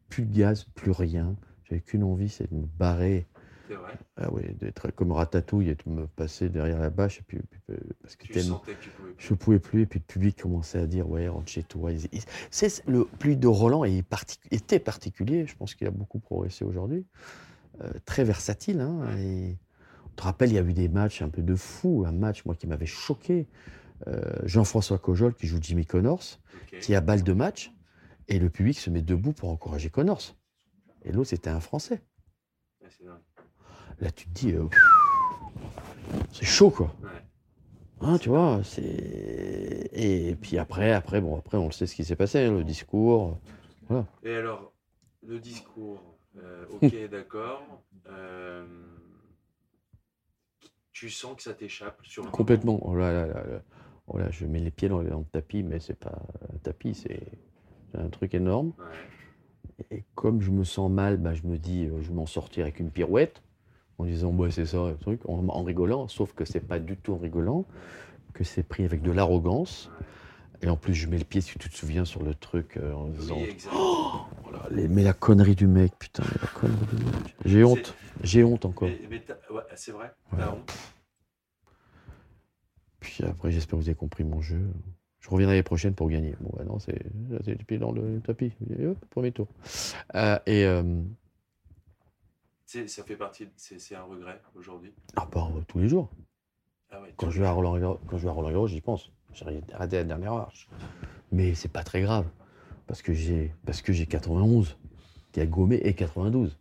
plus 0.09 0.25
de 0.25 0.37
gaz, 0.37 0.65
plus 0.75 0.91
rien. 0.91 1.37
J'avais 1.65 1.81
qu'une 1.81 2.03
envie, 2.03 2.29
c'est 2.29 2.51
de 2.51 2.57
me 2.57 2.67
barrer, 2.79 3.29
ah 4.17 4.33
ouais, 4.33 4.55
d'être 4.59 4.91
comme 4.91 5.13
ratatouille 5.13 5.69
et 5.71 5.75
de 5.75 5.91
me 5.91 6.07
passer 6.07 6.49
derrière 6.49 6.81
la 6.81 6.91
bâche. 6.91 7.21
Et 7.21 7.23
puis, 7.23 7.39
parce 8.03 8.17
que 8.17 8.27
tellement, 8.33 8.63
je 9.19 9.35
pouvais 9.35 9.59
plus. 9.59 9.83
Et 9.83 9.87
puis 9.87 10.01
le 10.01 10.05
public 10.05 10.43
commençait 10.43 10.79
à 10.79 10.87
dire 10.87 11.09
Ouais, 11.09 11.29
rentre 11.29 11.49
chez 11.49 11.63
toi. 11.63 11.91
C'est- 12.51 12.87
le 12.89 13.05
public 13.05 13.39
de 13.41 13.47
Roland 13.47 13.85
est 13.85 14.05
était 14.51 14.79
particulier. 14.79 15.47
Je 15.47 15.57
pense 15.57 15.75
qu'il 15.75 15.87
a 15.87 15.91
beaucoup 15.93 16.19
progressé 16.19 16.65
aujourd'hui. 16.65 17.07
Euh, 17.83 17.91
très 18.05 18.25
versatile. 18.25 18.81
Hein, 18.81 19.17
et 19.19 19.57
te 20.21 20.25
rappelle, 20.25 20.51
il 20.51 20.55
y 20.55 20.59
a 20.59 20.63
eu 20.63 20.73
des 20.73 20.89
matchs 20.89 21.23
un 21.23 21.29
peu 21.29 21.43
de 21.43 21.55
fou. 21.55 22.05
Un 22.07 22.13
match, 22.13 22.45
moi, 22.45 22.55
qui 22.55 22.67
m'avait 22.67 22.87
choqué. 22.87 23.49
Euh, 24.07 24.21
Jean-François 24.45 24.99
Cojol 24.99 25.35
qui 25.35 25.47
joue 25.47 25.59
Jimmy 25.61 25.85
Connors, 25.85 26.41
qui 26.81 26.95
a 26.95 27.01
balle 27.01 27.23
de 27.23 27.33
match. 27.33 27.73
Et 28.29 28.39
le 28.39 28.49
public 28.49 28.79
se 28.79 28.91
met 28.91 29.03
debout 29.03 29.33
pour 29.33 29.51
encourager 29.51 29.91
Connors. 29.91 30.37
Et 31.03 31.13
l'autre, 31.13 31.31
c'était 31.31 31.51
un 31.51 31.61
Français. 31.61 32.03
Là, 34.01 34.11
tu 34.11 34.27
te 34.27 34.33
dis, 34.33 34.53
euh, 34.53 34.67
c'est 36.33 36.45
chaud, 36.45 36.71
quoi. 36.71 36.95
Hein, 38.03 38.19
tu 38.19 38.31
vois, 38.31 38.61
c'est. 38.65 39.91
Et 39.93 40.37
puis 40.37 40.59
après, 40.59 40.93
après, 40.93 41.21
bon, 41.21 41.37
après, 41.37 41.59
on 41.59 41.67
le 41.67 41.73
sait 41.73 41.87
ce 41.87 41.95
qui 41.95 42.05
s'est 42.05 42.17
passé, 42.17 42.45
hein, 42.45 42.53
le 42.53 42.65
discours. 42.65 43.39
Et 44.23 44.35
alors, 44.35 44.73
le 45.27 45.39
discours, 45.39 46.17
euh, 46.39 46.65
ok, 46.81 47.09
d'accord. 47.11 47.63
Tu 51.01 51.09
sens 51.09 51.35
que 51.35 51.43
ça 51.43 51.55
t'échappe 51.55 51.99
sur 52.03 52.23
le 52.25 52.31
Complètement. 52.31 52.79
Oh 52.83 52.95
là 52.95 53.11
là 53.11 53.27
là 53.27 53.43
là. 53.43 53.63
Oh 54.07 54.19
là, 54.19 54.31
je 54.31 54.45
mets 54.45 54.59
les 54.59 54.71
pieds 54.71 54.91
dans, 54.91 55.03
dans 55.03 55.21
le 55.21 55.25
tapis, 55.25 55.63
mais 55.63 55.81
c'est 55.81 55.99
pas 55.99 56.21
un 56.53 56.59
tapis, 56.59 56.95
c'est 56.95 57.23
un 57.95 58.11
truc 58.11 58.35
énorme. 58.35 58.75
Ouais. 58.79 59.97
Et 59.97 60.05
comme 60.15 60.43
je 60.43 60.51
me 60.51 60.63
sens 60.63 60.91
mal, 60.91 61.17
bah, 61.17 61.33
je 61.33 61.45
me 61.45 61.57
dis, 61.57 61.87
euh, 61.87 62.03
je 62.03 62.09
vais 62.09 62.15
m'en 62.15 62.27
sortir 62.27 62.65
avec 62.65 62.81
une 62.81 62.91
pirouette, 62.91 63.43
en 63.97 64.05
disant, 64.05 64.31
ouais, 64.35 64.51
c'est 64.51 64.67
ça, 64.67 64.91
le 64.91 64.97
truc, 64.99 65.27
en, 65.27 65.49
en 65.49 65.63
rigolant, 65.63 66.07
sauf 66.07 66.35
que 66.35 66.45
c'est 66.45 66.61
pas 66.61 66.79
du 66.79 66.99
tout 66.99 67.15
en 67.15 67.19
rigolant, 67.19 67.65
que 68.35 68.45
c'est 68.45 68.63
pris 68.63 68.85
avec 68.85 69.01
de 69.01 69.11
l'arrogance. 69.11 69.91
Et 70.63 70.69
en 70.69 70.77
plus, 70.77 70.95
je 70.95 71.07
mets 71.09 71.19
le 71.19 71.25
pied, 71.25 71.41
si 71.41 71.59
tu 71.59 71.69
te 71.71 71.75
souviens, 71.77 72.05
sur 72.05 72.23
le 72.23 72.35
truc, 72.35 72.77
euh, 72.77 72.93
en 72.93 73.07
disant, 73.09 73.39
Oui, 73.39 73.45
exact. 73.49 73.73
Voilà, 74.43 74.67
les- 74.71 74.89
mais 74.89 75.03
la 75.03 75.15
connerie 75.15 75.55
du 75.55 75.67
mec, 75.67 75.93
putain, 75.99 76.23
mais 76.25 76.39
la 76.43 76.49
connerie 76.49 76.87
du 76.97 77.05
mec. 77.05 77.35
J'ai 77.47 77.65
honte, 77.65 77.95
j'ai 78.23 78.45
honte 78.45 78.65
encore. 78.67 78.89
Mais- 78.89 79.01
mais 79.09 79.21
t'as- 79.21 79.39
ouais, 79.53 79.63
c'est 79.75 79.93
vrai, 79.93 80.13
t'as 80.37 80.51
honte. 80.53 80.73
Puis 83.01 83.25
après, 83.25 83.51
j'espère 83.51 83.79
que 83.79 83.83
vous 83.83 83.89
avez 83.89 83.97
compris 83.97 84.25
mon 84.25 84.43
jeu. 84.43 84.61
Je 85.21 85.29
reviendrai 85.31 85.55
l'année 85.55 85.63
prochaine 85.63 85.95
pour 85.95 86.09
gagner. 86.11 86.35
Bon, 86.41 86.51
bah 86.57 86.65
non, 86.65 86.79
c'est 86.79 86.99
le 87.31 87.65
pied 87.65 87.79
dans 87.79 87.93
le 87.93 88.21
tapis. 88.21 88.53
Hop, 88.83 88.99
premier 89.11 89.33
tour. 89.33 89.49
Euh, 90.15 90.39
et 90.47 90.65
euh, 90.67 90.83
Ça 92.67 93.03
fait 93.05 93.17
partie, 93.17 93.49
c'est 93.57 93.95
un 93.95 94.03
regret 94.03 94.41
aujourd'hui. 94.55 94.93
ah 95.17 95.27
bah, 95.33 95.49
tous 95.67 95.79
les 95.79 95.89
jours. 95.89 96.11
Ah 96.91 97.01
ouais, 97.01 97.13
Quand 97.17 97.31
je 97.31 97.41
vais 97.41 97.47
à 97.47 97.53
Roland 97.53 97.99
quand 98.07 98.19
je 98.19 98.23
vais 98.25 98.29
à 98.29 98.33
Roland 98.33 98.51
Garros, 98.51 98.67
j'y 98.69 98.81
pense. 98.81 99.11
J'ai 99.35 99.45
raté 99.73 99.97
la 99.97 100.05
dernière 100.05 100.35
marche. 100.35 100.69
Mais 101.33 101.55
c'est 101.55 101.69
pas 101.69 101.85
très 101.85 102.03
grave 102.03 102.27
parce 102.87 103.03
que 103.03 103.13
j'ai 103.13 103.55
parce 103.65 103.83
que 103.83 103.93
j'ai 103.93 104.07
91 104.07 104.77
qui 105.33 105.41
a 105.41 105.47
gommé 105.47 105.77
et 105.77 105.95
92. 105.95 106.57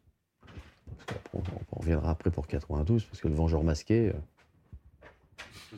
Parce 0.45 1.05
qu'après, 1.05 1.29
on, 1.33 1.41
on 1.71 1.79
reviendra 1.79 2.11
après 2.11 2.29
pour 2.29 2.47
92 2.47 3.03
parce 3.05 3.21
que 3.21 3.27
le 3.27 3.33
Vengeur 3.33 3.63
masqué, 3.63 4.13
euh, 4.13 5.77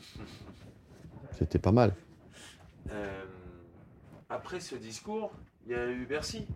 c'était 1.38 1.58
pas 1.58 1.72
mal. 1.72 1.94
Euh, 2.90 3.24
après 4.28 4.60
ce 4.60 4.74
discours, 4.74 5.32
il 5.66 5.72
y 5.72 5.74
a 5.74 5.90
eu 5.90 6.04
Bercy. 6.06 6.46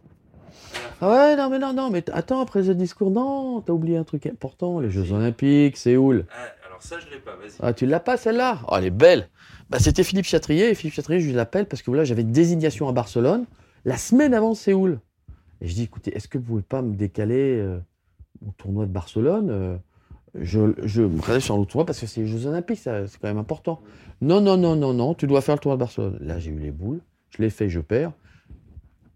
Ah 1.01 1.11
ouais, 1.11 1.37
non, 1.37 1.51
mais 1.51 1.59
non, 1.59 1.73
non, 1.73 1.91
mais 1.91 2.09
attends, 2.11 2.41
après 2.41 2.65
ce 2.65 2.71
discours, 2.71 3.11
non, 3.11 3.61
t'as 3.61 3.73
oublié 3.73 3.97
un 3.97 4.05
truc 4.05 4.27
important, 4.27 4.81
les 4.81 4.91
Jeux 4.91 5.13
Olympiques, 5.13 5.77
Séoul. 5.77 6.27
Ah, 6.31 6.47
alors 6.77 6.83
ça, 6.83 6.97
je 7.01 7.11
l'ai 7.11 7.21
pas, 7.21 7.37
vas-y. 7.37 7.53
Ah, 7.61 7.73
tu 7.73 7.87
l'as 7.87 8.01
pas 8.01 8.19
celle-là? 8.19 8.61
Oh, 8.69 8.75
elle 8.77 8.85
est 8.85 8.91
belle 8.91 9.31
bah, 9.71 9.79
C'était 9.81 10.05
Philippe 10.05 10.27
Chatrier, 10.27 10.69
et 10.69 10.75
Philippe 10.75 10.93
Chatrier, 10.93 11.21
je 11.21 11.35
l'appelle 11.35 11.65
parce 11.65 11.81
que 11.81 11.91
voilà, 11.91 12.05
j'avais 12.05 12.21
une 12.21 12.33
désignation 12.33 12.87
à 12.87 12.93
Barcelone 12.93 13.47
la 13.87 13.97
semaine 13.97 14.35
avant 14.35 14.53
Séoul. 14.53 15.01
Et 15.63 15.69
je 15.69 15.75
dis, 15.75 15.85
écoutez, 15.85 16.15
est-ce 16.15 16.29
que 16.29 16.37
vous 16.37 16.45
pouvez 16.45 16.63
pas 16.63 16.83
me 16.83 16.95
décaler 16.95 17.61
euh, 17.61 17.79
au 18.47 18.51
tournoi 18.59 18.85
de 18.85 18.91
Barcelone 18.91 19.49
euh, 19.51 19.77
je, 20.35 20.61
me 21.01 21.17
présente 21.17 21.41
sur 21.41 21.57
le 21.57 21.65
tournoi 21.65 21.87
parce 21.87 21.99
que 21.99 22.07
c'est 22.07 22.21
les 22.21 22.27
Jeux 22.27 22.45
Olympiques, 22.45 22.81
c'est 22.81 22.93
quand 22.93 23.29
même 23.29 23.39
important. 23.39 23.81
Non, 24.21 24.43
non, 24.43 24.59
non, 24.59 24.77
non, 24.77 24.93
non, 24.93 25.15
tu 25.15 25.27
dois 25.27 25.41
faire 25.41 25.55
le 25.55 25.61
tournoi 25.61 25.77
de 25.77 25.81
Barcelone. 25.81 26.19
Là, 26.21 26.39
j'ai 26.39 26.51
eu 26.51 26.59
les 26.59 26.73
boules, 26.73 27.01
je 27.31 27.41
l'ai 27.41 27.49
fait, 27.49 27.71
je 27.71 27.81
perds. 27.81 28.13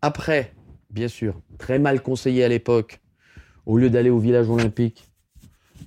Après, 0.00 0.54
bien 0.88 1.08
sûr, 1.08 1.38
très 1.58 1.78
mal 1.78 2.00
conseillé 2.00 2.42
à 2.42 2.48
l'époque, 2.48 3.02
au 3.66 3.76
lieu 3.76 3.90
d'aller 3.90 4.08
au 4.08 4.18
village 4.18 4.48
olympique, 4.48 5.10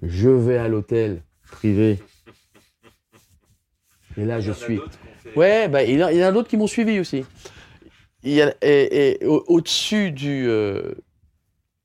je 0.03 0.29
vais 0.29 0.59
à 0.59 0.67
l'hôtel 0.67 1.23
privé. 1.53 1.99
Et 4.17 4.25
là, 4.25 4.39
je 4.39 4.51
suis. 4.51 4.79
Ouais, 5.35 5.67
bah, 5.67 5.83
il 5.83 5.97
y 5.97 6.03
en 6.03 6.07
a- 6.27 6.31
d'autres 6.31 6.49
qui 6.49 6.57
m'ont 6.57 6.67
suivi 6.67 6.99
aussi. 6.99 7.25
Il 8.23 8.33
y 8.33 8.41
a- 8.41 8.53
et 8.61 9.21
et 9.21 9.25
au- 9.25 9.43
au-dessus 9.47 10.11
du, 10.11 10.45
euh, 10.47 10.93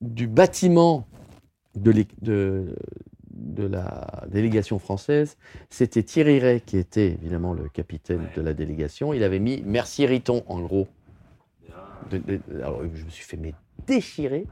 du 0.00 0.26
bâtiment 0.26 1.08
de, 1.74 1.90
l'é- 1.90 2.06
de, 2.20 2.74
de 3.30 3.66
la 3.66 4.24
délégation 4.28 4.78
française, 4.78 5.36
c'était 5.70 6.02
Thierry 6.02 6.38
Ray 6.38 6.60
qui 6.60 6.76
était 6.76 7.08
évidemment 7.12 7.54
le 7.54 7.68
capitaine 7.68 8.20
Ouais. 8.22 8.32
de 8.36 8.42
la 8.42 8.52
délégation. 8.54 9.14
Il 9.14 9.22
avait 9.24 9.38
mis 9.40 9.62
Merci 9.64 10.06
Riton 10.06 10.44
en 10.46 10.60
gros. 10.60 10.86
De- 12.10 12.18
de- 12.18 12.40
alors, 12.62 12.82
je 12.94 13.04
me 13.04 13.10
suis 13.10 13.24
fait 13.24 13.36
mais 13.36 13.54
déchirer. 13.86 14.46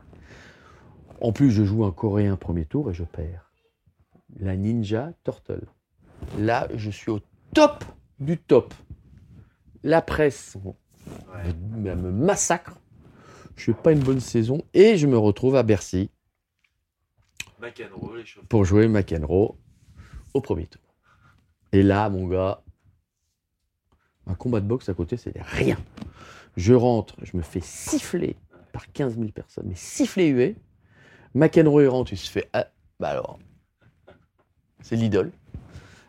En 1.20 1.32
plus, 1.32 1.50
je 1.50 1.64
joue 1.64 1.84
un 1.84 1.92
coréen 1.92 2.36
premier 2.36 2.64
tour 2.64 2.90
et 2.90 2.94
je 2.94 3.04
perds. 3.04 3.45
La 4.40 4.56
Ninja 4.56 5.12
Turtle. 5.24 5.66
Là, 6.38 6.68
je 6.74 6.90
suis 6.90 7.10
au 7.10 7.20
top 7.54 7.84
du 8.18 8.38
top. 8.38 8.74
La 9.82 10.02
presse 10.02 10.56
Ouais. 10.56 11.52
me, 11.76 11.94
me 11.94 12.10
massacre. 12.10 12.76
Je 13.56 13.66
fais 13.66 13.74
pas 13.74 13.92
une 13.92 14.00
bonne 14.00 14.20
saison 14.20 14.62
et 14.74 14.96
je 14.96 15.06
me 15.06 15.16
retrouve 15.16 15.56
à 15.56 15.62
Bercy 15.62 16.10
McEnroe, 17.60 18.16
les 18.16 18.24
pour 18.48 18.64
jouer 18.64 18.88
McEnroe 18.88 19.56
au 20.34 20.40
premier 20.40 20.66
tour. 20.66 20.82
Et 21.72 21.82
là, 21.82 22.08
mon 22.10 22.26
gars, 22.26 22.62
un 24.26 24.34
combat 24.34 24.60
de 24.60 24.66
boxe 24.66 24.88
à 24.88 24.94
côté, 24.94 25.16
c'est 25.16 25.32
rien. 25.40 25.78
Je 26.56 26.74
rentre, 26.74 27.16
je 27.22 27.36
me 27.36 27.42
fais 27.42 27.60
siffler 27.60 28.36
par 28.72 28.92
15 28.92 29.14
000 29.16 29.28
personnes, 29.28 29.66
mais 29.68 29.74
siffler 29.74 30.28
hué. 30.28 30.56
McEnroe 31.34 31.82
il 31.82 31.88
rentre, 31.88 32.12
il 32.12 32.18
se 32.18 32.30
fait 32.30 32.48
ah, 32.52 32.66
bah 33.00 33.08
alors, 33.10 33.38
c'est 34.86 34.96
l'idole. 34.96 35.32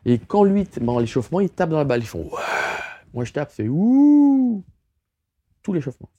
Et 0.05 0.19
quand 0.19 0.43
lui, 0.43 0.65
pendant 0.65 0.99
l'échauffement, 0.99 1.39
il 1.39 1.49
tape 1.49 1.69
dans 1.69 1.77
la 1.77 1.83
balle, 1.83 2.01
ils 2.01 2.07
font 2.07 2.23
ouais. 2.23 2.41
Moi 3.13 3.25
je 3.25 3.33
tape, 3.33 3.51
c'est 3.51 3.67
ouh 3.67 4.63
tout 5.63 5.73
l'échauffement. 5.73 6.09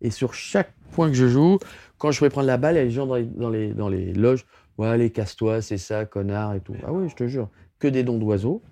Et 0.00 0.10
sur 0.10 0.32
chaque 0.32 0.72
point 0.92 1.08
que 1.08 1.14
je 1.14 1.26
joue, 1.26 1.58
quand 1.98 2.12
je 2.12 2.20
vais 2.20 2.30
prendre 2.30 2.46
la 2.46 2.56
balle, 2.56 2.76
il 2.76 2.78
y 2.78 2.80
a 2.80 2.84
les 2.84 2.90
gens 2.90 3.06
dans 3.06 3.16
les, 3.16 3.24
dans 3.24 3.50
les, 3.50 3.74
dans 3.74 3.88
les 3.88 4.12
loges, 4.12 4.46
ouais, 4.78 4.88
allez, 4.88 5.10
casse-toi, 5.10 5.60
c'est 5.60 5.76
ça, 5.76 6.06
connard 6.06 6.54
et 6.54 6.60
tout. 6.60 6.74
Ah 6.84 6.92
oui, 6.92 7.08
je 7.08 7.14
te 7.14 7.26
jure, 7.26 7.50
que 7.78 7.88
des 7.88 8.02
dons 8.02 8.18
d'oiseaux. 8.18 8.62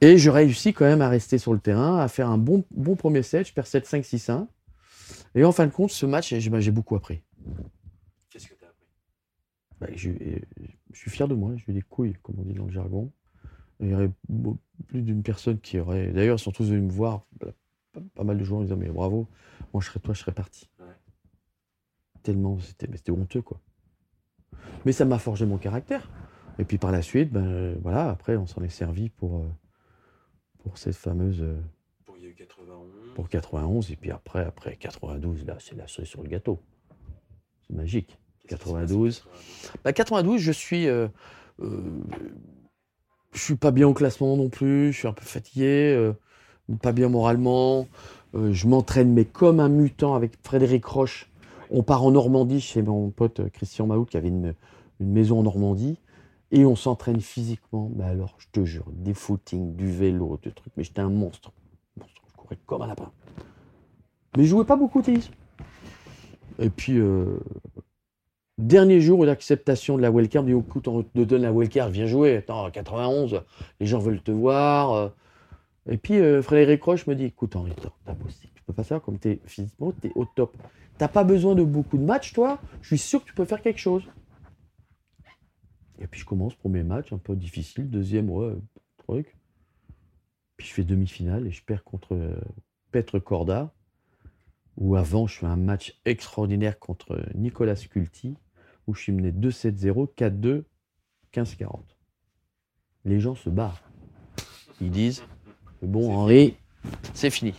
Et 0.00 0.16
je 0.16 0.30
réussis 0.30 0.72
quand 0.72 0.86
même 0.86 1.02
à 1.02 1.08
rester 1.08 1.36
sur 1.36 1.52
le 1.52 1.60
terrain, 1.60 1.98
à 1.98 2.08
faire 2.08 2.28
un 2.28 2.38
bon, 2.38 2.64
bon 2.70 2.96
premier 2.96 3.22
set. 3.22 3.46
Je 3.46 3.52
perds 3.52 3.66
7-5, 3.66 4.02
6-1. 4.02 4.46
Et 5.34 5.44
en 5.44 5.52
fin 5.52 5.66
de 5.66 5.72
compte, 5.72 5.90
ce 5.90 6.06
match, 6.06 6.34
j'ai 6.34 6.50
ben, 6.50 6.60
j'ai 6.60 6.70
beaucoup 6.70 6.96
appris. 6.96 7.22
Qu'est-ce 8.30 8.48
que 8.48 8.54
tu 8.54 8.64
as 8.64 8.68
appris 8.68 8.86
Ben, 9.78 10.16
et 10.20 10.42
je 10.92 10.98
suis 10.98 11.10
fier 11.10 11.28
de 11.28 11.34
moi, 11.34 11.54
j'ai 11.56 11.70
eu 11.70 11.74
des 11.74 11.82
couilles, 11.82 12.14
comme 12.22 12.36
on 12.38 12.42
dit 12.42 12.54
dans 12.54 12.66
le 12.66 12.72
jargon. 12.72 13.12
Il 13.80 13.88
y 13.88 13.94
aurait 13.94 14.10
plus 14.88 15.02
d'une 15.02 15.22
personne 15.22 15.58
qui 15.58 15.78
aurait. 15.78 16.12
D'ailleurs, 16.12 16.36
ils 16.36 16.42
sont 16.42 16.52
tous 16.52 16.68
venus 16.68 16.82
me 16.84 16.90
voir, 16.90 17.24
pas, 17.38 18.00
pas 18.14 18.24
mal 18.24 18.36
de 18.38 18.44
joueurs 18.44 18.60
en 18.60 18.64
disant 18.64 18.76
Mais 18.76 18.88
bravo, 18.88 19.26
moi 19.72 19.80
je 19.80 19.86
serais 19.88 20.00
toi, 20.00 20.12
je 20.14 20.20
serais 20.20 20.32
parti. 20.32 20.68
Ouais. 20.78 20.86
Tellement, 22.22 22.58
c'était 22.60 23.10
honteux, 23.10 23.40
quoi. 23.42 23.60
Mais 24.84 24.92
ça 24.92 25.04
m'a 25.06 25.18
forgé 25.18 25.46
mon 25.46 25.56
caractère. 25.58 26.10
Et 26.58 26.64
puis 26.64 26.76
par 26.76 26.92
la 26.92 27.00
suite, 27.00 27.32
ben 27.32 27.74
voilà, 27.80 28.10
après, 28.10 28.36
on 28.36 28.46
s'en 28.46 28.62
est 28.62 28.68
servi 28.68 29.08
pour, 29.08 29.38
euh, 29.38 29.48
pour 30.58 30.76
cette 30.76 30.96
fameuse. 30.96 31.40
euh, 31.40 31.58
Pour 32.04 32.18
il 32.18 32.24
y 32.24 32.26
a 32.26 32.28
eu 32.30 32.34
91. 32.34 33.14
pour 33.14 33.28
91, 33.30 33.90
et 33.90 33.96
puis 33.96 34.10
après, 34.10 34.44
après 34.44 34.76
92, 34.76 35.46
là, 35.46 35.56
c'est 35.58 35.74
la 35.74 35.86
cerise 35.88 36.08
sur 36.10 36.22
le 36.22 36.28
gâteau. 36.28 36.60
C'est 37.62 37.74
magique. 37.74 38.18
Qu'est-ce 38.50 38.62
qui 38.62 38.68
s'est 38.68 38.74
passé 38.74 38.74
en 38.74 38.78
92. 38.78 39.24
Bah, 39.84 39.92
92, 39.92 40.40
je 40.40 40.52
suis. 40.52 40.88
euh, 40.88 41.08
euh, 41.62 41.80
je 43.32 43.40
suis 43.40 43.54
pas 43.56 43.70
bien 43.70 43.86
au 43.86 43.94
classement 43.94 44.36
non 44.36 44.48
plus, 44.48 44.92
je 44.92 44.98
suis 44.98 45.08
un 45.08 45.12
peu 45.12 45.24
fatigué, 45.24 45.94
euh, 45.96 46.12
pas 46.82 46.92
bien 46.92 47.08
moralement. 47.08 47.86
euh, 48.34 48.52
je 48.52 48.66
m'entraîne, 48.68 49.12
mais 49.12 49.24
comme 49.24 49.60
un 49.60 49.68
mutant 49.68 50.14
avec 50.14 50.32
Frédéric 50.42 50.84
Roche. 50.84 51.30
On 51.70 51.82
part 51.84 52.04
en 52.04 52.10
Normandie 52.12 52.60
chez 52.60 52.82
mon 52.82 53.10
pote 53.10 53.40
euh, 53.40 53.48
Christian 53.48 53.86
Mahout 53.86 54.04
qui 54.06 54.16
avait 54.16 54.28
une, 54.28 54.54
maison 55.00 55.40
en 55.40 55.42
Normandie. 55.44 55.98
Et 56.52 56.66
on 56.66 56.74
s'entraîne 56.76 57.20
physiquement. 57.20 57.90
Bah 57.94 58.06
alors, 58.06 58.34
je 58.38 58.46
te 58.52 58.64
jure, 58.64 58.84
des 58.92 59.14
footings, 59.14 59.76
du 59.76 59.90
vélo, 59.90 60.38
des 60.42 60.50
trucs. 60.50 60.72
Mais 60.76 60.82
j'étais 60.84 61.00
un 61.00 61.08
monstre. 61.08 61.52
Monstre, 61.96 62.22
Je 62.28 62.36
courais 62.36 62.58
comme 62.66 62.82
un 62.82 62.88
lapin. 62.88 63.10
Mais 64.36 64.44
je 64.44 64.48
jouais 64.50 64.64
pas 64.64 64.76
beaucoup 64.76 64.98
au 64.98 65.02
tennis. 65.02 65.30
Et 66.58 66.68
puis, 66.68 67.00
Dernier 68.60 69.00
jour 69.00 69.24
d'acceptation 69.24 69.96
de 69.96 70.02
la 70.02 70.10
wildcard, 70.10 70.42
on 70.42 70.46
dit 70.46 70.52
écoute, 70.52 70.86
on 70.86 71.02
te 71.02 71.20
donne 71.20 71.40
la 71.40 71.50
wildcard, 71.50 71.88
viens 71.88 72.04
jouer. 72.04 72.36
Attends, 72.36 72.70
91, 72.70 73.42
les 73.80 73.86
gens 73.86 73.98
veulent 73.98 74.20
te 74.20 74.30
voir. 74.30 75.12
Et 75.88 75.96
puis 75.96 76.18
euh, 76.18 76.42
Frédéric 76.42 76.82
Roche 76.82 77.06
me 77.06 77.14
dit 77.14 77.24
écoute, 77.24 77.56
Henri, 77.56 77.72
t'as 78.04 78.14
possible. 78.14 78.52
Tu 78.54 78.62
peux 78.62 78.74
pas 78.74 78.84
ça 78.84 79.00
comme 79.00 79.18
t'es 79.18 79.40
physiquement, 79.46 79.92
t'es 79.92 80.12
au 80.14 80.26
top. 80.26 80.58
T'as 80.98 81.08
pas 81.08 81.24
besoin 81.24 81.54
de 81.54 81.62
beaucoup 81.62 81.96
de 81.96 82.04
matchs, 82.04 82.34
toi. 82.34 82.60
Je 82.82 82.88
suis 82.88 82.98
sûr 82.98 83.22
que 83.22 83.28
tu 83.28 83.32
peux 83.32 83.46
faire 83.46 83.62
quelque 83.62 83.80
chose. 83.80 84.02
Et 85.98 86.06
puis 86.06 86.20
je 86.20 86.26
commence, 86.26 86.54
premier 86.54 86.82
match, 86.82 87.14
un 87.14 87.18
peu 87.18 87.34
difficile. 87.36 87.88
Deuxième, 87.88 88.28
ouais, 88.28 88.52
truc. 88.98 89.38
Puis 90.58 90.66
je 90.66 90.74
fais 90.74 90.84
demi-finale 90.84 91.46
et 91.46 91.50
je 91.50 91.64
perds 91.64 91.82
contre 91.82 92.14
euh, 92.14 92.38
Petre 92.92 93.18
Corda. 93.18 93.72
Où 94.76 94.96
avant, 94.96 95.26
je 95.26 95.38
fais 95.38 95.46
un 95.46 95.56
match 95.56 95.98
extraordinaire 96.04 96.78
contre 96.78 97.22
Nicolas 97.34 97.76
Sculti 97.76 98.36
où 98.90 98.94
je 98.94 99.02
suis 99.02 99.12
mené 99.12 99.30
2-7-0, 99.32 100.14
4-2, 100.14 100.64
15-40. 101.32 101.80
Les 103.04 103.20
gens 103.20 103.34
se 103.34 103.48
barrent. 103.48 103.82
Ils 104.80 104.90
disent 104.90 105.22
Bon, 105.82 106.12
Henri, 106.12 106.56
c'est 107.14 107.30
fini. 107.30 107.54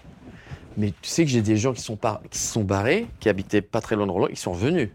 Mais 0.77 0.91
tu 1.01 1.09
sais 1.09 1.25
que 1.25 1.31
j'ai 1.31 1.41
des 1.41 1.57
gens 1.57 1.73
qui 1.73 1.81
sont, 1.81 1.97
par- 1.97 2.21
qui 2.29 2.37
se 2.37 2.53
sont 2.53 2.63
barrés, 2.63 3.07
qui 3.19 3.29
habitaient 3.29 3.61
pas 3.61 3.81
très 3.81 3.95
loin 3.95 4.05
de 4.05 4.11
Roland, 4.11 4.27
ils 4.27 4.37
sont 4.37 4.53
revenus. 4.53 4.89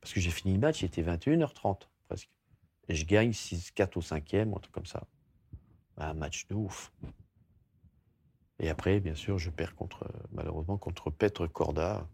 Parce 0.00 0.12
que 0.12 0.20
j'ai 0.20 0.30
fini 0.30 0.54
le 0.54 0.60
match, 0.60 0.82
il 0.82 0.86
était 0.86 1.02
21h30 1.02 1.88
presque. 2.06 2.28
Et 2.88 2.94
je 2.94 3.06
gagne 3.06 3.30
6-4 3.30 3.96
au 3.98 4.02
cinquième, 4.02 4.52
un 4.52 4.58
truc 4.58 4.72
comme 4.72 4.86
ça. 4.86 5.04
Un 5.96 6.14
match 6.14 6.46
de 6.48 6.54
ouf. 6.54 6.92
Et 8.58 8.68
après, 8.68 9.00
bien 9.00 9.14
sûr, 9.14 9.38
je 9.38 9.50
perds 9.50 9.74
contre, 9.74 10.06
malheureusement 10.32 10.76
contre 10.76 11.10
Petre 11.10 11.46
Corda, 11.46 12.06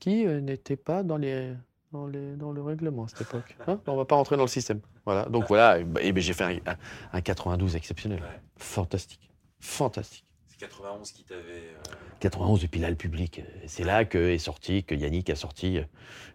qui 0.00 0.26
euh, 0.26 0.40
n'était 0.40 0.76
pas 0.76 1.02
dans, 1.02 1.16
les, 1.16 1.54
dans, 1.96 2.06
les, 2.06 2.36
dans 2.36 2.52
le 2.52 2.62
règlement 2.62 3.04
à 3.04 3.08
cette 3.08 3.22
époque. 3.22 3.56
Hein? 3.66 3.80
On 3.86 3.92
ne 3.92 3.96
va 3.98 4.04
pas 4.04 4.16
rentrer 4.16 4.36
dans 4.36 4.42
le 4.44 4.48
système. 4.48 4.80
Voilà. 5.04 5.24
Donc 5.26 5.44
voilà, 5.48 5.78
et, 5.78 5.84
bah, 5.84 6.00
et 6.02 6.12
ben, 6.12 6.20
j'ai 6.22 6.32
fait 6.34 6.44
un, 6.44 6.70
un- 6.72 6.76
un 7.12 7.20
92 7.20 7.74
exceptionnel. 7.76 8.20
Ouais. 8.20 8.40
Fantastique. 8.56 9.30
Fantastique. 9.60 10.24
C'est 10.48 10.58
91 10.58 11.10
qui 11.12 11.24
t'avait. 11.24 11.40
euh, 11.42 11.92
91, 12.20 12.64
et 12.64 12.68
puis 12.68 12.80
là, 12.80 12.88
le 12.90 12.96
public. 12.96 13.42
C'est 13.66 13.84
là 13.84 14.04
que 14.04 14.16
est 14.18 14.38
sorti, 14.38 14.84
que 14.84 14.94
Yannick 14.94 15.28
a 15.30 15.36
sorti, 15.36 15.78
euh, 15.78 15.82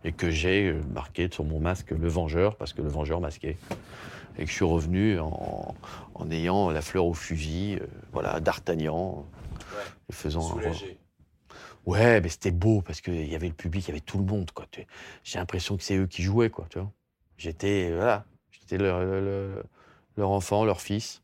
et 0.03 0.11
que 0.11 0.29
j'ai 0.29 0.67
euh, 0.69 0.81
marqué 0.93 1.27
sur 1.31 1.43
mon 1.43 1.59
masque 1.59 1.91
le 1.91 2.07
Vengeur, 2.07 2.55
parce 2.55 2.73
que 2.73 2.81
le 2.81 2.89
Vengeur 2.89 3.19
masqué. 3.21 3.57
Et 4.37 4.43
que 4.45 4.49
je 4.49 4.53
suis 4.55 4.65
revenu 4.65 5.19
en, 5.19 5.75
en 6.15 6.31
ayant 6.31 6.69
la 6.69 6.81
fleur 6.81 7.05
au 7.05 7.13
fusil, 7.13 7.77
euh, 7.81 7.85
voilà, 8.13 8.39
d'Artagnan, 8.39 9.25
Ouais. 9.73 9.83
et 10.09 10.13
faisant 10.13 10.41
soulagé. 10.41 10.97
Ouais, 11.85 12.21
mais 12.21 12.29
c'était 12.29 12.51
beau 12.51 12.81
parce 12.81 13.01
qu'il 13.01 13.27
y 13.27 13.35
avait 13.35 13.47
le 13.47 13.53
public, 13.53 13.85
il 13.85 13.89
y 13.89 13.91
avait 13.91 14.01
tout 14.01 14.17
le 14.17 14.25
monde. 14.25 14.51
quoi. 14.51 14.67
J'ai 15.23 15.39
l'impression 15.39 15.77
que 15.77 15.83
c'est 15.83 15.97
eux 15.97 16.07
qui 16.07 16.21
jouaient, 16.21 16.49
quoi. 16.49 16.67
Tu 16.69 16.79
vois. 16.79 16.91
J'étais, 17.37 17.91
voilà, 17.91 18.25
j'étais 18.51 18.77
leur, 18.77 18.99
leur- 19.03 19.63
leur 20.17 20.29
enfant, 20.29 20.63
leur 20.63 20.79
fils. 20.81 21.21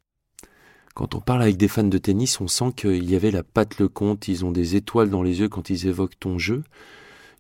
Quand 0.96 1.14
on 1.14 1.22
parle 1.22 1.44
avec 1.44 1.58
des 1.58 1.68
fans 1.68 1.84
de 1.84 1.98
tennis, 2.00 2.42
on 2.42 2.48
sent 2.48 2.72
qu'il 2.76 3.08
y 3.08 3.16
avait 3.16 3.30
la 3.30 3.44
patte 3.44 3.78
Lecomte, 3.78 4.28
ils 4.28 4.46
ont 4.46 4.52
des 4.52 4.76
étoiles 4.76 5.12
dans 5.12 5.22
les 5.22 5.40
yeux 5.42 5.50
quand 5.50 5.70
ils 5.70 5.86
évoquent 5.86 6.20
ton 6.20 6.40
jeu. 6.40 6.64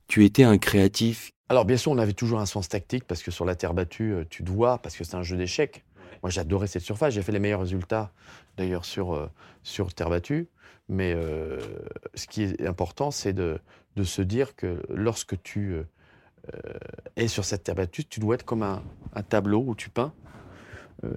Tu 0.08 0.24
étais 0.26 0.44
un 0.44 0.60
créatif. 0.60 1.32
Alors, 1.50 1.66
bien 1.66 1.78
sûr, 1.78 1.92
on 1.92 1.98
avait 1.98 2.14
toujours 2.14 2.40
un 2.40 2.46
sens 2.46 2.70
tactique 2.70 3.06
parce 3.06 3.24
que 3.24 3.32
sur 3.32 3.46
la 3.46 3.56
terre 3.56 3.74
battue, 3.74 4.14
euh, 4.14 4.26
tu 4.30 4.44
dois, 4.44 4.78
parce 4.78 4.96
que 4.96 5.04
c'est 5.04 5.16
un 5.16 5.24
jeu 5.24 5.38
d'échecs. 5.38 5.84
Moi, 6.22 6.30
j'adorais 6.30 6.68
cette 6.68 6.84
surface. 6.84 7.14
J'ai 7.14 7.24
fait 7.24 7.32
les 7.32 7.40
meilleurs 7.40 7.62
résultats, 7.62 8.12
d'ailleurs, 8.58 8.86
sur, 8.86 9.14
euh, 9.16 9.28
sur 9.64 9.94
terre 9.94 10.10
battue. 10.10 10.50
Mais 10.90 11.14
euh, 11.16 11.60
ce 12.14 12.28
qui 12.28 12.44
est 12.44 12.66
important, 12.66 13.12
c'est 13.12 13.34
de, 13.34 13.60
de 13.96 14.04
se 14.04 14.22
dire 14.22 14.56
que 14.56 14.82
lorsque 14.90 15.42
tu 15.42 15.74
euh, 15.74 15.84
euh, 16.54 16.74
es 17.18 17.28
sur 17.28 17.44
cette 17.46 17.64
terre 17.64 17.76
battue, 17.76 18.06
tu 18.06 18.20
dois 18.20 18.36
être 18.36 18.46
comme 18.46 18.64
un, 18.64 18.82
un 19.14 19.24
tableau 19.24 19.64
où 19.66 19.76
tu 19.76 19.90
peins 19.90 20.14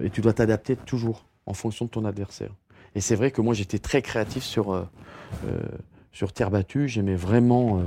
et 0.03 0.11
tu 0.11 0.21
dois 0.21 0.33
t'adapter 0.33 0.75
toujours 0.75 1.25
en 1.47 1.55
fonction 1.55 1.85
de 1.85 1.89
ton 1.89 2.05
adversaire. 2.05 2.53
Et 2.93 3.01
c'est 3.01 3.15
vrai 3.15 3.31
que 3.31 3.41
moi, 3.41 3.55
j'étais 3.55 3.79
très 3.79 4.03
créatif 4.03 4.43
sur, 4.43 4.87
sur 6.11 6.33
terre 6.33 6.51
battue. 6.51 6.87
J'aimais 6.87 7.15
vraiment 7.15 7.83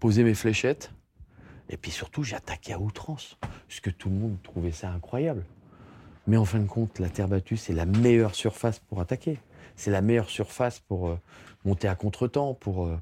poser 0.00 0.24
mes 0.24 0.32
fléchettes. 0.32 0.92
Et 1.68 1.76
puis 1.76 1.90
surtout, 1.90 2.22
j'attaquais 2.22 2.72
à 2.72 2.80
outrance, 2.80 3.38
puisque 3.68 3.94
tout 3.98 4.08
le 4.08 4.16
monde 4.16 4.36
trouvait 4.42 4.72
ça 4.72 4.90
incroyable. 4.90 5.44
Mais 6.26 6.36
en 6.36 6.44
fin 6.44 6.60
de 6.60 6.66
compte, 6.66 6.98
la 6.98 7.08
terre 7.08 7.28
battue, 7.28 7.56
c'est 7.56 7.72
la 7.72 7.86
meilleure 7.86 8.34
surface 8.34 8.78
pour 8.78 9.00
attaquer. 9.00 9.38
C'est 9.76 9.90
la 9.90 10.02
meilleure 10.02 10.30
surface 10.30 10.78
pour 10.78 11.08
euh, 11.08 11.18
monter 11.64 11.88
à 11.88 11.94
contre-temps, 11.94 12.54
pour 12.54 12.86
euh, 12.86 12.96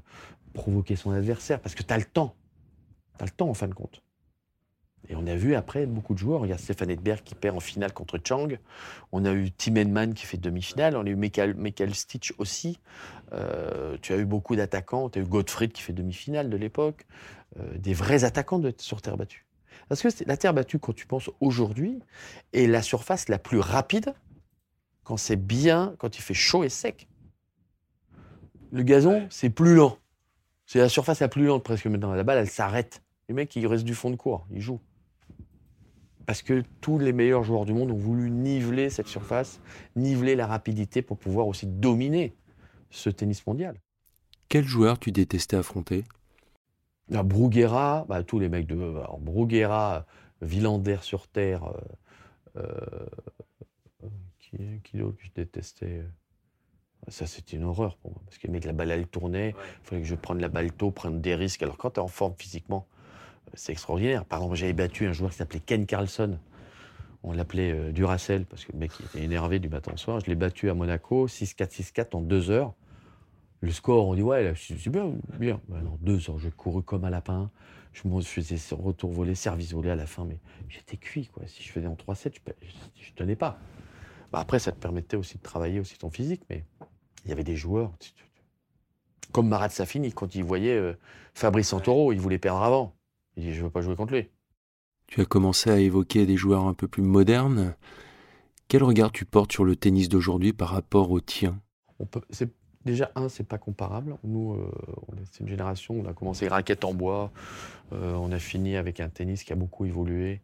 provoquer 0.53 0.95
son 0.95 1.11
adversaire, 1.11 1.59
parce 1.59 1.75
que 1.75 1.83
tu 1.83 1.93
as 1.93 1.97
le 1.97 2.05
temps. 2.05 2.35
Tu 3.17 3.23
as 3.23 3.25
le 3.25 3.31
temps, 3.31 3.49
en 3.49 3.53
fin 3.53 3.67
de 3.67 3.73
compte. 3.73 4.01
Et 5.09 5.15
on 5.15 5.25
a 5.27 5.35
vu 5.35 5.55
après 5.55 5.85
beaucoup 5.85 6.13
de 6.13 6.19
joueurs. 6.19 6.45
Il 6.45 6.49
y 6.49 6.53
a 6.53 6.57
Stéphane 6.57 6.89
Edberg 6.89 7.21
qui 7.23 7.35
perd 7.35 7.57
en 7.57 7.59
finale 7.59 7.91
contre 7.91 8.19
Chang. 8.23 8.57
On 9.11 9.25
a 9.25 9.33
eu 9.33 9.51
Tim 9.51 9.75
Henman 9.75 10.13
qui 10.13 10.25
fait 10.25 10.37
demi-finale. 10.37 10.95
On 10.95 11.05
a 11.05 11.09
eu 11.09 11.15
Michael, 11.15 11.55
Michael 11.55 11.93
Stitch 11.95 12.33
aussi. 12.37 12.79
Euh, 13.33 13.97
tu 14.01 14.13
as 14.13 14.17
eu 14.17 14.25
beaucoup 14.25 14.55
d'attaquants. 14.55 15.09
Tu 15.09 15.19
as 15.19 15.21
eu 15.23 15.25
Gottfried 15.25 15.73
qui 15.73 15.81
fait 15.81 15.93
demi-finale 15.93 16.49
de 16.49 16.57
l'époque. 16.57 17.05
Des 17.75 17.93
vrais 17.93 18.23
attaquants 18.23 18.61
sur 18.77 19.01
terre 19.01 19.17
battue. 19.17 19.45
Parce 19.91 20.03
que 20.03 20.23
la 20.25 20.37
terre 20.37 20.53
battue, 20.53 20.79
quand 20.79 20.93
tu 20.93 21.05
penses 21.05 21.29
aujourd'hui, 21.41 21.99
est 22.53 22.65
la 22.65 22.81
surface 22.81 23.27
la 23.27 23.37
plus 23.37 23.59
rapide 23.59 24.13
quand 25.03 25.17
c'est 25.17 25.35
bien, 25.35 25.95
quand 25.97 26.17
il 26.17 26.21
fait 26.21 26.33
chaud 26.33 26.63
et 26.63 26.69
sec. 26.69 27.09
Le 28.71 28.83
gazon, 28.83 29.27
c'est 29.29 29.49
plus 29.49 29.75
lent. 29.75 29.97
C'est 30.65 30.79
la 30.79 30.87
surface 30.87 31.19
la 31.19 31.27
plus 31.27 31.43
lente 31.43 31.65
presque 31.65 31.87
maintenant. 31.87 32.13
La 32.13 32.23
balle, 32.23 32.37
elle 32.37 32.49
s'arrête. 32.49 33.03
Les 33.27 33.35
mecs, 33.35 33.53
ils 33.57 33.67
restent 33.67 33.83
du 33.83 33.93
fond 33.93 34.09
de 34.09 34.15
cours. 34.15 34.47
Ils 34.49 34.61
jouent. 34.61 34.79
Parce 36.25 36.41
que 36.41 36.63
tous 36.79 36.97
les 36.97 37.11
meilleurs 37.11 37.43
joueurs 37.43 37.65
du 37.65 37.73
monde 37.73 37.91
ont 37.91 37.97
voulu 37.97 38.31
niveler 38.31 38.89
cette 38.89 39.07
surface, 39.09 39.59
niveler 39.97 40.37
la 40.37 40.47
rapidité 40.47 41.01
pour 41.01 41.17
pouvoir 41.17 41.47
aussi 41.47 41.67
dominer 41.67 42.33
ce 42.91 43.09
tennis 43.09 43.45
mondial. 43.45 43.75
Quel 44.47 44.63
joueur 44.63 44.99
tu 44.99 45.11
détestais 45.11 45.57
affronter? 45.57 46.05
À 47.13 47.23
Bruguera, 47.23 48.05
bah, 48.07 48.23
tous 48.23 48.39
les 48.39 48.49
mecs 48.49 48.67
de 48.67 48.75
alors, 48.75 49.19
Bruguera, 49.19 50.05
Villander 50.41 50.97
sur 51.01 51.27
terre, 51.27 51.73
euh, 52.57 52.61
euh, 54.03 54.07
qui, 54.39 54.57
qui 54.83 54.97
d'autre 54.97 55.17
que 55.17 55.25
je 55.25 55.31
détestais 55.35 56.03
ça, 57.07 57.25
c'était 57.25 57.57
une 57.57 57.63
horreur 57.63 57.97
pour 57.97 58.11
moi. 58.11 58.21
Parce 58.25 58.37
que 58.37 58.47
mecs, 58.47 58.65
la 58.65 58.73
balle, 58.73 58.91
elle 58.91 59.07
tournait. 59.07 59.49
Il 59.49 59.87
fallait 59.87 60.01
que 60.01 60.07
je 60.07 60.15
prenne 60.15 60.39
la 60.39 60.49
balle 60.49 60.71
tôt, 60.71 60.91
prenne 60.91 61.19
des 61.19 61.35
risques. 61.35 61.63
Alors, 61.63 61.77
quand 61.77 61.91
tu 61.91 61.99
es 61.99 62.03
en 62.03 62.07
forme 62.07 62.33
physiquement, 62.37 62.87
euh, 63.47 63.51
c'est 63.55 63.71
extraordinaire. 63.71 64.25
Par 64.25 64.39
exemple, 64.39 64.55
j'avais 64.55 64.73
battu 64.73 65.07
un 65.07 65.13
joueur 65.13 65.31
qui 65.31 65.37
s'appelait 65.37 65.59
Ken 65.59 65.85
Carlson. 65.85 66.37
On 67.23 67.33
l'appelait 67.33 67.71
euh, 67.71 67.91
Duracell, 67.91 68.45
parce 68.45 68.65
que 68.65 68.71
le 68.71 68.79
mec 68.79 68.91
il 68.99 69.05
était 69.05 69.23
énervé 69.23 69.59
du 69.59 69.69
matin 69.69 69.93
au 69.93 69.97
soir. 69.97 70.19
Je 70.19 70.27
l'ai 70.27 70.35
battu 70.35 70.69
à 70.69 70.73
Monaco, 70.73 71.27
6-4, 71.27 71.81
6-4 71.81 72.15
en 72.15 72.21
deux 72.21 72.51
heures. 72.51 72.73
Le 73.61 73.71
score, 73.71 74.07
on 74.07 74.15
dit, 74.15 74.23
ouais, 74.23 74.53
c'est 74.55 74.89
bien, 74.89 75.13
bien. 75.39 75.61
Non, 75.69 75.97
deux 76.01 76.29
heures, 76.29 76.39
j'ai 76.39 76.51
couru 76.51 76.81
comme 76.81 77.05
un 77.05 77.09
lapin. 77.09 77.51
Je 77.93 78.07
me 78.07 78.21
faisais 78.21 78.57
retour 78.75 79.11
volé, 79.11 79.35
service 79.35 79.73
volé 79.73 79.91
à 79.91 79.95
la 79.95 80.07
fin, 80.07 80.25
mais 80.25 80.39
j'étais 80.69 80.97
cuit, 80.97 81.27
quoi. 81.27 81.43
Si 81.45 81.61
je 81.61 81.71
faisais 81.71 81.87
en 81.87 81.93
3-7, 81.93 82.33
je, 82.61 82.67
je 82.95 83.13
tenais 83.13 83.35
pas. 83.35 83.59
Bah, 84.31 84.39
après, 84.39 84.59
ça 84.59 84.71
te 84.71 84.79
permettait 84.79 85.17
aussi 85.17 85.37
de 85.37 85.43
travailler 85.43 85.79
aussi 85.79 85.97
ton 85.97 86.09
physique, 86.09 86.41
mais 86.49 86.65
il 87.25 87.29
y 87.29 87.31
avait 87.31 87.43
des 87.43 87.55
joueurs. 87.55 87.91
Comme 89.31 89.47
Marat 89.47 89.69
Safini, 89.69 90.11
quand 90.11 90.35
il 90.35 90.43
voyait 90.43 90.75
euh, 90.75 90.93
Fabrice 91.33 91.69
Santoro, 91.69 92.11
il 92.11 92.19
voulait 92.19 92.39
perdre 92.39 92.63
avant. 92.63 92.95
Il 93.37 93.43
dit 93.43 93.53
Je 93.53 93.59
ne 93.59 93.65
veux 93.65 93.69
pas 93.69 93.81
jouer 93.81 93.95
contre 93.95 94.13
lui. 94.13 94.29
Tu 95.07 95.21
as 95.21 95.25
commencé 95.25 95.69
à 95.69 95.77
évoquer 95.77 96.25
des 96.25 96.37
joueurs 96.37 96.65
un 96.65 96.73
peu 96.73 96.87
plus 96.87 97.03
modernes. 97.03 97.75
Quel 98.67 98.83
regard 98.83 99.11
tu 99.11 99.25
portes 99.25 99.51
sur 99.51 99.65
le 99.65 99.75
tennis 99.75 100.07
d'aujourd'hui 100.07 100.53
par 100.53 100.69
rapport 100.69 101.11
au 101.11 101.19
tien 101.19 101.61
on 101.99 102.05
peut, 102.05 102.21
Déjà, 102.85 103.11
un, 103.15 103.29
c'est 103.29 103.43
pas 103.43 103.57
comparable. 103.57 104.17
Nous, 104.23 104.53
euh, 104.53 104.71
c'est 105.31 105.41
une 105.41 105.47
génération, 105.47 105.95
on 105.99 106.05
a 106.09 106.13
commencé 106.13 106.47
raquettes 106.47 106.83
en 106.83 106.93
bois, 106.93 107.31
euh, 107.93 108.13
on 108.15 108.31
a 108.31 108.39
fini 108.39 108.75
avec 108.75 108.99
un 108.99 109.09
tennis 109.09 109.43
qui 109.43 109.53
a 109.53 109.55
beaucoup 109.55 109.85
évolué. 109.85 110.41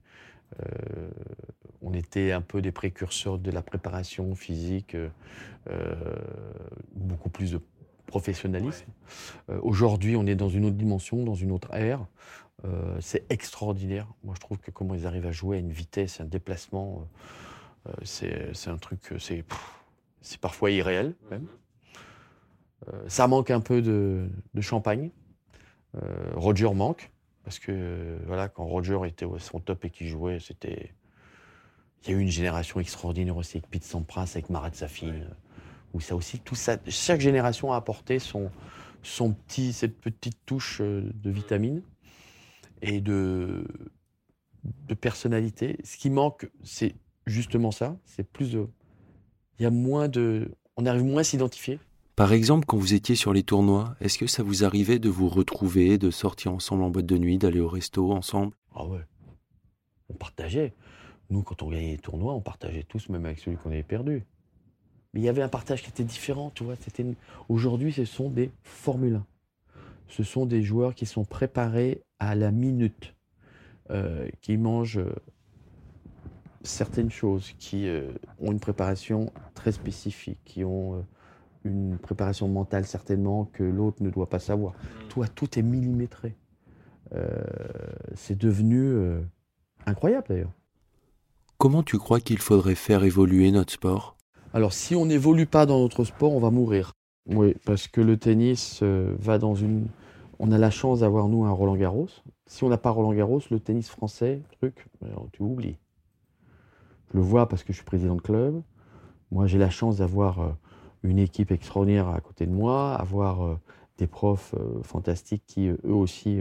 Euh, 0.62 1.10
on 1.82 1.94
était 1.94 2.32
un 2.32 2.42
peu 2.42 2.62
des 2.62 2.72
précurseurs 2.72 3.40
de 3.40 3.52
la 3.52 3.62
préparation 3.62 4.34
physique, 4.36 4.96
beaucoup 6.96 7.30
plus 7.30 7.52
de 7.52 7.62
professionnalisme. 8.06 8.86
Aujourd'hui, 9.62 10.16
on 10.16 10.26
est 10.26 10.36
dans 10.36 10.50
une 10.50 10.66
autre 10.66 10.76
dimension, 10.76 11.24
dans 11.24 11.36
une 11.36 11.52
autre 11.52 11.74
ère. 11.74 12.06
c'est 13.00 13.30
extraordinaire. 13.32 14.08
Moi, 14.24 14.34
je 14.36 14.42
trouve 14.42 14.58
que 14.58 14.72
comment 14.72 14.96
ils 14.96 15.06
arrivent 15.06 15.28
à 15.28 15.32
jouer 15.32 15.58
à 15.58 15.60
une 15.60 15.72
vitesse, 15.72 16.20
un 16.20 16.26
déplacement, 16.26 17.08
c'est 18.04 18.68
un 18.68 18.78
truc, 18.78 19.14
c'est 19.20 19.44
parfois 20.40 20.72
irréel 20.72 21.14
même. 21.30 21.48
Ça 23.08 23.28
manque 23.28 23.52
un 23.52 23.62
peu 23.62 23.82
de, 23.82 24.30
de 24.54 24.62
champagne. 24.62 25.12
Roger 26.36 26.74
manque. 26.74 27.12
Parce 27.44 27.60
que 27.60 28.18
voilà, 28.26 28.50
quand 28.50 28.66
Roger 28.66 29.00
était 29.06 29.26
à 29.26 29.40
son 29.40 29.60
top 29.60 29.86
et 29.86 29.90
qu'il 29.90 30.08
jouait, 30.08 30.40
c'était. 30.40 30.94
Il 32.04 32.12
y 32.12 32.14
a 32.14 32.18
eu 32.18 32.22
une 32.22 32.30
génération 32.30 32.80
extraordinaire 32.80 33.36
aussi 33.36 33.58
avec 33.58 33.70
Pete 33.70 33.84
Sampras, 33.84 34.32
avec 34.36 34.50
Marat 34.50 34.74
Safin, 34.74 35.14
où 35.94 36.00
ça 36.00 36.16
aussi, 36.16 36.40
tout 36.40 36.56
ça, 36.56 36.78
chaque 36.88 37.22
génération 37.22 37.74
a 37.74 37.76
apporté 37.76 38.20
son, 38.20 38.52
son 39.02 39.34
petit, 39.34 39.74
cette 39.74 39.98
petite 40.00 40.38
touche 40.46 40.80
euh, 40.80 41.10
de 41.16 41.32
vitamine 41.32 41.82
et 42.82 43.02
de, 43.02 43.66
de 44.64 44.94
personnalité. 44.94 45.80
Ce 45.84 45.98
qui 45.98 46.10
manque, 46.10 46.50
c'est 46.64 46.96
justement 47.26 47.72
ça. 47.72 47.98
C'est 48.06 48.30
plus 48.30 48.52
de, 48.52 48.68
il 49.60 49.64
y 49.64 49.66
a 49.66 49.72
moins 49.72 50.08
de, 50.08 50.52
on 50.78 50.86
arrive 50.86 51.04
moins 51.04 51.22
à 51.22 51.24
s'identifier. 51.24 51.80
Par 52.18 52.34
exemple, 52.34 52.66
quand 52.66 52.78
vous 52.78 52.96
étiez 52.96 53.14
sur 53.14 53.32
les 53.32 53.44
tournois, 53.44 53.96
est-ce 54.02 54.18
que 54.18 54.26
ça 54.26 54.42
vous 54.42 54.64
arrivait 54.64 54.98
de 54.98 55.08
vous 55.08 55.30
retrouver, 55.30 56.00
de 56.00 56.10
sortir 56.10 56.52
ensemble 56.52 56.82
en 56.82 56.90
boîte 56.90 57.06
de 57.06 57.16
nuit, 57.16 57.38
d'aller 57.38 57.60
au 57.60 57.70
resto 57.70 58.12
ensemble? 58.12 58.56
Ah 58.74 58.88
ouais. 58.88 59.02
On 60.10 60.16
partageait. 60.16 60.74
Nous, 61.30 61.44
quand 61.44 61.62
on 61.62 61.70
gagnait 61.70 61.92
les 61.92 62.00
tournois, 62.00 62.34
on 62.34 62.42
partageait 62.42 62.82
tous, 62.82 63.10
même 63.10 63.24
avec 63.26 63.38
celui 63.38 63.56
qu'on 63.58 63.70
avait 63.70 63.84
perdu. 63.84 64.26
Mais 65.14 65.20
il 65.20 65.24
y 65.26 65.30
avait 65.30 65.44
un 65.44 65.48
partage 65.48 65.84
qui 65.84 65.90
était 65.90 66.04
différent, 66.04 66.52
tu 66.56 66.64
vois. 66.64 66.74
Aujourd'hui, 67.50 67.94
ce 67.94 68.04
sont 68.04 68.32
des 68.32 68.50
Formule 68.64 69.18
1. 69.18 69.26
Ce 70.08 70.24
sont 70.24 70.48
des 70.48 70.64
joueurs 70.64 70.96
qui 70.96 71.06
sont 71.06 71.24
préparés 71.24 72.02
à 72.18 72.34
la 72.34 72.50
minute, 72.50 73.14
euh, 73.92 74.28
qui 74.42 74.58
mangent 74.58 74.98
euh, 74.98 75.14
certaines 76.64 77.12
choses, 77.12 77.54
qui 77.60 77.88
euh, 77.88 78.12
ont 78.40 78.54
une 78.54 78.60
préparation 78.60 79.32
très 79.54 79.72
spécifique, 79.72 80.40
qui 80.46 80.64
ont 80.64 81.06
une 81.68 81.98
préparation 81.98 82.48
mentale 82.48 82.86
certainement 82.86 83.46
que 83.54 83.64
l'autre 83.64 84.02
ne 84.02 84.10
doit 84.10 84.30
pas 84.30 84.40
savoir. 84.40 84.74
Mm. 84.74 85.08
Toi, 85.10 85.28
tout 85.28 85.60
est 85.60 85.64
millimétré. 85.64 86.36
Euh, 87.16 87.28
c'est 88.16 88.38
devenu 88.38 88.82
euh, 88.84 89.22
incroyable 89.86 90.26
d'ailleurs. 90.30 90.52
Comment 91.58 91.84
tu 91.84 91.98
crois 91.98 92.20
qu'il 92.20 92.40
faudrait 92.40 92.76
faire 92.76 93.04
évoluer 93.04 93.52
notre 93.52 93.74
sport? 93.74 94.18
Alors 94.54 94.74
si 94.74 94.96
on 94.96 95.06
n'évolue 95.06 95.46
pas 95.46 95.66
dans 95.66 95.80
notre 95.80 96.04
sport, 96.04 96.34
on 96.34 96.40
va 96.40 96.52
mourir. 96.52 96.94
Oui, 97.28 97.56
parce 97.66 97.88
que 97.88 98.02
le 98.02 98.18
tennis 98.18 98.80
euh, 98.84 99.16
va 99.20 99.38
dans 99.38 99.56
une... 99.56 99.88
On 100.40 100.52
a 100.52 100.58
la 100.58 100.70
chance 100.70 101.00
d'avoir, 101.00 101.28
nous, 101.28 101.46
un 101.46 101.52
Roland 101.52 101.76
Garros. 101.76 102.10
Si 102.46 102.64
on 102.64 102.70
n'a 102.70 102.78
pas 102.78 102.92
Roland 102.92 103.14
Garros, 103.14 103.42
le 103.50 103.60
tennis 103.60 103.90
français, 103.90 104.42
truc, 104.60 104.86
tu 105.34 105.42
oublies. 105.42 105.78
Je 107.12 107.18
le 107.18 107.24
vois 107.24 107.50
parce 107.50 107.64
que 107.64 107.74
je 107.74 107.78
suis 107.78 107.86
président 107.86 108.16
de 108.16 108.22
club. 108.22 108.62
Moi, 109.32 109.48
j'ai 109.48 109.58
la 109.58 109.72
chance 109.72 109.98
d'avoir 109.98 110.56
une 111.08 111.20
équipe 111.20 111.52
extraordinaire 111.52 112.10
à 112.10 112.20
côté 112.20 112.46
de 112.46 112.52
moi, 112.52 112.96
avoir 112.96 113.44
euh, 113.44 113.60
des 113.98 114.08
profs 114.08 114.54
euh, 114.56 114.82
fantastiques 114.84 115.44
qui, 115.48 115.70
euh, 115.70 115.78
eux 115.86 115.94
aussi, 115.94 116.40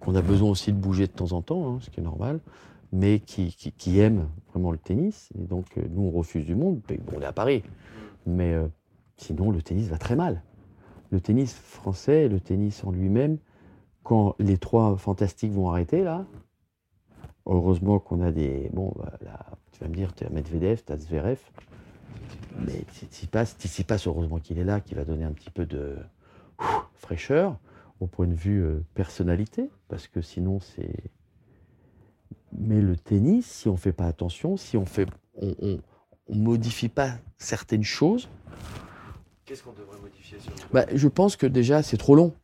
qu'on 0.00 0.14
a 0.14 0.22
besoin 0.22 0.50
aussi 0.50 0.72
de 0.72 0.78
bouger 0.78 1.06
de 1.06 1.12
temps 1.12 1.32
en 1.32 1.42
temps, 1.42 1.68
hein, 1.68 1.78
ce 1.80 1.90
qui 1.90 2.00
est 2.00 2.04
normal, 2.04 2.40
mais 2.92 3.20
qui, 3.20 3.98
aiment 3.98 4.28
vraiment 4.50 4.70
le 4.70 4.78
tennis. 4.78 5.30
Et 5.38 5.46
donc, 5.46 5.76
nous, 5.90 6.02
on 6.02 6.10
refuse 6.10 6.46
du 6.46 6.54
monde. 6.54 6.80
Bon, 6.88 7.14
on 7.16 7.20
est 7.20 7.26
à 7.26 7.32
Paris. 7.32 7.62
Mais 8.26 8.54
sinon, 9.16 9.50
le 9.50 9.62
tennis 9.62 9.88
va 9.88 9.98
très 9.98 10.14
mal. 10.14 10.42
Le 11.10 11.20
tennis 11.20 11.52
français, 11.54 12.28
le 12.28 12.38
tennis 12.38 12.84
en 12.84 12.92
lui-même, 12.92 13.38
quand 14.04 14.36
les 14.38 14.58
trois 14.58 14.96
fantastiques 14.96 15.52
vont 15.52 15.70
arrêter, 15.70 16.04
là, 16.04 16.24
heureusement 17.46 17.98
qu'on 17.98 18.20
a 18.20 18.30
des. 18.30 18.70
Bon, 18.72 18.92
bah, 18.96 19.18
tu 19.72 19.80
vas 19.80 19.88
me 19.88 19.94
dire, 19.94 20.14
tu 20.14 20.24
as 20.24 20.30
Medvedev, 20.30 20.84
tu 20.86 20.92
as 20.92 20.98
Zverev. 20.98 21.40
Mais 22.58 22.84
Tsitsipas, 22.92 24.04
heureusement 24.06 24.38
qu'il 24.38 24.58
est 24.58 24.64
là, 24.64 24.80
qui 24.80 24.94
va 24.94 25.04
donner 25.04 25.24
un 25.24 25.32
petit 25.32 25.50
peu 25.50 25.66
de 25.66 25.96
fraîcheur 26.94 27.58
au 28.00 28.06
point 28.06 28.26
de 28.26 28.34
vue 28.34 28.62
euh, 28.62 28.84
personnalité, 28.94 29.70
parce 29.88 30.08
que 30.08 30.20
sinon 30.20 30.60
c'est. 30.60 31.10
Mais 32.56 32.80
le 32.80 32.96
tennis, 32.96 33.46
si 33.46 33.68
on 33.68 33.72
ne 33.72 33.76
fait 33.78 33.92
pas 33.92 34.06
attention, 34.06 34.56
si 34.56 34.76
on 34.76 34.86
fait, 34.86 35.08
on, 35.34 35.54
on, 35.60 35.80
modifie 36.28 36.88
pas 36.88 37.18
certaines 37.38 37.82
choses. 37.82 38.28
Qu'est-ce 39.44 39.62
qu'on 39.62 39.72
devrait 39.72 39.98
modifier 40.00 40.38
sur 40.38 40.52
bah, 40.72 40.86
Je 40.94 41.08
pense 41.08 41.36
que 41.36 41.46
déjà 41.46 41.82
c'est 41.82 41.96
trop 41.96 42.14
long. 42.14 42.34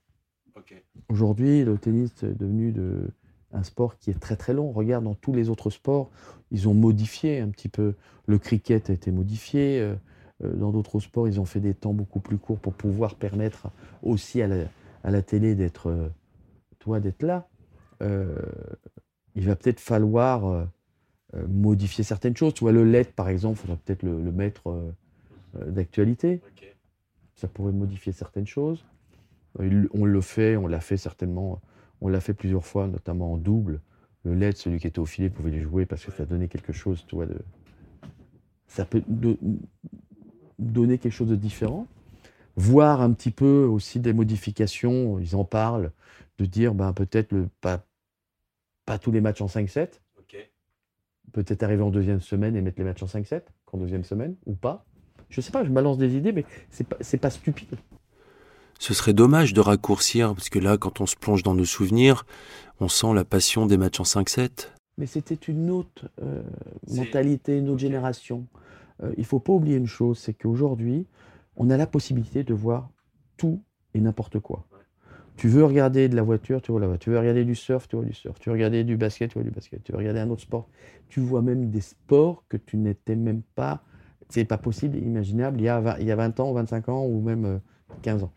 Aujourd'hui, 1.08 1.64
le 1.64 1.76
tennis 1.76 2.10
est 2.22 2.38
devenu 2.38 2.70
de, 2.70 3.10
un 3.52 3.62
sport 3.62 3.98
qui 3.98 4.10
est 4.10 4.18
très 4.18 4.36
très 4.36 4.54
long. 4.54 4.72
Regarde 4.72 5.04
dans 5.04 5.14
tous 5.14 5.32
les 5.32 5.48
autres 5.48 5.70
sports, 5.70 6.10
ils 6.50 6.68
ont 6.68 6.74
modifié 6.74 7.40
un 7.40 7.48
petit 7.48 7.68
peu. 7.68 7.94
Le 8.26 8.38
cricket 8.38 8.90
a 8.90 8.92
été 8.92 9.10
modifié. 9.10 9.80
Euh, 9.80 9.94
euh, 10.42 10.54
dans 10.54 10.70
d'autres 10.70 11.00
sports, 11.00 11.28
ils 11.28 11.40
ont 11.40 11.44
fait 11.44 11.60
des 11.60 11.74
temps 11.74 11.92
beaucoup 11.92 12.20
plus 12.20 12.38
courts 12.38 12.58
pour 12.58 12.74
pouvoir 12.74 13.16
permettre 13.16 13.68
aussi 14.02 14.40
à 14.42 14.48
la, 14.48 15.22
télé 15.22 15.54
d'être, 15.54 15.90
euh, 15.90 16.08
toi, 16.78 17.00
d'être 17.00 17.22
là. 17.22 17.48
il 19.34 19.46
va 19.46 19.56
peut-être 19.56 19.80
falloir 19.80 20.66
modifier 21.48 22.02
certaines 22.02 22.36
choses. 22.36 22.54
Tu 22.54 22.64
vois, 22.64 22.72
le 22.72 22.84
LED, 22.84 23.12
par 23.12 23.28
exemple, 23.28 23.58
il 23.58 23.60
faudrait 23.60 23.80
peut-être 23.84 24.02
le, 24.02 24.32
mettre 24.32 24.94
d'actualité. 25.54 26.40
Ça 27.34 27.46
pourrait 27.46 27.72
modifier 27.72 28.12
certaines 28.12 28.46
choses. 28.46 28.84
On 29.58 30.04
le 30.04 30.20
fait, 30.20 30.56
on 30.56 30.66
l'a 30.66 30.80
fait 30.80 30.96
certainement 30.96 31.60
on 32.00 32.08
l'a 32.08 32.20
fait 32.20 32.34
plusieurs 32.34 32.64
fois, 32.64 32.86
notamment 32.86 33.32
en 33.32 33.36
double. 33.36 33.80
Le 34.24 34.34
LED, 34.34 34.56
celui 34.56 34.78
qui 34.78 34.86
était 34.86 34.98
au 34.98 35.06
filet, 35.06 35.30
pouvait 35.30 35.50
les 35.50 35.60
jouer 35.60 35.86
parce 35.86 36.04
que 36.04 36.12
ça 36.12 36.24
donnait 36.24 36.48
quelque 36.48 36.72
chose, 36.72 37.04
tu 37.06 37.14
vois, 37.14 37.26
de... 37.26 37.36
ça 38.66 38.84
peut 38.84 39.02
donner 40.58 40.98
quelque 40.98 41.12
chose 41.12 41.28
de 41.28 41.36
différent. 41.36 41.86
Voir 42.56 43.00
un 43.00 43.12
petit 43.12 43.30
peu 43.30 43.64
aussi 43.64 44.00
des 44.00 44.12
modifications, 44.12 45.18
ils 45.18 45.36
en 45.36 45.44
parlent, 45.44 45.92
de 46.38 46.44
dire 46.44 46.74
ben, 46.74 46.92
peut-être 46.92 47.32
le, 47.32 47.48
pas, 47.60 47.84
pas 48.84 48.98
tous 48.98 49.12
les 49.12 49.20
matchs 49.20 49.40
en 49.40 49.46
5-7. 49.46 50.00
Peut-être 51.32 51.62
arriver 51.62 51.82
en 51.82 51.90
deuxième 51.90 52.20
semaine 52.20 52.56
et 52.56 52.60
mettre 52.60 52.78
les 52.80 52.84
matchs 52.84 53.04
en 53.04 53.06
5-7 53.06 53.42
qu'en 53.64 53.78
deuxième 53.78 54.02
semaine, 54.02 54.34
ou 54.46 54.54
pas. 54.54 54.84
Je 55.28 55.40
sais 55.40 55.52
pas, 55.52 55.62
je 55.62 55.70
balance 55.70 55.96
des 55.96 56.16
idées, 56.16 56.32
mais 56.32 56.44
c'est 56.70 56.82
pas, 56.82 56.96
pas 56.96 57.30
stupide 57.30 57.76
ce 58.80 58.94
serait 58.94 59.12
dommage 59.12 59.52
de 59.52 59.60
raccourcir, 59.60 60.34
parce 60.34 60.48
que 60.48 60.58
là, 60.58 60.78
quand 60.78 61.02
on 61.02 61.06
se 61.06 61.14
plonge 61.14 61.42
dans 61.42 61.54
nos 61.54 61.66
souvenirs, 61.66 62.24
on 62.80 62.88
sent 62.88 63.12
la 63.14 63.26
passion 63.26 63.66
des 63.66 63.76
matchs 63.76 64.00
en 64.00 64.04
5-7. 64.04 64.68
Mais 64.96 65.04
c'était 65.04 65.34
une 65.34 65.68
autre 65.68 66.08
euh, 66.22 66.42
mentalité, 66.88 67.58
une 67.58 67.68
autre 67.68 67.78
génération. 67.78 68.46
Euh, 69.02 69.12
il 69.18 69.20
ne 69.20 69.26
faut 69.26 69.38
pas 69.38 69.52
oublier 69.52 69.76
une 69.76 69.86
chose, 69.86 70.18
c'est 70.18 70.32
qu'aujourd'hui, 70.32 71.06
on 71.56 71.68
a 71.68 71.76
la 71.76 71.86
possibilité 71.86 72.42
de 72.42 72.54
voir 72.54 72.88
tout 73.36 73.62
et 73.92 74.00
n'importe 74.00 74.38
quoi. 74.40 74.66
Tu 75.36 75.48
veux 75.48 75.64
regarder 75.64 76.08
de 76.08 76.16
la 76.16 76.22
voiture, 76.22 76.62
tu 76.62 76.72
vois 76.72 76.80
la 76.80 76.86
voiture. 76.86 77.04
Tu 77.04 77.10
veux 77.10 77.18
regarder 77.18 77.44
du 77.44 77.54
surf, 77.54 77.86
tu 77.86 77.96
vois 77.96 78.04
du 78.06 78.14
surf. 78.14 78.38
Tu 78.40 78.48
veux 78.48 78.54
regarder 78.54 78.82
du 78.82 78.96
basket, 78.96 79.30
tu 79.30 79.34
vois 79.34 79.44
du 79.44 79.50
basket. 79.50 79.84
Tu 79.84 79.92
veux 79.92 79.98
regarder 79.98 80.20
un 80.20 80.30
autre 80.30 80.42
sport. 80.42 80.68
Tu 81.10 81.20
vois 81.20 81.42
même 81.42 81.70
des 81.70 81.80
sports 81.82 82.44
que 82.48 82.56
tu 82.56 82.78
n'étais 82.78 83.16
même 83.16 83.42
pas. 83.54 83.82
C'est 84.30 84.46
pas 84.46 84.58
possible, 84.58 84.96
imaginable, 84.96 85.60
il 85.60 85.64
y, 85.64 85.68
a 85.68 85.80
20, 85.80 85.96
il 85.98 86.06
y 86.06 86.12
a 86.12 86.16
20 86.16 86.40
ans, 86.40 86.52
25 86.54 86.88
ans 86.88 87.04
ou 87.04 87.20
même 87.20 87.44
euh, 87.44 87.58
15 88.02 88.24
ans. 88.24 88.32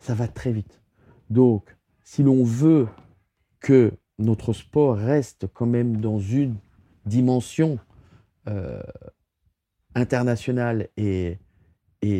Ça 0.00 0.14
va 0.14 0.26
très 0.26 0.52
vite. 0.52 0.80
Donc, 1.28 1.76
si 2.02 2.22
l'on 2.22 2.42
veut 2.42 2.88
que 3.60 3.92
notre 4.18 4.52
sport 4.52 4.96
reste 4.96 5.46
quand 5.52 5.66
même 5.66 5.98
dans 5.98 6.18
une 6.18 6.56
dimension 7.06 7.78
euh, 8.48 8.82
internationale 9.94 10.88
et, 10.96 11.38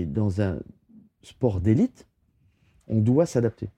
dans 0.07 0.43
un 0.43 0.59
sport 1.23 1.61
d'élite, 1.61 2.07
on 2.87 3.01
doit 3.01 3.27
s'adapter. 3.27 3.71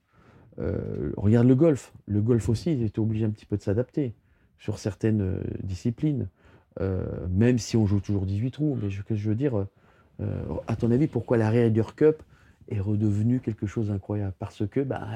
Euh, 0.59 1.11
regarde 1.17 1.47
le 1.47 1.55
golf. 1.55 1.93
Le 2.05 2.21
golf 2.21 2.49
aussi, 2.49 2.73
il 2.73 2.83
est 2.83 2.99
obligé 2.99 3.25
un 3.25 3.29
petit 3.29 3.45
peu 3.45 3.57
de 3.57 3.61
s'adapter 3.61 4.13
sur 4.57 4.79
certaines 4.79 5.21
euh, 5.21 5.43
disciplines, 5.63 6.29
même 7.29 7.59
si 7.59 7.77
on 7.77 7.85
joue 7.85 7.99
toujours 7.99 8.25
18 8.25 8.51
trous. 8.51 8.77
Mais 8.81 8.89
que 8.89 9.15
je 9.15 9.29
veux 9.29 9.35
dire, 9.35 9.67
à 10.67 10.75
ton 10.75 10.89
avis, 10.89 11.05
pourquoi 11.05 11.37
la 11.37 11.51
Ryder 11.51 11.83
Cup 11.95 12.23
est 12.67 12.79
redevenue 12.79 13.39
quelque 13.39 13.65
chose 13.65 13.87
d'incroyable 13.89 14.33
Parce 14.39 14.67
que 14.67 14.79
bah, 14.79 15.07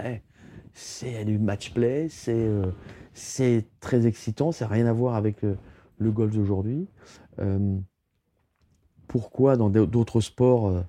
c'est 0.74 1.26
du 1.26 1.40
match 1.40 1.74
play, 1.74 2.08
c'est 2.10 2.34
euh, 2.34 2.72
c'est 3.14 3.66
très 3.80 4.06
excitant, 4.06 4.52
ça 4.52 4.66
n'a 4.66 4.74
rien 4.74 4.86
à 4.86 4.94
voir 4.94 5.16
avec 5.16 5.42
le, 5.42 5.58
le 5.98 6.12
golf 6.12 6.36
d'aujourd'hui. 6.36 6.88
Euh, 7.40 7.78
pourquoi 9.08 9.58
dans 9.58 9.70
d'autres 9.70 10.22
sports 10.22 10.68
euh, 10.68 10.82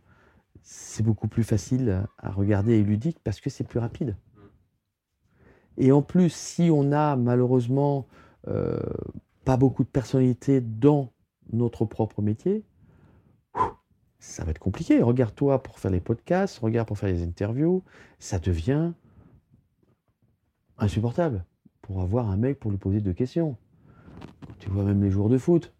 c'est 0.62 1.02
beaucoup 1.02 1.28
plus 1.28 1.44
facile 1.44 2.04
à 2.18 2.30
regarder 2.30 2.74
et 2.74 2.82
ludique? 2.82 3.18
Parce 3.24 3.40
que 3.40 3.48
c'est 3.48 3.64
plus 3.64 3.78
rapide. 3.78 4.16
Et 5.78 5.92
en 5.92 6.02
plus, 6.02 6.32
si 6.32 6.70
on 6.72 6.92
a 6.92 7.16
malheureusement 7.16 8.06
euh, 8.48 8.80
pas 9.44 9.56
beaucoup 9.56 9.84
de 9.84 9.88
personnalité 9.88 10.60
dans 10.60 11.12
notre 11.52 11.84
propre 11.84 12.20
métier, 12.20 12.64
ça 14.18 14.44
va 14.44 14.50
être 14.50 14.58
compliqué. 14.58 15.02
Regarde-toi 15.02 15.62
pour 15.62 15.78
faire 15.78 15.90
les 15.90 16.00
podcasts, 16.00 16.58
regarde 16.58 16.88
pour 16.88 16.98
faire 16.98 17.08
les 17.10 17.22
interviews, 17.22 17.82
ça 18.18 18.38
devient 18.38 18.92
insupportable 20.78 21.44
pour 21.82 22.00
avoir 22.02 22.30
un 22.30 22.36
mec 22.36 22.58
pour 22.58 22.70
lui 22.70 22.78
poser 22.78 23.00
deux 23.00 23.12
questions. 23.12 23.56
Tu 24.58 24.68
vois 24.68 24.84
même 24.84 25.02
les 25.02 25.10
joueurs 25.10 25.28
de 25.28 25.38
foot, 25.38 25.72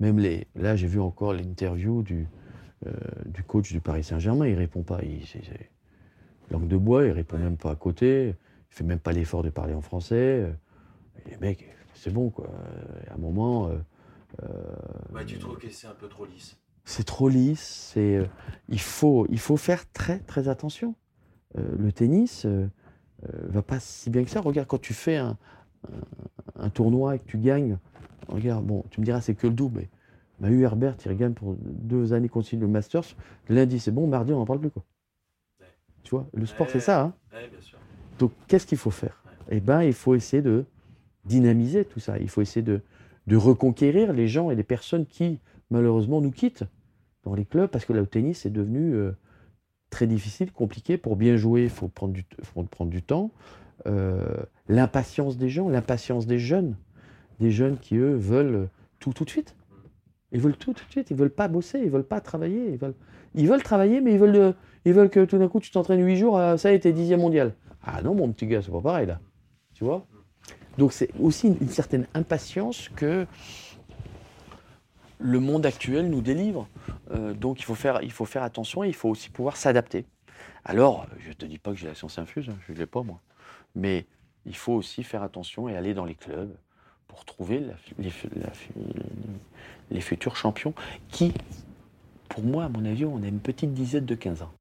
même 0.00 0.18
les. 0.18 0.46
Là, 0.54 0.76
j'ai 0.76 0.86
vu 0.86 1.00
encore 1.00 1.32
l'interview 1.32 2.02
du, 2.02 2.26
euh, 2.86 2.92
du 3.26 3.42
coach 3.42 3.72
du 3.72 3.80
Paris 3.80 4.04
Saint-Germain. 4.04 4.46
Il 4.46 4.54
répond 4.54 4.82
pas. 4.82 5.00
Il, 5.02 5.22
langue 6.50 6.68
de 6.68 6.76
bois. 6.76 7.04
Il 7.06 7.12
répond 7.12 7.38
même 7.38 7.56
pas 7.56 7.70
à 7.70 7.76
côté. 7.76 8.34
Il 8.70 8.74
fait 8.74 8.84
même 8.84 8.98
pas 8.98 9.12
l'effort 9.12 9.42
de 9.42 9.50
parler 9.50 9.74
en 9.74 9.80
français. 9.80 10.52
Les 11.30 11.36
mecs, 11.38 11.68
c'est 11.94 12.12
bon 12.12 12.30
quoi. 12.30 12.50
À 13.08 13.14
un 13.14 13.18
moment. 13.18 13.68
euh, 14.42 14.76
Ouais, 15.14 15.24
tu 15.24 15.38
trouves 15.38 15.58
que 15.58 15.70
c'est 15.70 15.86
un 15.86 15.94
peu 15.94 16.08
trop 16.08 16.26
lisse 16.26 16.56
c'est 16.86 17.04
trop 17.04 17.28
lisse. 17.28 17.90
C'est, 17.92 18.16
euh, 18.16 18.24
il, 18.70 18.80
faut, 18.80 19.26
il 19.28 19.38
faut 19.38 19.58
faire 19.58 19.90
très 19.92 20.20
très 20.20 20.48
attention. 20.48 20.94
Euh, 21.58 21.62
le 21.78 21.92
tennis 21.92 22.46
euh, 22.46 22.66
euh, 23.24 23.28
va 23.48 23.60
pas 23.62 23.78
si 23.80 24.08
bien 24.08 24.24
que 24.24 24.30
ça. 24.30 24.40
Regarde, 24.40 24.66
quand 24.68 24.80
tu 24.80 24.94
fais 24.94 25.16
un, 25.16 25.36
un- 26.56 26.64
un 26.64 26.70
tournoi 26.70 27.16
et 27.16 27.18
que 27.18 27.26
tu 27.26 27.36
gagnes, 27.38 27.76
regarde, 28.28 28.64
bon, 28.64 28.84
tu 28.90 29.00
me 29.00 29.04
diras 29.04 29.20
c'est 29.20 29.34
que 29.34 29.46
le 29.46 29.52
double, 29.52 29.80
mais 29.80 29.88
Mahu 30.40 30.62
Herbert, 30.62 30.96
il 31.04 31.16
gagne 31.16 31.32
pour 31.34 31.56
deux 31.60 32.12
années 32.12 32.28
continues 32.28 32.62
le 32.62 32.68
Masters. 32.68 33.04
Lundi, 33.48 33.78
c'est 33.78 33.90
bon, 33.90 34.06
mardi, 34.06 34.32
on 34.32 34.38
n'en 34.38 34.46
parle 34.46 34.60
plus. 34.60 34.70
Quoi. 34.70 34.84
Ouais. 35.60 35.66
Tu 36.02 36.10
vois, 36.10 36.26
le 36.34 36.46
sport, 36.46 36.66
Ouais. 36.66 36.72
c'est 36.72 36.80
ça. 36.80 37.02
hein. 37.02 37.14
Bien 37.32 37.60
sûr. 37.60 37.78
Donc, 38.18 38.32
qu'est-ce 38.48 38.66
qu'il 38.66 38.78
faut 38.78 38.90
faire? 38.90 39.22
Eh 39.50 39.60
ben, 39.60 39.82
il 39.82 39.92
faut 39.92 40.14
essayer 40.14 40.42
de 40.42 40.64
dynamiser 41.24 41.84
tout 41.84 42.00
ça. 42.00 42.18
Il 42.18 42.28
faut 42.28 42.42
essayer 42.42 42.62
de, 42.62 42.80
de 43.26 43.36
reconquérir 43.36 44.12
les 44.12 44.28
gens 44.28 44.50
et 44.50 44.54
les 44.56 44.62
personnes 44.62 45.06
qui, 45.06 45.40
malheureusement, 45.70 46.20
nous 46.20 46.30
quittent 46.30 46.64
dans 47.26 47.34
les 47.34 47.44
clubs 47.44 47.68
parce 47.68 47.84
que 47.84 47.92
là, 47.92 48.00
le 48.00 48.06
tennis, 48.06 48.40
c'est 48.42 48.52
devenu 48.52 48.94
euh, 48.94 49.12
très 49.90 50.06
difficile, 50.06 50.52
compliqué. 50.52 50.96
Pour 50.96 51.16
bien 51.16 51.36
jouer, 51.36 51.64
il 51.64 51.70
faut 51.70 51.88
prendre 51.88 52.14
du, 52.14 52.24
faut 52.42 52.62
prendre 52.62 52.90
du 52.90 53.02
temps. 53.02 53.32
Euh, 53.86 54.36
l'impatience 54.68 55.36
des 55.36 55.48
gens, 55.48 55.68
l'impatience 55.68 56.26
des 56.26 56.38
jeunes. 56.38 56.76
Des 57.40 57.50
jeunes 57.50 57.78
qui, 57.78 57.96
eux, 57.96 58.14
veulent 58.14 58.68
tout 59.00 59.12
tout 59.12 59.24
de 59.24 59.30
suite. 59.30 59.56
Ils 60.32 60.40
veulent 60.40 60.56
tout 60.56 60.72
tout 60.72 60.84
de 60.86 60.90
suite. 60.90 61.10
Ils 61.10 61.16
veulent 61.16 61.30
pas 61.30 61.48
bosser, 61.48 61.80
ils 61.80 61.90
veulent 61.90 62.06
pas 62.06 62.20
travailler. 62.20 62.70
Ils 62.70 62.78
veulent, 62.78 62.94
ils 63.34 63.48
veulent 63.48 63.62
travailler, 63.62 64.00
mais 64.00 64.12
ils 64.12 64.18
veulent, 64.18 64.36
euh, 64.36 64.52
ils 64.84 64.92
veulent 64.92 65.10
que 65.10 65.24
tout 65.24 65.36
d'un 65.36 65.48
coup, 65.48 65.60
tu 65.60 65.70
t'entraînes 65.72 66.04
8 66.04 66.16
jours, 66.16 66.38
euh, 66.38 66.56
ça 66.56 66.72
y 66.72 66.76
est, 66.76 66.80
t'es 66.80 66.92
dixième 66.92 67.20
mondial. 67.20 67.54
Ah 67.82 68.02
non, 68.02 68.14
mon 68.14 68.30
petit 68.32 68.46
gars, 68.46 68.62
c'est 68.62 68.72
pas 68.72 68.80
pareil, 68.80 69.06
là. 69.06 69.20
Tu 69.74 69.84
vois? 69.84 70.06
Donc, 70.78 70.92
c'est 70.92 71.10
aussi 71.20 71.48
une 71.48 71.68
certaine 71.68 72.06
impatience 72.14 72.88
que 72.94 73.26
le 75.18 75.40
monde 75.40 75.66
actuel 75.66 76.10
nous 76.10 76.20
délivre. 76.20 76.68
Euh, 77.12 77.32
donc, 77.34 77.60
il 77.60 77.64
faut, 77.64 77.74
faire, 77.74 78.00
attention 78.42 78.84
et 78.84 78.88
il 78.88 78.94
faut 78.94 79.08
aussi 79.08 79.30
pouvoir 79.30 79.56
s'adapter. 79.56 80.04
Alors, 80.64 81.06
je 81.18 81.28
ne 81.28 81.34
te 81.34 81.46
dis 81.46 81.58
pas 81.58 81.72
que 81.72 81.78
j'ai 81.78 81.86
la 81.86 81.94
science 81.94 82.18
infuse, 82.18 82.48
hein, 82.48 82.56
je 82.66 82.72
ne 82.72 82.78
l'ai 82.78 82.86
pas, 82.86 83.02
moi. 83.02 83.20
Mais 83.74 84.06
il 84.44 84.56
faut 84.56 84.72
aussi 84.72 85.02
faire 85.02 85.22
attention 85.22 85.68
et 85.68 85.76
aller 85.76 85.94
dans 85.94 86.04
les 86.04 86.14
clubs 86.14 86.54
pour 87.08 87.24
trouver 87.24 87.62
les 89.90 90.00
futurs 90.00 90.36
champions 90.36 90.74
qui, 91.08 91.32
pour 92.28 92.42
moi, 92.42 92.64
à 92.64 92.68
mon 92.68 92.84
avis, 92.84 93.04
on 93.04 93.22
a 93.22 93.28
une 93.28 93.40
petite 93.40 93.72
dizaine 93.72 94.04
de 94.04 94.14
15 94.14 94.42
ans. 94.42 94.52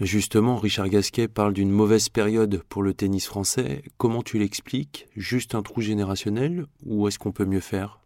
Justement, 0.00 0.56
Richard 0.56 0.88
Gasquet 0.88 1.28
parle 1.28 1.52
d'une 1.52 1.70
mauvaise 1.70 2.08
période 2.08 2.64
pour 2.68 2.82
le 2.82 2.94
tennis 2.94 3.26
français. 3.26 3.84
Comment 3.96 4.22
tu 4.22 4.38
l'expliques? 4.38 5.06
Juste 5.14 5.54
un 5.54 5.62
trou 5.62 5.82
générationnel 5.82 6.66
ou 6.84 7.06
est-ce 7.06 7.20
qu'on 7.20 7.30
peut 7.30 7.44
mieux 7.44 7.60
faire? 7.60 8.03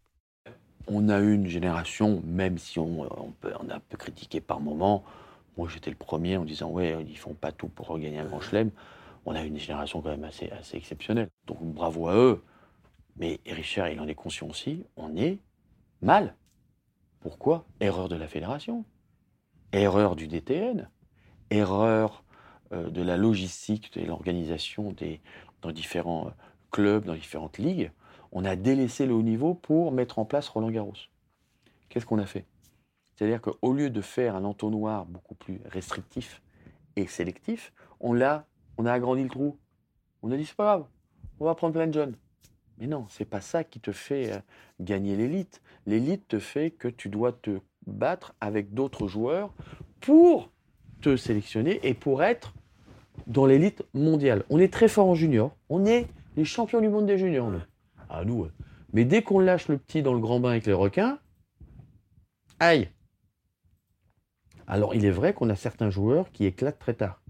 On 0.91 1.09
a 1.09 1.21
eu 1.21 1.35
une 1.35 1.47
génération, 1.47 2.23
même 2.25 2.59
si 2.59 2.79
on, 2.79 3.35
peut, 3.41 3.53
a 3.53 3.75
un 3.75 3.81
peu 3.81 3.97
critiqué 3.97 4.41
par 4.41 4.61
moment, 4.61 5.05
moi 5.57 5.69
j'étais 5.69 5.91
le 5.91 5.97
premier 5.97 6.37
en 6.37 6.45
disant 6.45 6.71
ouais, 6.71 6.97
ils 7.09 7.19
font 7.19 7.35
pas 7.35 7.53
tout 7.53 7.69
pour 7.69 7.89
regagner 7.89 8.19
un 8.19 8.25
grand 8.25 8.41
chelem. 8.41 8.71
On 9.27 9.35
a 9.35 9.45
eu 9.45 9.49
une 9.49 9.59
génération 9.59 10.01
quand 10.01 10.11
même 10.11 10.25
assez, 10.25 10.51
exceptionnelle. 10.73 11.29
Donc 11.47 11.59
bravo 11.63 12.09
à 12.09 12.15
eux. 12.15 12.43
Mais 13.17 13.41
Richard, 13.47 13.89
il 13.89 14.01
en 14.01 14.07
est 14.07 14.15
conscient 14.15 14.49
aussi, 14.49 14.85
on 14.97 15.17
est 15.17 15.39
mal. 16.01 16.35
Pourquoi? 17.21 17.65
Erreur 17.81 18.09
de 18.09 18.15
la 18.17 18.29
fédération, 18.29 18.85
erreur 19.73 20.15
du 20.15 20.29
DTN, 20.29 20.89
erreur 21.51 22.23
euh, 22.73 22.91
de 22.91 23.03
la 23.03 23.17
logistique 23.17 23.91
et 23.97 24.07
l'organisation 24.07 24.95
dans 25.63 25.73
différents 25.73 26.29
euh, 26.29 26.31
clubs, 26.71 27.05
dans 27.05 27.15
différentes 27.15 27.59
ligues 27.59 27.91
on 28.33 28.45
a 28.45 28.57
délaissé 28.57 29.07
le 29.07 29.15
haut 29.15 29.23
niveau 29.23 29.55
pour 29.55 29.93
mettre 29.93 30.19
en 30.19 30.25
place 30.25 30.49
Roland 30.49 30.71
Garros. 30.71 30.95
Qu'est-ce 31.89 32.07
qu'on 32.07 32.19
a 32.19 32.27
fait? 32.27 32.45
C'est-à-dire 33.17 33.41
qu'au 33.41 33.73
lieu 33.73 33.91
de 33.91 34.01
faire 34.01 34.37
un 34.37 34.45
entonnoir 34.45 35.07
beaucoup 35.07 35.35
plus 35.35 35.61
restrictif 35.67 36.43
et 36.97 37.07
sélectif, 37.07 37.73
on, 38.01 38.13
l'a, 38.13 38.47
on 38.77 38.87
a 38.87 38.93
agrandi 38.93 39.25
le 39.25 39.29
trou. 39.29 39.59
On 40.23 40.31
a 40.31 40.37
dit 40.37 40.47
c'est 40.47 40.57
pas 40.57 40.65
grave, 40.65 40.87
on 41.41 41.45
va 41.45 41.55
prendre 41.55 41.75
plein 41.75 41.87
de 41.87 41.95
jeunes. 41.95 42.17
Mais 42.79 42.87
non, 42.87 43.07
c'est 43.09 43.25
pas 43.25 43.41
ça 43.41 43.65
qui 43.65 43.81
te 43.81 43.91
fait 43.93 44.33
euh, 44.33 44.39
gagner 44.81 45.17
l'élite. 45.17 45.61
L'élite 45.87 46.29
te 46.29 46.39
fait 46.39 46.71
que 46.71 46.87
tu 46.89 47.09
dois 47.09 47.33
te 47.33 47.59
battre 47.87 48.35
avec 48.41 48.73
d'autres 48.73 49.09
joueurs 49.09 49.53
pour 50.01 50.51
te 51.01 51.17
sélectionner 51.17 51.81
et 51.83 51.95
pour 51.95 52.23
être 52.23 52.55
dans 53.27 53.47
l'élite 53.47 53.85
mondiale. 53.95 54.45
On 54.49 54.59
est 54.59 54.73
très 54.73 54.89
fort 54.89 55.09
en 55.09 55.15
junior. 55.15 55.57
On 55.69 55.87
est 55.87 56.07
les 56.37 56.45
champions 56.45 56.81
du 56.81 56.89
monde 56.89 57.07
des 57.07 57.19
juniors. 57.19 57.51
À 58.09 58.25
nous. 58.25 58.43
ouais. 58.43 58.51
Mais 58.93 59.05
dès 59.05 59.23
qu'on 59.23 59.39
lâche 59.39 59.69
le 59.69 59.79
petit 59.79 60.03
dans 60.03 60.15
le 60.15 60.21
grand 60.21 60.41
bain 60.41 60.51
avec 60.51 60.67
les 60.67 60.73
requins, 60.73 61.19
aïe. 62.59 62.89
Alors 64.67 64.95
il 64.95 65.05
est 65.05 65.11
vrai 65.11 65.35
qu'on 65.35 65.49
a 65.51 65.57
certains 65.57 65.91
joueurs 65.91 66.31
qui 66.31 66.45
éclatent 66.45 66.79
très 66.79 66.95
tard. 66.95 67.23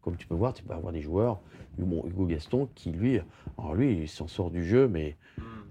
Comme 0.00 0.16
tu 0.16 0.26
peux 0.26 0.34
voir, 0.34 0.54
tu 0.54 0.62
peux 0.62 0.72
avoir 0.72 0.92
des 0.92 1.02
joueurs, 1.02 1.40
bon, 1.78 2.04
Hugo 2.06 2.26
Gaston, 2.26 2.68
qui 2.74 2.90
lui, 2.90 3.20
alors 3.58 3.74
lui, 3.74 4.02
il 4.02 4.08
s'en 4.08 4.28
sort 4.28 4.50
du 4.50 4.64
jeu, 4.64 4.88
mais 4.88 5.16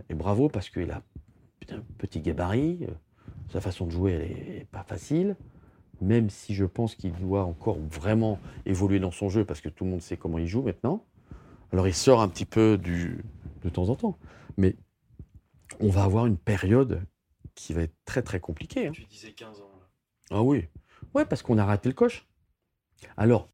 bravo 0.10 0.50
parce 0.50 0.70
qu'il 0.70 0.92
a 0.92 1.02
putain, 1.60 1.84
petit 1.98 2.22
gabarit, 2.22 2.80
euh, 2.84 2.94
sa 3.50 3.62
façon 3.62 3.86
de 3.86 3.92
jouer, 3.92 4.12
elle 4.14 4.22
est 4.58 4.68
pas 4.72 4.84
facile. 4.84 5.36
Même 6.02 6.30
si 6.30 6.54
je 6.56 6.64
pense 6.64 6.96
qu'il 6.96 7.12
doit 7.14 7.44
encore 7.44 7.78
vraiment 7.78 8.40
évoluer 8.66 9.00
dans 9.00 9.12
son 9.12 9.28
jeu 9.28 9.44
parce 9.44 9.60
que 9.60 9.68
tout 9.68 9.84
le 9.84 9.92
monde 9.92 10.02
sait 10.02 10.16
comment 10.16 10.38
il 10.38 10.48
joue 10.48 10.62
maintenant. 10.62 11.04
Alors 11.74 11.88
il 11.88 11.94
sort 11.94 12.22
un 12.22 12.30
petit 12.30 12.46
peu 12.46 12.78
du, 12.78 13.24
de 13.62 13.70
temps 13.70 13.90
en 13.90 13.96
temps. 13.96 14.18
Mais 14.58 14.76
on 15.80 15.90
va 15.90 16.04
avoir 16.04 16.26
une 16.26 16.38
période 16.38 17.02
qui 17.56 17.74
va 17.74 17.82
être 17.84 17.96
très 18.06 18.22
très 18.22 18.40
compliquée. 18.40 18.88
hein. 18.88 18.92
Tu 18.94 19.06
disais 19.06 19.32
15 19.34 19.62
ans. 19.62 19.72
Ah 20.32 20.42
oui. 20.44 20.68
Ouais, 21.14 21.26
parce 21.26 21.42
qu'on 21.42 21.58
a 21.58 21.66
raté 21.66 21.90
le 21.90 21.96
coche. 21.96 22.28
Alors, 23.18 23.50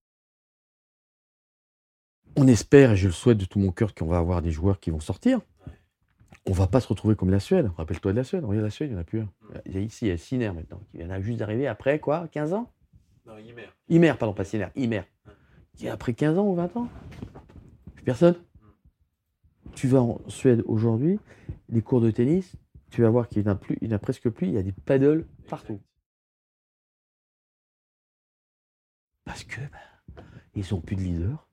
on 2.35 2.47
espère, 2.47 2.91
et 2.91 2.97
je 2.97 3.07
le 3.07 3.13
souhaite 3.13 3.37
de 3.37 3.45
tout 3.45 3.59
mon 3.59 3.71
cœur, 3.71 3.93
qu'on 3.95 4.07
va 4.07 4.17
avoir 4.17 4.41
des 4.41 4.51
joueurs 4.51 4.79
qui 4.79 4.89
vont 4.91 4.99
sortir. 4.99 5.39
On 6.47 6.51
va 6.51 6.67
pas 6.67 6.79
se 6.81 6.87
retrouver 6.87 7.15
comme 7.15 7.29
la 7.31 7.39
Suède. 7.39 7.71
Rappelle-toi 7.77 8.11
de 8.11 8.17
la 8.17 8.23
Suède. 8.23 8.43
Regarde 8.43 8.65
la 8.65 8.69
Suède, 8.69 8.89
il 8.89 8.93
n'y 8.93 8.97
en 8.99 9.01
a 9.01 9.05
plus 9.05 9.21
un. 9.21 9.29
Il 9.65 9.73
y 9.73 9.77
a 9.77 9.79
ici, 9.79 10.05
il 10.05 10.09
y 10.09 10.11
a 10.11 10.17
Siner 10.17 10.51
maintenant, 10.51 10.79
qui 10.91 10.97
vient 10.97 11.21
juste 11.21 11.39
d'arriver 11.39 11.65
après 11.67 11.99
quoi 11.99 12.27
15 12.27 12.53
ans? 12.53 12.71
Non, 13.25 13.37
Ymer. 13.37 13.69
Imer, 13.89 14.13
pardon, 14.19 14.33
pas 14.33 14.43
Siner, 14.43 14.67
Imer. 14.75 15.03
qui 15.75 15.87
après 15.87 16.13
15 16.13 16.37
ans 16.37 16.45
ou 16.45 16.53
20 16.55 16.77
ans? 16.77 16.87
Plus 17.95 18.03
personne? 18.03 18.35
Tu 19.75 19.87
vas 19.87 20.01
en 20.01 20.19
Suède 20.29 20.63
aujourd'hui, 20.65 21.19
les 21.69 21.81
cours 21.81 22.01
de 22.01 22.09
tennis, 22.09 22.55
tu 22.89 23.01
vas 23.01 23.09
voir 23.09 23.27
qu'il 23.27 23.43
n'y 23.43 23.49
en 23.49 23.51
a 23.51 23.55
plus, 23.55 23.77
il 23.81 23.89
y 23.89 23.93
en 23.93 23.95
a 23.95 23.99
presque 23.99 24.29
plus, 24.29 24.47
il 24.47 24.53
y 24.53 24.57
a 24.57 24.63
des 24.63 24.71
paddles 24.71 25.25
partout. 25.49 25.79
Parce 29.25 29.43
que 29.43 29.59
bah, 29.59 30.21
ils 30.55 30.65
n'ont 30.71 30.79
plus 30.79 30.95
de 30.95 31.01
leader. 31.01 31.47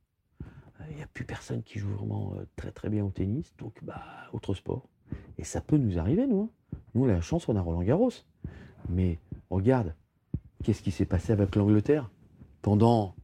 Il 0.91 0.97
n'y 0.97 1.03
a 1.03 1.07
plus 1.07 1.25
personne 1.25 1.63
qui 1.63 1.79
joue 1.79 1.91
vraiment 1.91 2.35
euh, 2.37 2.45
très 2.57 2.71
très 2.71 2.89
bien 2.89 3.05
au 3.05 3.11
tennis, 3.11 3.55
donc 3.57 3.83
bah 3.83 4.03
autre 4.33 4.55
sport. 4.55 4.89
Et 5.39 5.45
ça 5.45 5.61
peut 5.61 5.77
nous 5.77 5.99
arriver, 5.99 6.27
nous. 6.27 6.43
hein. 6.43 6.79
Nous, 6.95 7.05
on 7.05 7.09
a 7.09 7.13
la 7.13 7.21
chance, 7.21 7.49
on 7.49 7.57
a 7.57 7.61
Roland 7.61 7.83
Garros. 7.83 8.13
Mais 8.89 9.19
regarde, 9.51 9.95
qu'est-ce 10.63 10.83
qui 10.83 10.91
s'est 10.91 11.07
passé 11.07 11.33
avec 11.33 11.57
l'Angleterre 11.57 12.11
pendant 12.63 13.15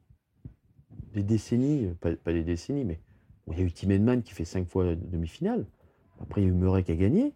des 1.13 1.23
décennies, 1.23 1.87
euh, 1.87 1.95
pas, 1.95 2.17
pas 2.17 2.33
des 2.33 2.45
décennies, 2.45 2.85
mais 2.85 3.01
bon, 3.49 3.55
il 3.55 3.59
y 3.59 3.63
a 3.63 3.65
eu 3.67 3.73
Tim 3.73 3.91
Henman 3.91 4.23
qui 4.23 4.33
fait 4.33 4.45
cinq 4.45 4.69
fois 4.69 4.95
demi-finale. 4.95 5.67
Après, 6.21 6.41
il 6.43 6.45
y 6.45 6.47
a 6.47 6.51
eu 6.51 6.55
Murray 6.55 6.85
qui 6.85 6.93
a 6.93 6.97
gagné. 6.97 7.35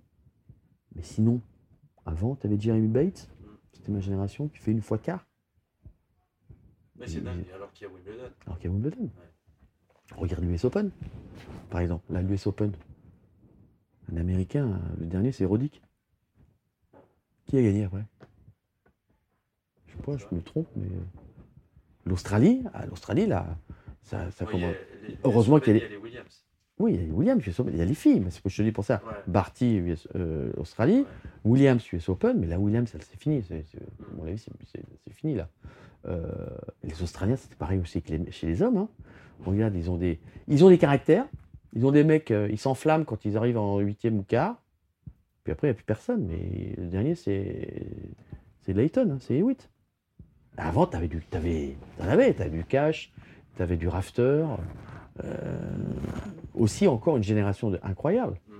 Mais 0.94 1.02
sinon, 1.02 1.40
avant, 2.04 2.36
tu 2.36 2.46
avais 2.46 2.60
Jeremy 2.60 2.88
Bates, 2.88 3.30
c'était 3.72 3.90
ma 3.90 4.00
génération, 4.00 4.48
qui 4.48 4.58
fait 4.58 4.72
une 4.72 4.82
fois 4.82 4.98
quart. 4.98 5.26
Mais 6.96 7.06
c'est 7.08 7.20
dingue, 7.22 7.44
alors 7.54 7.72
qu'il 7.72 7.86
y 7.86 7.90
a 7.90 7.92
Wimbledon. 7.92 8.30
Alors 8.46 8.58
qu'il 8.58 8.68
y 8.68 8.72
a 8.72 8.74
Wimbledon. 8.74 9.10
Regarde 10.16 10.44
l'US 10.44 10.64
Open, 10.64 10.90
par 11.70 11.80
exemple. 11.80 12.04
La 12.10 12.20
l'US 12.22 12.46
Open. 12.46 12.72
Un 14.12 14.16
Américain, 14.16 14.80
le 14.98 15.06
dernier, 15.06 15.32
c'est 15.32 15.46
Roddick. 15.46 15.82
Qui 17.46 17.56
a 17.56 17.62
gagné 17.62 17.84
après? 17.84 18.04
Je 19.86 19.92
sais 19.96 20.02
pas, 20.02 20.16
je 20.16 20.26
me 20.34 20.42
trompe, 20.42 20.68
mais. 20.76 20.86
euh, 20.86 21.00
L'Australie, 22.04 22.62
ah, 22.74 22.84
l'Australie, 22.86 23.26
là, 23.26 23.56
ça, 24.02 24.26
Ouais, 24.26 24.46
commence. 24.46 24.74
Heureusement 25.24 25.61
qu'il 25.61 25.76
y 25.76 25.82
a 25.82 25.88
les 25.88 25.96
Williams? 25.96 26.44
Oui, 26.78 26.94
il 26.94 27.00
y 27.00 27.03
a 27.03 27.07
les 27.07 27.12
Williams, 27.12 27.46
US 27.46 27.61
Open, 27.61 27.72
il 27.74 27.78
y 27.78 27.82
a 27.82 27.84
les 27.84 27.94
filles, 27.94 28.20
mais 28.20 28.30
c'est 28.30 28.38
ce 28.38 28.42
que 28.42 28.48
je 28.48 28.57
te 28.57 28.62
dis 28.62 28.72
pour 28.72 28.84
ça. 28.84 29.03
Ouais. 29.07 29.12
Barty, 29.26 29.76
US, 29.76 30.09
euh, 30.16 30.53
Australie, 30.57 31.05
Williams, 31.44 31.84
US 31.92 32.09
Open, 32.09 32.38
mais 32.40 32.46
la 32.46 32.59
Williams, 32.59 32.90
c'est 32.90 33.16
fini. 33.20 33.42
C'est, 33.46 33.59
à 33.59 34.16
mon 34.16 34.24
avis, 34.24 34.38
c'est, 34.38 35.14
fini, 35.14 35.34
là. 35.34 35.48
Euh, 36.07 36.26
les 36.82 37.00
Australiens, 37.03 37.36
c'était 37.36 37.55
pareil 37.55 37.78
aussi 37.78 38.03
que 38.03 38.12
les- 38.12 38.30
chez 38.32 38.46
les 38.46 38.62
hommes. 38.62 38.76
hein. 38.78 38.88
Regarde, 39.44 39.74
ils 39.76 39.90
ont, 39.90 39.96
des, 39.96 40.18
ils 40.48 40.64
ont 40.64 40.68
des 40.68 40.78
caractères. 40.78 41.26
Ils 41.74 41.86
ont 41.86 41.92
des 41.92 42.05
mecs, 42.05 42.30
euh, 42.30 42.48
ils 42.50 42.59
s'enflamment 42.59 43.05
quand 43.05 43.24
ils 43.24 43.36
arrivent 43.36 43.59
en 43.59 43.78
huitième 43.78 44.18
ou 44.18 44.22
quart. 44.22 44.61
Puis 45.44 45.53
après, 45.53 45.68
il 45.68 45.70
n'y 45.70 45.72
a 45.72 45.74
plus 45.74 45.84
personne. 45.84 46.26
Mais 46.26 46.74
le 46.76 46.86
dernier, 46.86 47.14
c'est, 47.14 47.86
c'est 48.62 48.72
Layton, 48.72 49.11
hein, 49.12 49.18
c'est 49.20 49.36
Hewitt. 49.36 49.68
Avant, 50.57 50.86
tu 50.86 50.96
avais 50.96 51.09
du, 51.09 51.20
t'en 51.20 51.38
avais, 52.09 52.34
t'avais 52.34 52.50
du 52.50 52.64
cash, 52.64 53.12
tu 53.57 53.62
avais 53.62 53.76
du 53.76 53.88
rafter. 53.88 54.44
Euh, 55.24 55.58
aussi, 56.54 56.86
encore 56.86 57.16
une 57.16 57.22
génération 57.22 57.70
de, 57.70 57.78
incroyable. 57.82 58.40
Mm. 58.48 58.52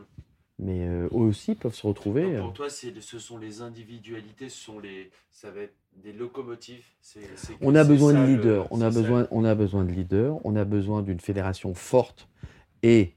Mais 0.59 0.87
euh, 0.87 1.07
eux 1.13 1.17
aussi 1.17 1.55
peuvent 1.55 1.75
se 1.75 1.87
retrouver. 1.87 2.23
Donc, 2.23 2.35
euh, 2.35 2.41
pour 2.43 2.53
toi, 2.53 2.71
ce 2.71 3.19
sont 3.19 3.39
les 3.39 3.63
individualités, 3.63 4.49
ce 4.49 4.59
sont 4.59 4.79
les, 4.79 5.11
ça 5.31 5.51
va 5.51 5.63
être 5.63 5.75
des 5.97 6.13
locomotives. 6.13 6.85
On 7.61 7.75
a 7.75 7.85
besoin 7.85 8.13
ça, 8.13 8.21
de 8.21 8.27
le- 8.27 8.37
leaders. 8.37 8.69
On 8.71 8.81
a 8.81 8.91
besoin, 8.91 9.27
on 9.31 9.45
a 9.45 9.55
besoin 9.55 9.85
de 9.85 9.91
leaders. 9.91 10.39
On 10.45 10.57
a 10.57 10.65
besoin 10.65 11.03
d'une 11.03 11.21
fédération 11.21 11.75
forte 11.75 12.29
et, 12.83 13.15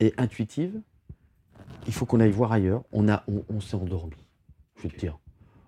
et 0.00 0.14
intuitive. 0.16 0.80
Il 1.86 1.92
faut 1.92 2.06
qu'on 2.06 2.20
aille 2.20 2.30
voir 2.30 2.52
ailleurs. 2.52 2.84
On, 2.92 3.08
a, 3.08 3.24
on, 3.26 3.44
on 3.48 3.60
s'est 3.60 3.74
endormi. 3.76 4.14
Je 4.76 4.82
vais 4.84 4.88
te 4.90 4.98
dire. 4.98 5.18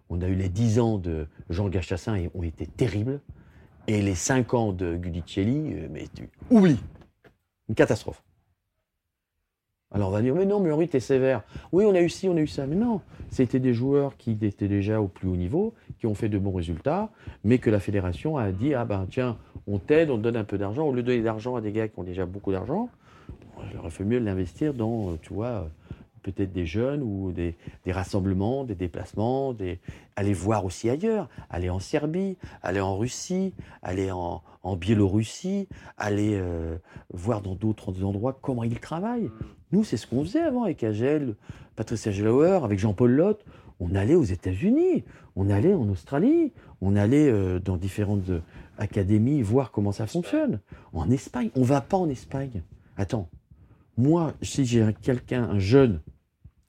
On 0.08 0.20
a 0.22 0.28
eu 0.28 0.34
les 0.36 0.48
10 0.48 0.78
ans 0.78 0.98
de 0.98 1.26
Jean 1.50 1.68
Gachassin 1.68 2.14
et 2.14 2.30
ont 2.34 2.42
été 2.42 2.66
terribles. 2.66 3.20
Et 3.86 4.00
les 4.00 4.14
5 4.14 4.54
ans 4.54 4.72
de 4.72 4.96
Gudicelli, 4.96 5.74
euh, 5.74 5.88
mais 5.90 6.06
tu 6.14 6.28
oublies. 6.50 6.80
Une 7.68 7.74
catastrophe. 7.74 8.22
Alors 9.90 10.08
on 10.08 10.12
va 10.12 10.22
dire, 10.22 10.34
mais 10.34 10.44
non, 10.44 10.58
mais 10.58 10.86
t'es 10.88 10.98
sévère. 10.98 11.42
Oui, 11.70 11.84
on 11.86 11.94
a 11.94 12.00
eu 12.00 12.08
ci, 12.08 12.28
on 12.28 12.36
a 12.36 12.40
eu 12.40 12.48
ça. 12.48 12.66
Mais 12.66 12.74
non, 12.74 13.00
c'était 13.30 13.60
des 13.60 13.72
joueurs 13.72 14.16
qui 14.16 14.36
étaient 14.42 14.68
déjà 14.68 15.00
au 15.00 15.06
plus 15.06 15.28
haut 15.28 15.36
niveau, 15.36 15.72
qui 15.98 16.06
ont 16.06 16.14
fait 16.14 16.28
de 16.28 16.36
bons 16.36 16.52
résultats, 16.52 17.10
mais 17.44 17.58
que 17.58 17.70
la 17.70 17.78
fédération 17.78 18.36
a 18.36 18.50
dit, 18.50 18.74
ah 18.74 18.84
ben 18.84 19.06
tiens, 19.08 19.38
on 19.68 19.78
t'aide, 19.78 20.10
on 20.10 20.16
te 20.16 20.22
donne 20.22 20.36
un 20.36 20.44
peu 20.44 20.58
d'argent. 20.58 20.84
Au 20.86 20.92
lieu 20.92 21.02
de 21.02 21.06
donner 21.06 21.20
de 21.20 21.24
l'argent 21.24 21.54
à 21.54 21.60
des 21.60 21.70
gars 21.70 21.86
qui 21.86 21.98
ont 21.98 22.04
déjà 22.04 22.26
beaucoup 22.26 22.50
d'argent, 22.50 22.88
il 23.70 23.78
aurait 23.78 23.90
fait 23.90 24.04
mieux 24.04 24.18
de 24.18 24.24
l'investir 24.24 24.74
dans, 24.74 25.10
euh, 25.10 25.18
tu 25.22 25.32
vois, 25.32 25.68
peut-être 26.24 26.52
des 26.52 26.66
jeunes 26.66 27.02
ou 27.02 27.30
des, 27.32 27.54
rassemblements, 27.86 28.64
des 28.64 28.74
déplacements, 28.74 29.54
aller 30.16 30.32
voir 30.32 30.64
aussi 30.64 30.90
ailleurs, 30.90 31.28
aller 31.50 31.70
en 31.70 31.78
Serbie, 31.78 32.36
aller 32.62 32.80
en 32.80 32.96
Russie, 32.96 33.54
aller 33.82 34.10
en, 34.10 34.42
Biélorussie, 34.76 35.68
aller 35.98 36.32
euh, 36.34 36.76
voir 37.12 37.42
dans 37.42 37.54
d'autres 37.54 38.02
endroits 38.02 38.36
comment 38.40 38.64
ils 38.64 38.80
travaillent. 38.80 39.30
Nous, 39.72 39.84
c'est 39.84 39.98
ce 39.98 40.06
qu'on 40.06 40.24
faisait 40.24 40.40
avant 40.40 40.64
avec 40.64 40.82
Agel, 40.82 41.36
Patricia 41.76 42.10
Gelauer, 42.10 42.64
avec 42.64 42.78
Jean-Paul 42.78 43.10
Lotte. 43.12 43.44
On 43.78 43.94
allait 43.94 44.14
aux 44.14 44.24
États-Unis, 44.24 45.04
on 45.36 45.50
allait 45.50 45.74
en 45.74 45.88
Australie, 45.90 46.52
on 46.80 46.96
allait 46.96 47.28
euh, 47.30 47.58
dans 47.58 47.76
différentes 47.76 48.30
euh, 48.30 48.40
académies 48.78 49.42
voir 49.42 49.70
comment 49.70 49.92
ça 49.92 50.06
fonctionne. 50.06 50.60
En 50.94 51.10
Espagne, 51.10 51.50
on 51.54 51.62
va 51.62 51.82
pas 51.82 51.98
en 51.98 52.08
Espagne. 52.08 52.62
Attends, 52.96 53.28
moi, 53.98 54.32
si 54.42 54.64
j'ai 54.64 54.82
un- 54.82 54.92
quelqu'un, 54.92 55.44
un 55.44 55.58
jeune, 55.58 56.00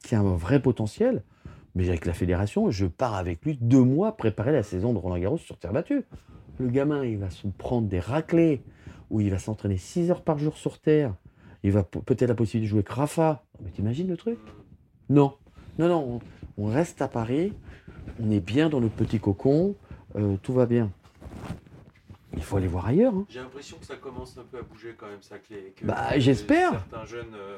qui 0.07 0.15
a 0.15 0.19
un 0.19 0.35
vrai 0.35 0.61
potentiel, 0.61 1.23
mais 1.75 1.87
avec 1.89 2.05
la 2.05 2.13
fédération, 2.13 2.69
je 2.71 2.85
pars 2.85 3.15
avec 3.15 3.43
lui 3.43 3.57
deux 3.59 3.81
mois 3.83 4.15
préparer 4.15 4.51
la 4.51 4.63
saison 4.63 4.93
de 4.93 4.97
Roland 4.97 5.17
Garros 5.17 5.37
sur 5.37 5.57
terre 5.57 5.73
battue. 5.73 6.03
Le 6.59 6.67
gamin, 6.69 7.03
il 7.03 7.17
va 7.17 7.29
se 7.29 7.47
prendre 7.47 7.87
des 7.87 7.99
raclés, 7.99 8.61
où 9.09 9.19
il 9.21 9.29
va 9.29 9.39
s'entraîner 9.39 9.77
6 9.77 10.09
heures 10.11 10.21
par 10.23 10.37
jour 10.39 10.55
sur 10.57 10.79
terre. 10.79 11.13
Il 11.63 11.71
va 11.71 11.83
pe- 11.83 11.99
peut-être 11.99 12.29
la 12.29 12.35
possibilité 12.35 12.65
de 12.67 12.69
jouer 12.69 12.79
avec 12.79 12.89
Rafa. 12.89 13.43
Mais 13.63 13.71
t'imagines 13.71 14.07
le 14.07 14.17
truc? 14.17 14.39
Non. 15.09 15.33
Non, 15.77 15.87
non, 15.89 16.21
on, 16.57 16.63
on 16.63 16.67
reste 16.67 17.01
à 17.01 17.07
Paris, 17.09 17.51
on 18.23 18.31
est 18.31 18.39
bien 18.39 18.69
dans 18.69 18.79
notre 18.79 18.95
petit 18.95 19.19
cocon, 19.19 19.75
euh, 20.15 20.37
tout 20.41 20.53
va 20.53 20.65
bien. 20.65 20.89
Il 22.37 22.43
faut 22.43 22.57
aller 22.57 22.67
voir 22.67 22.85
ailleurs. 22.87 23.13
hein. 23.13 23.25
J'ai 23.29 23.39
l'impression 23.39 23.77
que 23.77 23.85
ça 23.85 23.95
commence 23.95 24.37
un 24.37 24.43
peu 24.49 24.59
à 24.59 24.61
bouger 24.61 24.93
quand 24.97 25.07
même, 25.07 25.21
ça. 25.21 25.37
Que 25.39 25.53
les, 25.53 25.71
que 25.75 25.85
Bah, 25.85 26.17
j'espère. 26.17 26.71
Certains 26.71 27.05
jeunes. 27.05 27.33
euh, 27.33 27.57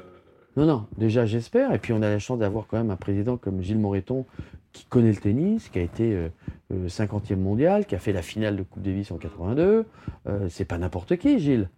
Non, 0.56 0.66
non, 0.66 0.86
déjà 0.96 1.26
j'espère. 1.26 1.72
Et 1.72 1.78
puis 1.78 1.92
on 1.92 2.02
a 2.02 2.08
la 2.08 2.18
chance 2.18 2.38
d'avoir 2.38 2.66
quand 2.66 2.78
même 2.78 2.90
un 2.90 2.96
président 2.96 3.36
comme 3.36 3.62
Gilles 3.62 3.78
Moreton 3.78 4.26
qui 4.72 4.84
connaît 4.84 5.10
le 5.10 5.16
tennis, 5.16 5.68
qui 5.68 5.78
a 5.78 5.82
été 5.82 6.12
euh, 6.12 6.28
euh, 6.72 6.88
50e 6.88 7.36
mondial, 7.36 7.86
qui 7.86 7.94
a 7.94 7.98
fait 7.98 8.12
la 8.12 8.22
finale 8.22 8.56
de 8.56 8.62
Coupe 8.62 8.82
Davis 8.82 9.10
en 9.10 9.18
82. 9.18 9.86
Euh, 10.26 10.48
c'est 10.48 10.64
pas 10.64 10.78
n'importe 10.78 11.16
qui, 11.16 11.38
Gilles. 11.38 11.68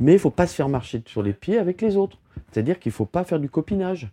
Mais 0.00 0.12
il 0.12 0.18
faut 0.18 0.30
pas 0.30 0.46
se 0.46 0.54
faire 0.54 0.68
marcher 0.68 1.02
sur 1.06 1.22
les 1.22 1.32
pieds 1.32 1.58
avec 1.58 1.80
les 1.82 1.96
autres. 1.96 2.18
C'est-à-dire 2.50 2.78
qu'il 2.78 2.92
faut 2.92 3.06
pas 3.06 3.24
faire 3.24 3.40
du 3.40 3.50
copinage. 3.50 4.10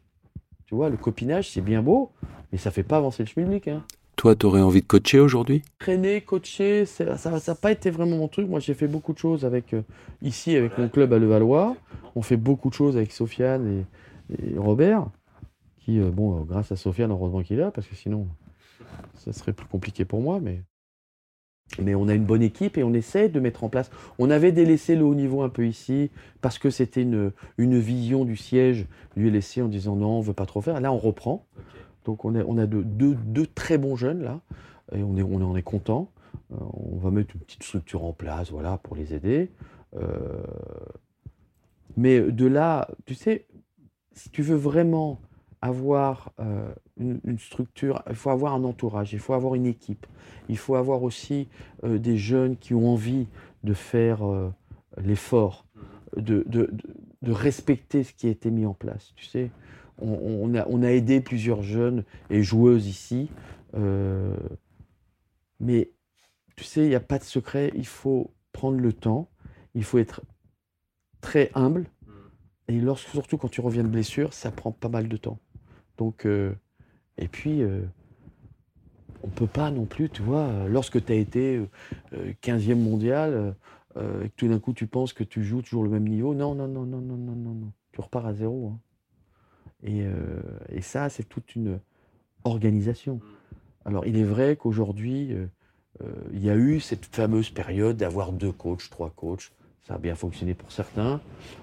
Tu 0.66 0.74
vois, 0.74 0.90
le 0.90 0.98
copinage, 0.98 1.52
c'est 1.52 1.62
bien 1.62 1.84
beau, 1.84 2.12
mais 2.52 2.58
ça 2.58 2.72
fait 2.72 2.84
pas 2.84 2.98
avancer 2.98 3.24
le 3.24 3.28
schmilblick. 3.28 3.68
Hein. 3.68 3.84
Toi, 4.16 4.36
t'aurais 4.36 4.62
envie 4.62 4.82
de 4.82 4.86
coacher 4.88 5.20
aujourd'hui? 5.20 5.62
Traîner, 5.78 6.22
coacher, 6.22 6.86
ça 6.86 7.06
n'a 7.06 7.56
pas 7.56 7.72
été 7.72 7.90
vraiment 7.90 8.18
mon 8.18 8.28
truc. 8.28 8.48
Moi, 8.48 8.60
j'ai 8.60 8.74
fait 8.74 8.88
beaucoup 8.88 9.14
de 9.14 9.18
choses 9.18 9.44
avec, 9.46 9.74
euh, 9.74 9.82
ici 10.22 10.56
avec 10.56 10.72
Voilà. 10.72 10.84
mon 10.84 10.90
club 10.90 11.14
à 11.14 11.20
Levallois. 11.20 11.76
On 12.16 12.22
fait 12.22 12.38
beaucoup 12.38 12.70
de 12.70 12.74
choses 12.74 12.96
avec 12.96 13.12
Sofiane 13.12 13.86
et, 14.32 14.54
et 14.54 14.58
Robert, 14.58 15.06
qui, 15.80 16.00
euh, 16.00 16.12
bon, 16.12 16.40
euh, 16.40 16.44
grâce 16.44 16.72
à 16.72 16.76
Sofiane, 16.78 17.12
heureusement 17.12 17.44
qu'il 17.44 17.58
est 17.58 17.62
là, 17.62 17.72
parce 17.72 17.88
que 17.88 17.96
sinon, 17.96 18.28
ça 19.16 19.34
serait 19.34 19.54
plus 19.54 19.68
compliqué 19.68 20.06
pour 20.06 20.22
moi. 20.22 20.40
Mais, 20.42 20.64
mais 21.82 21.94
on 21.94 22.08
a 22.08 22.14
une 22.14 22.26
bonne 22.26 22.42
équipe 22.42 22.78
et 22.78 22.84
on 22.84 22.94
essaie 22.94 23.28
de 23.28 23.40
mettre 23.42 23.66
en 23.66 23.70
place. 23.70 23.92
On 24.18 24.30
avait 24.30 24.54
délaissé 24.54 24.96
le 24.96 25.04
haut 25.04 25.16
niveau 25.16 25.42
un 25.42 25.50
peu 25.50 25.68
ici, 25.68 26.10
parce 26.42 26.58
que 26.58 26.70
c'était 26.70 27.02
une, 27.02 27.32
une 27.58 27.78
vision 27.78 28.24
du 28.24 28.38
siège, 28.38 28.86
lui 29.18 29.30
laisser 29.30 29.62
en 29.62 29.68
disant 29.68 29.98
non, 29.98 30.18
on 30.18 30.22
veut 30.22 30.34
pas 30.34 30.46
trop 30.46 30.62
faire. 30.62 30.80
Là, 30.80 30.94
on 30.94 30.98
reprend. 30.98 31.46
Donc 32.06 32.24
on, 32.24 32.58
a 32.58 32.66
deux, 32.68 33.48
très 33.48 33.78
bons 33.78 33.96
jeunes 33.96 34.24
là, 34.24 34.40
et 34.94 35.04
on, 35.04 35.18
est, 35.18 35.24
on 35.24 35.42
en 35.42 35.56
est 35.56 35.64
content. 35.64 36.12
Euh, 36.52 36.58
on 36.74 36.98
va 36.98 37.12
mettre 37.12 37.36
une 37.36 37.42
petite 37.42 37.64
structure 37.64 38.04
en 38.04 38.14
place, 38.14 38.52
voilà, 38.52 38.78
pour 38.78 38.96
les 38.96 39.14
aider. 39.14 39.52
Euh, 39.96 40.44
mais 41.98 42.20
de 42.22 42.46
là, 42.46 42.90
tu 43.06 43.16
sais, 43.16 43.48
si 44.14 44.30
tu 44.30 44.44
veux 44.44 44.56
vraiment 44.56 45.20
avoir 45.62 46.32
euh, 46.40 46.72
une, 46.98 47.40
structure, 47.40 48.04
il 48.10 48.16
faut 48.16 48.30
avoir 48.30 48.54
un 48.54 48.64
entourage, 48.64 49.14
il 49.14 49.20
faut 49.20 49.34
avoir 49.34 49.56
une 49.56 49.66
équipe, 49.66 50.06
il 50.48 50.58
faut 50.58 50.76
avoir 50.76 51.02
aussi 51.04 51.48
des 51.84 52.18
jeunes 52.18 52.56
qui 52.58 52.74
ont 52.76 52.88
envie 52.94 53.28
de 53.64 53.74
faire 53.74 54.20
l'effort, 54.98 55.66
de- 56.16 56.46
de 56.48 57.32
respecter 57.32 58.04
ce 58.04 58.14
qui 58.14 58.28
a 58.28 58.30
été 58.30 58.52
mis 58.52 58.66
en 58.66 58.74
place. 58.74 59.14
Tu 59.16 59.26
sais, 59.26 59.50
on, 60.02 60.08
on 60.52 60.56
a, 60.56 60.66
on 60.68 60.84
a 60.84 60.90
aidé 60.92 61.22
plusieurs 61.22 61.62
jeunes 61.64 62.04
et 62.30 62.44
joueuses 62.44 62.88
ici, 62.88 63.30
euh, 63.76 64.36
mais 65.60 65.92
tu 66.56 66.64
sais, 66.64 66.84
il 66.84 66.90
n'y 66.90 66.96
a 66.96 67.00
pas 67.00 67.20
de 67.20 67.24
secret. 67.24 67.72
Il 67.76 67.86
faut 67.88 68.32
prendre 68.54 68.80
le 68.80 68.94
temps, 68.94 69.30
il 69.74 69.84
faut 69.84 69.98
être 69.98 70.22
très 71.22 71.52
humble, 71.56 71.86
Mhm. 72.08 72.14
et 72.70 72.82
lorsque, 72.82 73.10
surtout 73.10 73.38
quand 73.38 73.50
tu 73.50 73.62
reviens 73.62 73.84
de 73.84 73.90
blessure, 73.90 74.34
ça 74.34 74.52
prend 74.52 74.72
pas 74.72 74.90
mal 74.90 75.08
de 75.08 75.18
temps. 75.18 75.40
Donc, 75.98 76.26
euh, 76.26 76.54
et 77.18 77.28
puis, 77.28 77.62
euh, 77.64 77.82
on 79.24 79.28
peut 79.30 79.48
pas 79.48 79.72
non 79.72 79.86
plus, 79.86 80.10
tu 80.10 80.22
vois, 80.22 80.68
lorsque 80.68 81.04
tu 81.04 81.12
as 81.12 81.16
été 81.16 81.68
euh, 82.14 82.34
15e 82.42 82.80
mondial, 82.80 83.34
euh, 83.34 83.52
euh, 83.98 84.24
et 84.26 84.30
que 84.30 84.34
tout 84.36 84.48
d'un 84.48 84.60
coup 84.60 84.74
tu 84.74 84.88
penses 84.88 85.14
que 85.14 85.24
tu 85.24 85.44
joues 85.44 85.62
toujours 85.62 85.84
le 85.84 85.90
même 85.90 86.08
niveau, 86.08 86.36
non, 86.36 86.54
non, 86.56 86.68
non, 86.68 86.86
non, 86.86 87.02
non, 87.02 87.18
non, 87.18 87.36
non, 87.36 87.54
non. 87.56 87.72
Tu 87.92 88.02
repars 88.02 88.26
à 88.26 88.34
zéro. 88.34 88.72
hein. 88.74 88.80
Et, 89.86 90.02
euh, 90.02 90.42
et 90.70 90.82
ça, 90.82 91.10
c'est 91.10 91.24
toute 91.24 91.56
une 91.56 91.80
organisation. 92.44 93.22
Alors, 93.86 94.06
il 94.06 94.18
est 94.18 94.24
vrai 94.24 94.56
qu'aujourd'hui, 94.56 95.32
euh, 95.32 95.46
euh, 96.04 96.12
il 96.34 96.44
y 96.44 96.50
a 96.50 96.56
eu 96.56 96.80
cette 96.80 97.06
fameuse 97.06 97.52
période 97.52 97.96
d'avoir 97.96 98.32
deux 98.32 98.52
coachs, 98.52 98.90
trois 98.90 99.12
coachs. 99.12 99.52
Ça 99.84 99.96
a 99.96 99.98
bien 100.00 100.16
fonctionné 100.16 100.56
pour 100.56 100.72
certains, 100.72 101.22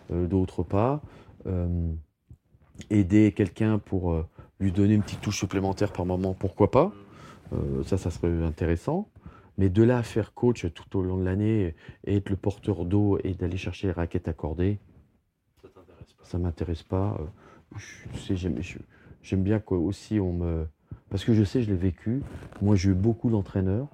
d'autres 0.08 0.62
pas. 0.62 1.02
Aider 2.88 3.32
quelqu'un 3.32 3.78
pour 3.78 4.24
lui 4.60 4.70
donner 4.70 4.94
une 4.94 5.02
petite 5.02 5.20
touche 5.22 5.40
supplémentaire 5.40 5.92
par 5.92 6.06
moment, 6.06 6.32
pourquoi 6.32 6.70
pas 6.70 6.92
Ça, 7.84 7.98
ça 7.98 8.12
serait 8.12 8.44
intéressant. 8.44 9.08
Mais 9.58 9.70
de 9.70 9.82
là 9.82 9.98
à 9.98 10.02
faire 10.04 10.34
coach 10.34 10.72
tout 10.72 10.96
au 10.96 11.02
long 11.02 11.16
de 11.16 11.24
l'année 11.24 11.74
et 12.04 12.14
être 12.14 12.30
le 12.30 12.36
porteur 12.36 12.84
d'eau 12.84 13.18
et 13.24 13.34
d'aller 13.34 13.56
chercher 13.56 13.88
les 13.88 13.92
raquettes 13.92 14.28
accordées, 14.28 14.78
ça 16.22 16.38
m'intéresse 16.38 16.84
pas. 16.84 17.18
Je- 17.76 18.08
Tu 18.12 18.18
sais, 18.20 18.36
j'aime, 19.22 19.42
bien 19.42 19.60
que 19.60 19.74
aussi 19.74 20.20
on 20.20 20.32
me, 20.32 20.66
parce 21.10 21.24
que 21.24 21.32
je 21.34 21.44
sais, 21.44 21.62
je 21.62 21.70
l'ai 21.70 21.76
vécu. 21.76 22.22
Moi, 22.60 22.76
j'ai 22.76 22.90
eu 22.90 22.94
beaucoup 22.94 23.30
d'entraîneurs. 23.30 23.88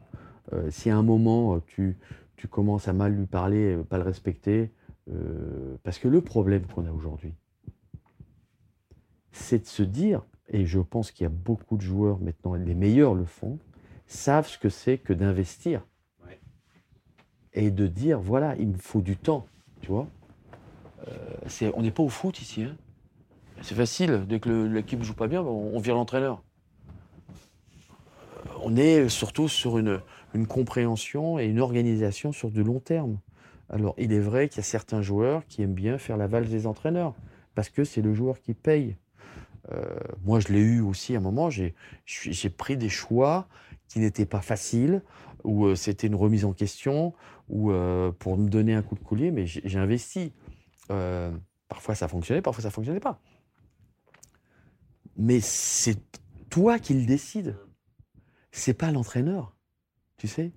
Euh, 0.53 0.71
si 0.71 0.89
à 0.91 0.97
un 0.97 1.03
moment 1.03 1.57
euh, 1.57 1.63
tu, 1.67 1.97
tu 2.37 2.49
commences 2.49 2.89
à 2.89 2.93
mal 2.93 3.13
lui 3.15 3.27
parler, 3.27 3.75
euh, 3.77 3.83
pas 3.83 3.99
le 3.99 4.05
respecter, 4.05 4.71
euh, 5.11 5.77
parce 5.83 5.99
que 5.99 6.09
le 6.09 6.21
problème 6.23 6.63
qu'on 6.67 6.87
a 6.87 6.91
aujourd'hui, 6.91 7.35
c'est 9.33 9.59
de 9.61 9.67
se 9.67 9.83
dire, 9.83 10.23
et 10.49 10.65
je 10.65 10.79
pense 10.81 11.11
qu'il 11.11 11.25
y 11.25 11.27
a 11.27 11.31
beaucoup 11.31 11.77
de 11.77 11.83
joueurs 11.83 12.19
maintenant, 12.21 12.55
les 12.55 12.75
meilleurs 12.75 13.15
le 13.15 13.25
font, 13.25 13.59
savent 14.07 14.49
ce 14.49 14.59
que 14.59 14.69
c'est 14.71 14.99
que 14.99 15.13
d'investir. 15.13 15.83
Et 17.55 17.71
de 17.71 17.87
dire, 17.87 18.21
voilà, 18.21 18.57
il 18.57 18.69
me 18.69 18.79
faut 18.79 19.01
du 19.01 19.17
temps, 19.17 19.47
tu 19.81 19.89
vois. 19.89 20.07
Euh, 21.09 21.71
on 21.75 21.83
n'est 21.83 21.91
pas 21.91 22.03
au 22.03 22.09
foot 22.09 22.41
ici. 22.41 22.63
hein. 22.63 22.77
C'est 23.63 23.75
facile, 23.75 24.25
dès 24.29 24.41
que 24.41 24.49
l'équipe 24.49 24.99
ne 24.99 25.05
joue 25.05 25.15
pas 25.15 25.27
bien, 25.27 25.43
ben, 25.43 25.51
on, 25.51 25.79
vire 25.79 25.95
l'entraîneur. 25.95 26.43
Euh, 27.31 28.53
On 28.63 28.77
est 28.77 29.09
surtout 29.09 29.49
sur 29.49 29.79
une, 29.79 30.01
compréhension 30.49 31.39
et 31.39 31.47
une 31.47 31.59
organisation 31.61 32.33
sur 32.33 32.51
du 32.51 32.63
long 32.63 32.79
terme. 32.79 33.19
Alors, 33.69 33.95
il 33.99 34.13
est 34.13 34.21
vrai 34.21 34.49
qu'il 34.49 34.59
y 34.59 34.61
a 34.61 34.65
certains 34.65 35.03
joueurs 35.03 35.45
qui 35.47 35.63
aiment 35.63 35.75
bien 35.75 35.99
faire 35.99 36.17
la 36.17 36.27
valse 36.27 36.49
des 36.49 36.67
entraîneurs, 36.67 37.15
parce 37.55 37.69
que 37.69 37.85
c'est 37.85 38.03
le 38.03 38.15
joueur 38.15 38.41
qui 38.41 38.55
paye. 38.55 38.97
Euh, 39.73 39.85
moi, 40.25 40.39
je 40.41 40.49
l'ai 40.49 40.61
eu 40.61 40.81
aussi 40.81 41.15
à 41.15 41.19
un 41.19 41.21
moment, 41.21 41.51
j'ai 41.51 41.75
pris 42.57 42.77
des 42.77 42.89
choix 42.89 43.49
qui 43.89 43.99
n'étaient 43.99 44.27
pas 44.27 44.41
faciles, 44.41 45.03
où 45.45 45.67
euh, 45.67 45.75
c'était 45.75 46.07
une 46.07 46.15
remise 46.15 46.45
en 46.45 46.53
question, 46.53 47.13
ou 47.49 47.73
pour 48.19 48.37
me 48.37 48.49
donner 48.49 48.75
un 48.75 48.83
coup 48.83 48.95
de 48.95 49.03
collier, 49.03 49.31
mais 49.31 49.47
j'ai 49.47 49.79
investi. 49.79 50.33
Parfois 51.69 51.95
ça 51.95 52.07
fonctionnait, 52.07 52.43
parfois 52.43 52.63
ça 52.63 52.71
fonctionnait 52.71 53.01
pas. 53.01 53.21
Mais 55.19 55.41
c'est 55.41 55.99
toi 56.51 56.79
qui 56.79 56.95
le 56.95 57.05
décides. 57.07 57.57
C'est 58.53 58.75
pas 58.75 58.91
l'entraîneur, 58.93 59.57
tu 60.19 60.29
sais. 60.29 60.53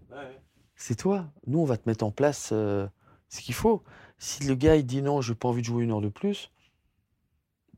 C'est 0.75 0.95
toi. 0.95 1.31
Nous, 1.47 1.59
on 1.59 1.65
va 1.65 1.77
te 1.77 1.89
mettre 1.89 2.05
en 2.05 2.11
place 2.11 2.51
euh, 2.53 2.87
ce 3.29 3.41
qu'il 3.41 3.55
faut. 3.55 3.83
Si 4.19 4.43
le 4.45 4.55
gars 4.55 4.75
il 4.77 4.85
dit 4.85 5.01
non, 5.01 5.21
je 5.21 5.31
n'ai 5.33 5.37
pas 5.37 5.49
envie 5.49 5.61
de 5.61 5.67
jouer 5.67 5.83
une 5.83 5.91
heure 5.91 6.01
de 6.01 6.09
plus, 6.09 6.51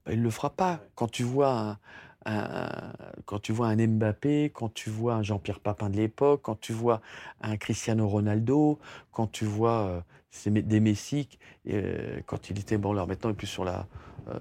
ben, 0.05 0.13
il 0.13 0.19
ne 0.19 0.23
le 0.23 0.29
fera 0.29 0.49
pas. 0.49 0.81
Quand 0.95 1.07
tu 1.09 1.23
vois 1.23 1.51
un, 1.61 1.79
un- 2.25 2.93
quand 3.25 3.39
tu 3.39 3.51
vois 3.51 3.67
un 3.67 3.75
Mbappé, 3.87 4.51
quand 4.53 4.73
tu 4.73 4.89
vois 4.89 5.15
un 5.15 5.23
Jean-Pierre 5.23 5.59
Papin 5.59 5.89
de 5.89 5.97
l'époque, 5.97 6.41
quand 6.43 6.59
tu 6.59 6.73
vois 6.73 7.01
un 7.41 7.57
Cristiano 7.57 8.07
Ronaldo, 8.07 8.79
quand 9.11 9.27
tu 9.31 9.45
vois 9.45 10.03
euh, 10.45 10.51
des 10.61 10.79
Messi, 10.79 11.29
euh, 11.69 12.19
quand 12.25 12.49
il 12.49 12.59
était 12.59 12.77
bon, 12.77 12.91
alors 12.91 13.07
maintenant 13.07 13.29
il 13.29 13.33
est 13.33 13.37
plus 13.37 13.47
sur 13.47 13.63
la, 13.65 13.87
euh, 14.29 14.39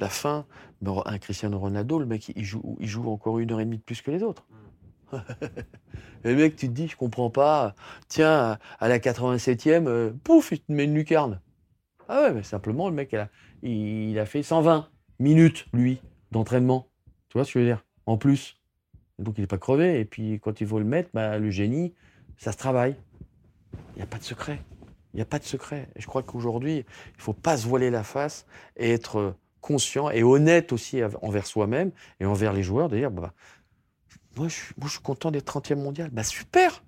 la 0.00 0.08
fin, 0.08 0.46
un 0.84 1.18
Cristiano 1.18 1.58
Ronaldo, 1.58 1.98
le 1.98 2.06
mec 2.06 2.32
il 2.34 2.44
joue, 2.44 2.76
il 2.80 2.88
joue 2.88 3.08
encore 3.10 3.38
une 3.38 3.50
heure 3.52 3.60
et 3.60 3.64
demie 3.64 3.78
de 3.78 3.82
plus 3.82 4.02
que 4.02 4.10
les 4.10 4.22
autres. 4.22 4.46
Et 5.12 5.16
le 6.24 6.36
mec, 6.36 6.56
tu 6.56 6.68
te 6.68 6.72
dis, 6.72 6.88
je 6.88 6.96
comprends 6.96 7.30
pas. 7.30 7.74
Tiens, 8.08 8.58
à 8.78 8.88
la 8.88 8.98
87e, 8.98 9.86
euh, 9.86 10.12
pouf, 10.24 10.52
il 10.52 10.60
te 10.60 10.72
met 10.72 10.84
une 10.84 10.94
lucarne. 10.94 11.40
Ah 12.08 12.22
ouais, 12.22 12.32
mais 12.32 12.42
simplement, 12.42 12.88
le 12.88 12.94
mec, 12.94 13.10
il 13.12 13.18
a, 13.18 13.28
il 13.62 14.18
a 14.18 14.26
fait 14.26 14.42
120 14.42 14.88
minutes, 15.18 15.66
lui, 15.72 16.00
d'entraînement. 16.30 16.88
Tu 17.28 17.38
vois 17.38 17.44
ce 17.44 17.52
que 17.52 17.60
je 17.60 17.64
veux 17.64 17.70
dire? 17.70 17.84
En 18.06 18.16
plus. 18.16 18.56
Donc, 19.18 19.36
il 19.38 19.42
n'est 19.42 19.46
pas 19.46 19.58
crevé. 19.58 20.00
Et 20.00 20.04
puis, 20.04 20.40
quand 20.40 20.60
il 20.60 20.66
faut 20.66 20.78
le 20.78 20.84
mettre, 20.84 21.10
bah, 21.12 21.38
le 21.38 21.50
génie, 21.50 21.94
ça 22.36 22.52
se 22.52 22.56
travaille. 22.56 22.96
Il 23.94 23.96
n'y 23.96 24.02
a 24.02 24.06
pas 24.06 24.18
de 24.18 24.24
secret. 24.24 24.60
Il 25.12 25.16
n'y 25.16 25.22
a 25.22 25.26
pas 25.26 25.38
de 25.38 25.44
secret. 25.44 25.88
Et 25.96 26.00
je 26.00 26.06
crois 26.06 26.22
qu'aujourd'hui, 26.22 26.76
il 26.76 27.16
ne 27.16 27.22
faut 27.22 27.32
pas 27.32 27.56
se 27.56 27.66
voiler 27.66 27.90
la 27.90 28.04
face 28.04 28.46
et 28.76 28.92
être 28.92 29.18
euh, 29.18 29.34
conscient 29.68 30.10
et 30.10 30.22
honnête 30.22 30.72
aussi 30.72 31.00
envers 31.22 31.46
soi-même 31.46 31.92
et 32.20 32.26
envers 32.26 32.52
les 32.54 32.62
joueurs, 32.64 32.88
de 32.88 32.96
dire, 32.96 33.10
bah, 33.10 33.34
moi, 34.36 34.48
je, 34.48 34.54
suis- 34.54 34.74
moi, 34.78 34.86
je 34.88 34.92
suis 34.92 35.02
content 35.02 35.30
d'être 35.30 35.46
30e 35.46 35.82
mondial. 35.82 36.10
Bah 36.10 36.24
super 36.24 36.82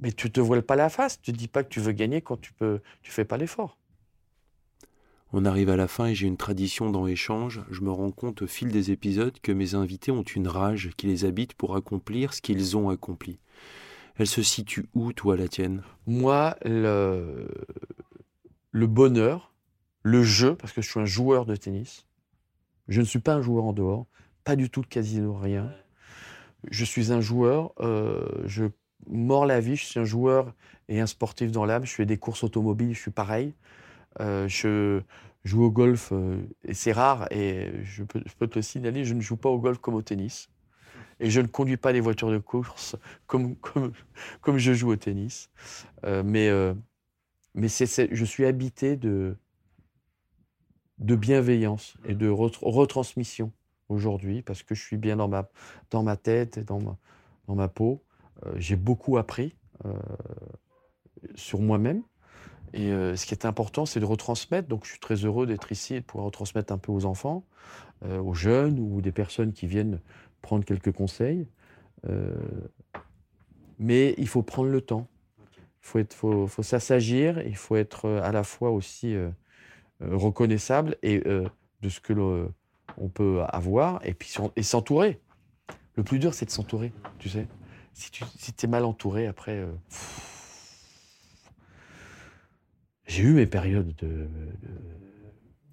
Mais 0.00 0.12
tu 0.12 0.30
te 0.32 0.40
voiles 0.40 0.62
pas 0.62 0.76
la 0.76 0.90
face. 0.90 1.20
Tu 1.22 1.32
dis 1.32 1.48
pas 1.48 1.64
que 1.64 1.70
tu 1.70 1.80
veux 1.80 1.92
gagner 1.92 2.22
quand 2.22 2.40
tu 2.40 2.52
peux, 2.54 2.80
tu 3.02 3.12
fais 3.12 3.24
pas 3.24 3.38
l'effort. 3.38 3.78
On 5.34 5.44
arrive 5.44 5.68
à 5.68 5.76
la 5.76 5.88
fin 5.88 6.06
et 6.06 6.14
j'ai 6.14 6.26
une 6.26 6.36
tradition 6.38 6.90
dans 6.90 7.04
l'échange. 7.04 7.62
Je 7.70 7.82
me 7.82 7.90
rends 7.90 8.10
compte 8.12 8.42
au 8.42 8.46
fil 8.46 8.68
des 8.68 8.90
épisodes 8.90 9.38
que 9.42 9.52
mes 9.52 9.74
invités 9.74 10.10
ont 10.12 10.22
une 10.22 10.48
rage 10.48 10.90
qui 10.96 11.06
les 11.06 11.24
habite 11.26 11.54
pour 11.54 11.76
accomplir 11.76 12.32
ce 12.34 12.40
qu'ils 12.40 12.76
ont 12.76 12.88
accompli. 12.88 13.38
Elle 14.16 14.28
se 14.28 14.42
situe 14.42 14.86
où, 14.94 15.12
toi, 15.12 15.36
la 15.36 15.48
tienne? 15.48 15.82
Moi, 16.06 16.56
le, 16.64 17.48
le 18.72 18.86
bonheur, 18.86 19.53
le 20.04 20.24
jeu, 20.24 20.56
parce 20.56 20.74
que 20.74 20.82
je 20.82 20.90
suis 20.90 21.00
un 21.00 21.06
joueur 21.06 21.46
de 21.46 21.56
tennis. 21.56 22.06
Je 22.88 23.00
ne 23.00 23.06
suis 23.06 23.20
pas 23.20 23.34
un 23.34 23.42
joueur 23.42 23.64
en 23.64 23.72
dehors, 23.74 24.06
pas 24.44 24.56
du 24.56 24.70
tout 24.70 24.82
de 24.82 24.88
casino, 24.88 25.34
rien. 25.34 25.70
Je 26.70 26.84
suis 26.84 27.12
un 27.12 27.20
joueur, 27.20 27.72
euh, 27.80 28.26
je 28.46 28.64
mords 29.08 29.46
la 29.46 29.60
vie, 29.60 29.76
je 29.76 29.84
suis 29.84 30.00
un 30.00 30.04
joueur 30.04 30.54
et 30.88 31.00
un 31.00 31.06
sportif 31.06 31.50
dans 31.52 31.64
l'âme. 31.66 31.84
Je 31.84 31.92
fais 31.92 32.06
des 32.06 32.16
courses 32.18 32.44
automobiles, 32.44 32.94
je 32.94 33.00
suis 33.00 33.10
pareil. 33.10 33.54
Euh, 34.20 34.48
je 34.48 35.02
joue 35.44 35.64
au 35.64 35.70
golf 35.72 36.10
euh, 36.12 36.38
et 36.64 36.74
c'est 36.74 36.92
rare 36.92 37.28
et 37.32 37.70
je 37.84 38.04
peux, 38.04 38.22
je 38.26 38.34
peux 38.38 38.46
te 38.48 38.56
le 38.58 38.62
signaler, 38.62 39.04
je 39.04 39.14
ne 39.14 39.20
joue 39.22 39.36
pas 39.36 39.50
au 39.50 39.58
golf 39.60 39.78
comme 39.78 39.94
au 39.94 40.02
tennis. 40.02 40.48
Et 41.20 41.30
je 41.30 41.40
ne 41.40 41.46
conduis 41.48 41.76
pas 41.78 41.92
des 41.92 42.00
voitures 42.00 42.30
de 42.30 42.38
course 42.38 42.96
comme, 43.26 43.56
comme, 43.56 43.92
comme 44.42 44.58
je 44.58 44.74
joue 44.74 44.90
au 44.92 44.96
tennis. 44.96 45.50
Mais 46.04 46.50
mais 47.54 47.68
c'est- 47.68 48.08
je 48.14 48.24
suis 48.24 48.44
habité 48.46 48.96
de, 48.96 49.36
de 51.04 51.16
bienveillance 51.16 51.96
et 52.06 52.14
de 52.14 52.28
ret- 52.28 52.58
retransmission 52.62 53.52
aujourd'hui 53.90 54.40
parce 54.40 54.62
que 54.62 54.74
je 54.74 54.82
suis 54.82 54.96
bien 54.96 55.16
dans 55.16 55.28
ma, 55.28 55.48
dans 55.90 56.02
ma 56.02 56.16
tête 56.16 56.56
et 56.56 56.64
dans 56.64 56.80
ma, 56.80 56.96
dans 57.46 57.54
ma 57.54 57.68
peau. 57.68 58.02
Euh, 58.46 58.52
j'ai 58.56 58.76
beaucoup 58.76 59.18
appris 59.18 59.54
euh, 59.84 59.92
sur 61.34 61.60
moi-même. 61.60 62.02
Et 62.72 62.90
euh, 62.90 63.16
ce 63.16 63.26
qui 63.26 63.34
est 63.34 63.44
important, 63.44 63.84
c'est 63.86 64.00
de 64.00 64.06
retransmettre. 64.06 64.66
Donc, 64.66 64.84
je 64.84 64.90
suis 64.90 64.98
très 64.98 65.16
heureux 65.16 65.46
d'être 65.46 65.70
ici 65.70 65.94
et 65.94 66.00
de 66.00 66.04
pouvoir 66.04 66.26
retransmettre 66.26 66.72
un 66.72 66.78
peu 66.78 66.90
aux 66.90 67.04
enfants, 67.04 67.44
aux 68.02 68.34
jeunes 68.34 68.80
ou 68.80 69.00
des 69.00 69.12
personnes 69.12 69.52
qui 69.52 69.66
viennent 69.66 70.00
prendre 70.42 70.64
quelques 70.64 70.92
conseils. 70.92 71.46
Mais 73.78 74.14
il 74.18 74.26
faut 74.26 74.42
prendre 74.42 74.70
le 74.70 74.80
temps. 74.80 75.06
Il 75.38 75.46
faut, 75.80 76.00
faut, 76.10 76.46
faut 76.48 76.62
s'assagir. 76.64 77.40
Il 77.46 77.56
faut 77.56 77.76
être 77.76 78.10
à 78.10 78.32
la 78.32 78.42
fois 78.42 78.72
aussi 78.72 79.16
reconnaissable 80.00 80.96
et 81.02 81.22
euh, 81.26 81.48
de 81.82 81.88
ce 81.88 82.00
que 82.00 82.12
le- 82.12 82.50
on 82.98 83.08
peut 83.08 83.42
avoir 83.48 84.04
et 84.06 84.14
puis 84.14 84.32
et 84.56 84.62
s'entourer. 84.62 85.20
Le 85.96 86.02
plus 86.02 86.18
dur, 86.18 86.34
c'est 86.34 86.46
de 86.46 86.50
s'entourer, 86.50 86.92
tu 87.18 87.28
sais. 87.28 87.46
Si 87.92 88.10
tu 88.10 88.24
si 88.36 88.52
es 88.62 88.66
mal 88.66 88.84
entouré, 88.84 89.26
après. 89.26 89.52
euh, 89.58 89.72
j'ai 93.06 93.22
eu 93.22 93.32
mes 93.32 93.46
périodes 93.46 93.94
de, 93.96 94.06
de 94.08 94.28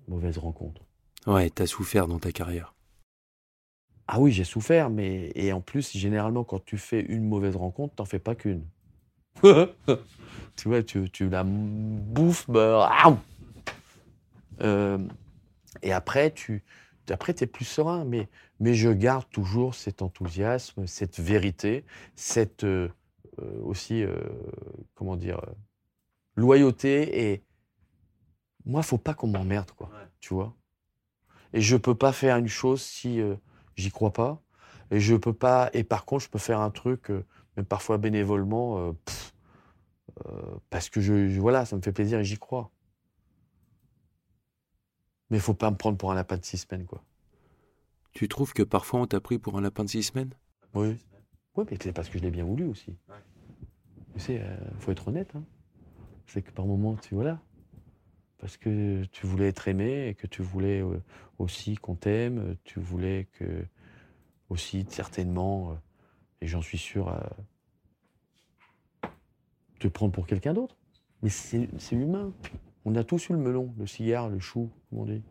mauvaises 0.07 0.37
rencontres. 0.37 0.81
Ouais, 1.27 1.49
t'as 1.49 1.65
souffert 1.67 2.07
dans 2.07 2.19
ta 2.19 2.31
carrière. 2.31 2.73
Ah 4.07 4.19
oui, 4.19 4.31
j'ai 4.31 4.43
souffert, 4.43 4.89
mais 4.89 5.31
et 5.35 5.53
en 5.53 5.61
plus, 5.61 5.91
généralement, 5.95 6.43
quand 6.43 6.63
tu 6.63 6.77
fais 6.77 6.99
une 7.01 7.23
mauvaise 7.27 7.55
rencontre, 7.55 7.95
t'en 7.95 8.05
fais 8.05 8.19
pas 8.19 8.35
qu'une. 8.35 8.65
tu 9.43 10.67
vois, 10.67 10.83
tu, 10.83 11.09
tu 11.09 11.29
la 11.29 11.43
bouffes, 11.45 12.49
bah, 12.49 12.89
ah 12.91 13.17
Euh, 14.61 14.97
et 15.81 15.93
après, 15.93 16.31
tu 16.33 16.63
après, 17.09 17.35
es 17.41 17.47
plus 17.47 17.65
serein. 17.65 18.05
Mais, 18.05 18.29
mais 18.59 18.73
je 18.73 18.89
garde 18.89 19.29
toujours 19.31 19.75
cet 19.75 20.01
enthousiasme, 20.01 20.87
cette 20.87 21.19
vérité, 21.19 21.85
cette 22.15 22.63
euh, 22.63 22.89
euh, 23.41 23.61
aussi, 23.63 24.03
euh, 24.03 24.15
comment 24.95 25.17
dire, 25.17 25.41
loyauté. 26.35 27.31
Et 27.31 27.43
moi, 28.65 28.83
faut 28.83 28.97
pas 28.97 29.13
qu'on 29.13 29.27
m'emmerde, 29.27 29.71
quoi. 29.71 29.89
Tu 30.19 30.33
vois 30.33 30.55
Et 31.53 31.61
je 31.61 31.77
peux 31.77 31.95
pas 31.95 32.13
faire 32.13 32.37
une 32.37 32.47
chose 32.47 32.81
si 32.81 33.19
j'y 33.75 33.91
crois 33.91 34.13
pas. 34.13 34.41
Et 34.91 34.99
je 34.99 35.15
peux 35.15 35.33
pas. 35.33 35.69
Et 35.73 35.83
par 35.83 36.05
contre, 36.05 36.25
je 36.25 36.29
peux 36.29 36.39
faire 36.39 36.59
un 36.61 36.71
truc, 36.71 37.09
même 37.57 37.65
parfois 37.65 37.97
bénévolement, 37.97 38.93
pff, 39.05 39.33
parce 40.69 40.89
que 40.89 41.01
je, 41.01 41.29
je- 41.29 41.39
voilà, 41.39 41.65
ça 41.65 41.75
me 41.75 41.81
fait 41.81 41.91
plaisir 41.91 42.19
et 42.19 42.23
j'y 42.23 42.37
crois. 42.37 42.71
Mais 45.31 45.37
il 45.37 45.41
faut 45.41 45.53
pas 45.55 45.71
me 45.71 45.77
prendre 45.77 45.97
pour 45.97 46.11
un 46.11 46.15
lapin 46.15 46.37
de 46.37 46.43
six 46.45 46.57
semaines, 46.59 46.85
quoi. 46.85 47.03
Tu 48.11 48.27
trouves 48.27 48.53
que 48.53 48.63
parfois 48.63 48.99
on 48.99 49.07
t'a 49.07 49.21
pris 49.21 49.39
pour 49.39 49.57
un 49.57 49.61
lapin 49.61 49.85
de 49.85 49.89
six 49.89 50.03
semaines? 50.03 50.33
Oui. 50.73 50.97
Oui, 51.55 51.65
mais 51.71 51.77
c'est 51.81 51.93
parce 51.93 52.09
que 52.09 52.17
je 52.19 52.23
l'ai 52.23 52.31
bien 52.31 52.43
voulu 52.43 52.65
aussi. 52.65 52.97
Tu 54.13 54.19
sais, 54.19 54.35
il 54.73 54.79
faut 54.79 54.91
être 54.91 55.07
honnête. 55.07 55.31
hein. 55.35 55.43
C'est 56.27 56.41
que 56.41 56.51
par 56.51 56.65
moments, 56.65 56.95
tu 56.97 57.15
voilà. 57.15 57.39
Parce 58.39 58.57
que 58.57 59.05
tu 59.05 59.25
voulais 59.25 59.47
être 59.47 59.67
aimé 59.67 60.09
et 60.09 60.15
que 60.15 60.27
tu 60.27 60.41
voulais 60.41 60.81
euh, 60.81 61.01
aussi 61.39 61.75
qu'on 61.75 61.95
t'aime. 61.95 62.39
euh, 62.39 62.55
Tu 62.63 62.79
voulais 62.79 63.27
que 63.33 63.65
aussi 64.49 64.85
certainement, 64.89 65.71
euh, 65.71 65.75
et 66.41 66.47
j'en 66.47 66.61
suis 66.61 66.77
sûr, 66.77 67.07
euh, 67.09 67.19
te 69.79 69.87
prendre 69.87 70.11
pour 70.11 70.27
quelqu'un 70.27 70.53
d'autre. 70.53 70.75
Mais 71.21 71.29
c'est 71.29 71.69
humain. 71.91 72.33
On 72.85 72.95
a 72.95 73.03
tous 73.03 73.29
eu 73.29 73.33
le 73.33 73.39
melon, 73.39 73.73
le 73.77 73.85
cigare, 73.87 74.29
le 74.29 74.39
chou, 74.39 74.69
comme 74.89 74.99
on 74.99 75.05
dit. 75.05 75.21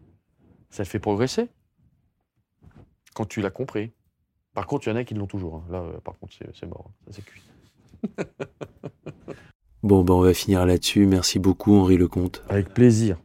Ça 0.71 0.85
te 0.85 0.89
fait 0.89 1.01
progresser. 1.01 1.49
Quand 3.15 3.27
tu 3.27 3.41
l'as 3.41 3.51
compris. 3.51 3.93
Par 4.55 4.67
contre, 4.67 4.87
il 4.87 4.91
y 4.91 4.93
en 4.93 4.97
a 4.97 5.05
qui 5.05 5.15
l'ont 5.15 5.27
toujours. 5.27 5.57
hein. 5.57 5.65
Là, 5.71 5.79
euh, 5.83 6.01
par 6.01 6.17
contre, 6.19 6.35
c'est 6.55 6.67
mort. 6.67 6.91
hein. 6.91 6.95
Ça, 7.07 7.13
c'est 7.13 7.25
cuit. 7.25 7.43
Bon, 9.83 10.05
ben 10.05 10.13
on 10.13 10.21
va 10.21 10.35
finir 10.35 10.67
là-dessus. 10.67 11.07
Merci 11.07 11.39
beaucoup, 11.39 11.75
Henri 11.75 11.97
Lecomte. 11.97 12.45
Avec 12.51 12.75
plaisir. 12.75 13.17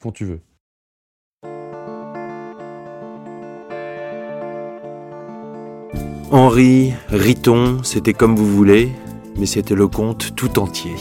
Quand 0.00 0.12
tu 0.12 0.24
veux. 0.24 0.40
Henri, 6.30 6.92
Riton, 7.08 7.82
c'était 7.82 8.12
comme 8.12 8.34
vous 8.36 8.46
voulez, 8.46 8.90
mais 9.36 9.46
c'était 9.46 9.74
le 9.74 9.86
conte 9.88 10.34
tout 10.34 10.58
entier. 10.58 10.94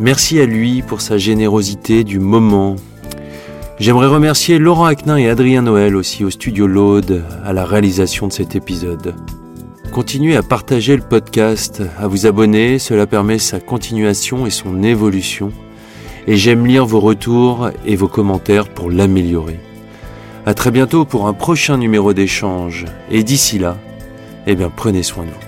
Merci 0.00 0.38
à 0.38 0.46
lui 0.46 0.82
pour 0.82 1.00
sa 1.00 1.18
générosité 1.18 2.04
du 2.04 2.20
moment. 2.20 2.76
J'aimerais 3.80 4.06
remercier 4.06 4.60
Laurent 4.60 4.84
Aquin 4.84 5.16
et 5.16 5.28
Adrien 5.28 5.62
Noël 5.62 5.96
aussi 5.96 6.24
au 6.24 6.30
studio 6.30 6.68
Laude 6.68 7.24
à 7.44 7.52
la 7.52 7.64
réalisation 7.64 8.28
de 8.28 8.32
cet 8.32 8.54
épisode. 8.54 9.16
Continuez 9.92 10.36
à 10.36 10.44
partager 10.44 10.94
le 10.94 11.02
podcast, 11.02 11.82
à 11.98 12.06
vous 12.06 12.26
abonner, 12.26 12.78
cela 12.78 13.08
permet 13.08 13.40
sa 13.40 13.58
continuation 13.58 14.46
et 14.46 14.50
son 14.50 14.84
évolution. 14.84 15.50
Et 16.28 16.36
j'aime 16.36 16.64
lire 16.64 16.86
vos 16.86 17.00
retours 17.00 17.70
et 17.84 17.96
vos 17.96 18.08
commentaires 18.08 18.68
pour 18.68 18.92
l'améliorer. 18.92 19.58
À 20.46 20.54
très 20.54 20.70
bientôt 20.70 21.06
pour 21.06 21.26
un 21.26 21.32
prochain 21.32 21.76
numéro 21.76 22.12
d'échange. 22.12 22.84
Et 23.10 23.24
d'ici 23.24 23.58
là, 23.58 23.76
eh 24.46 24.54
bien, 24.54 24.70
prenez 24.74 25.02
soin 25.02 25.24
de 25.24 25.30
vous. 25.30 25.47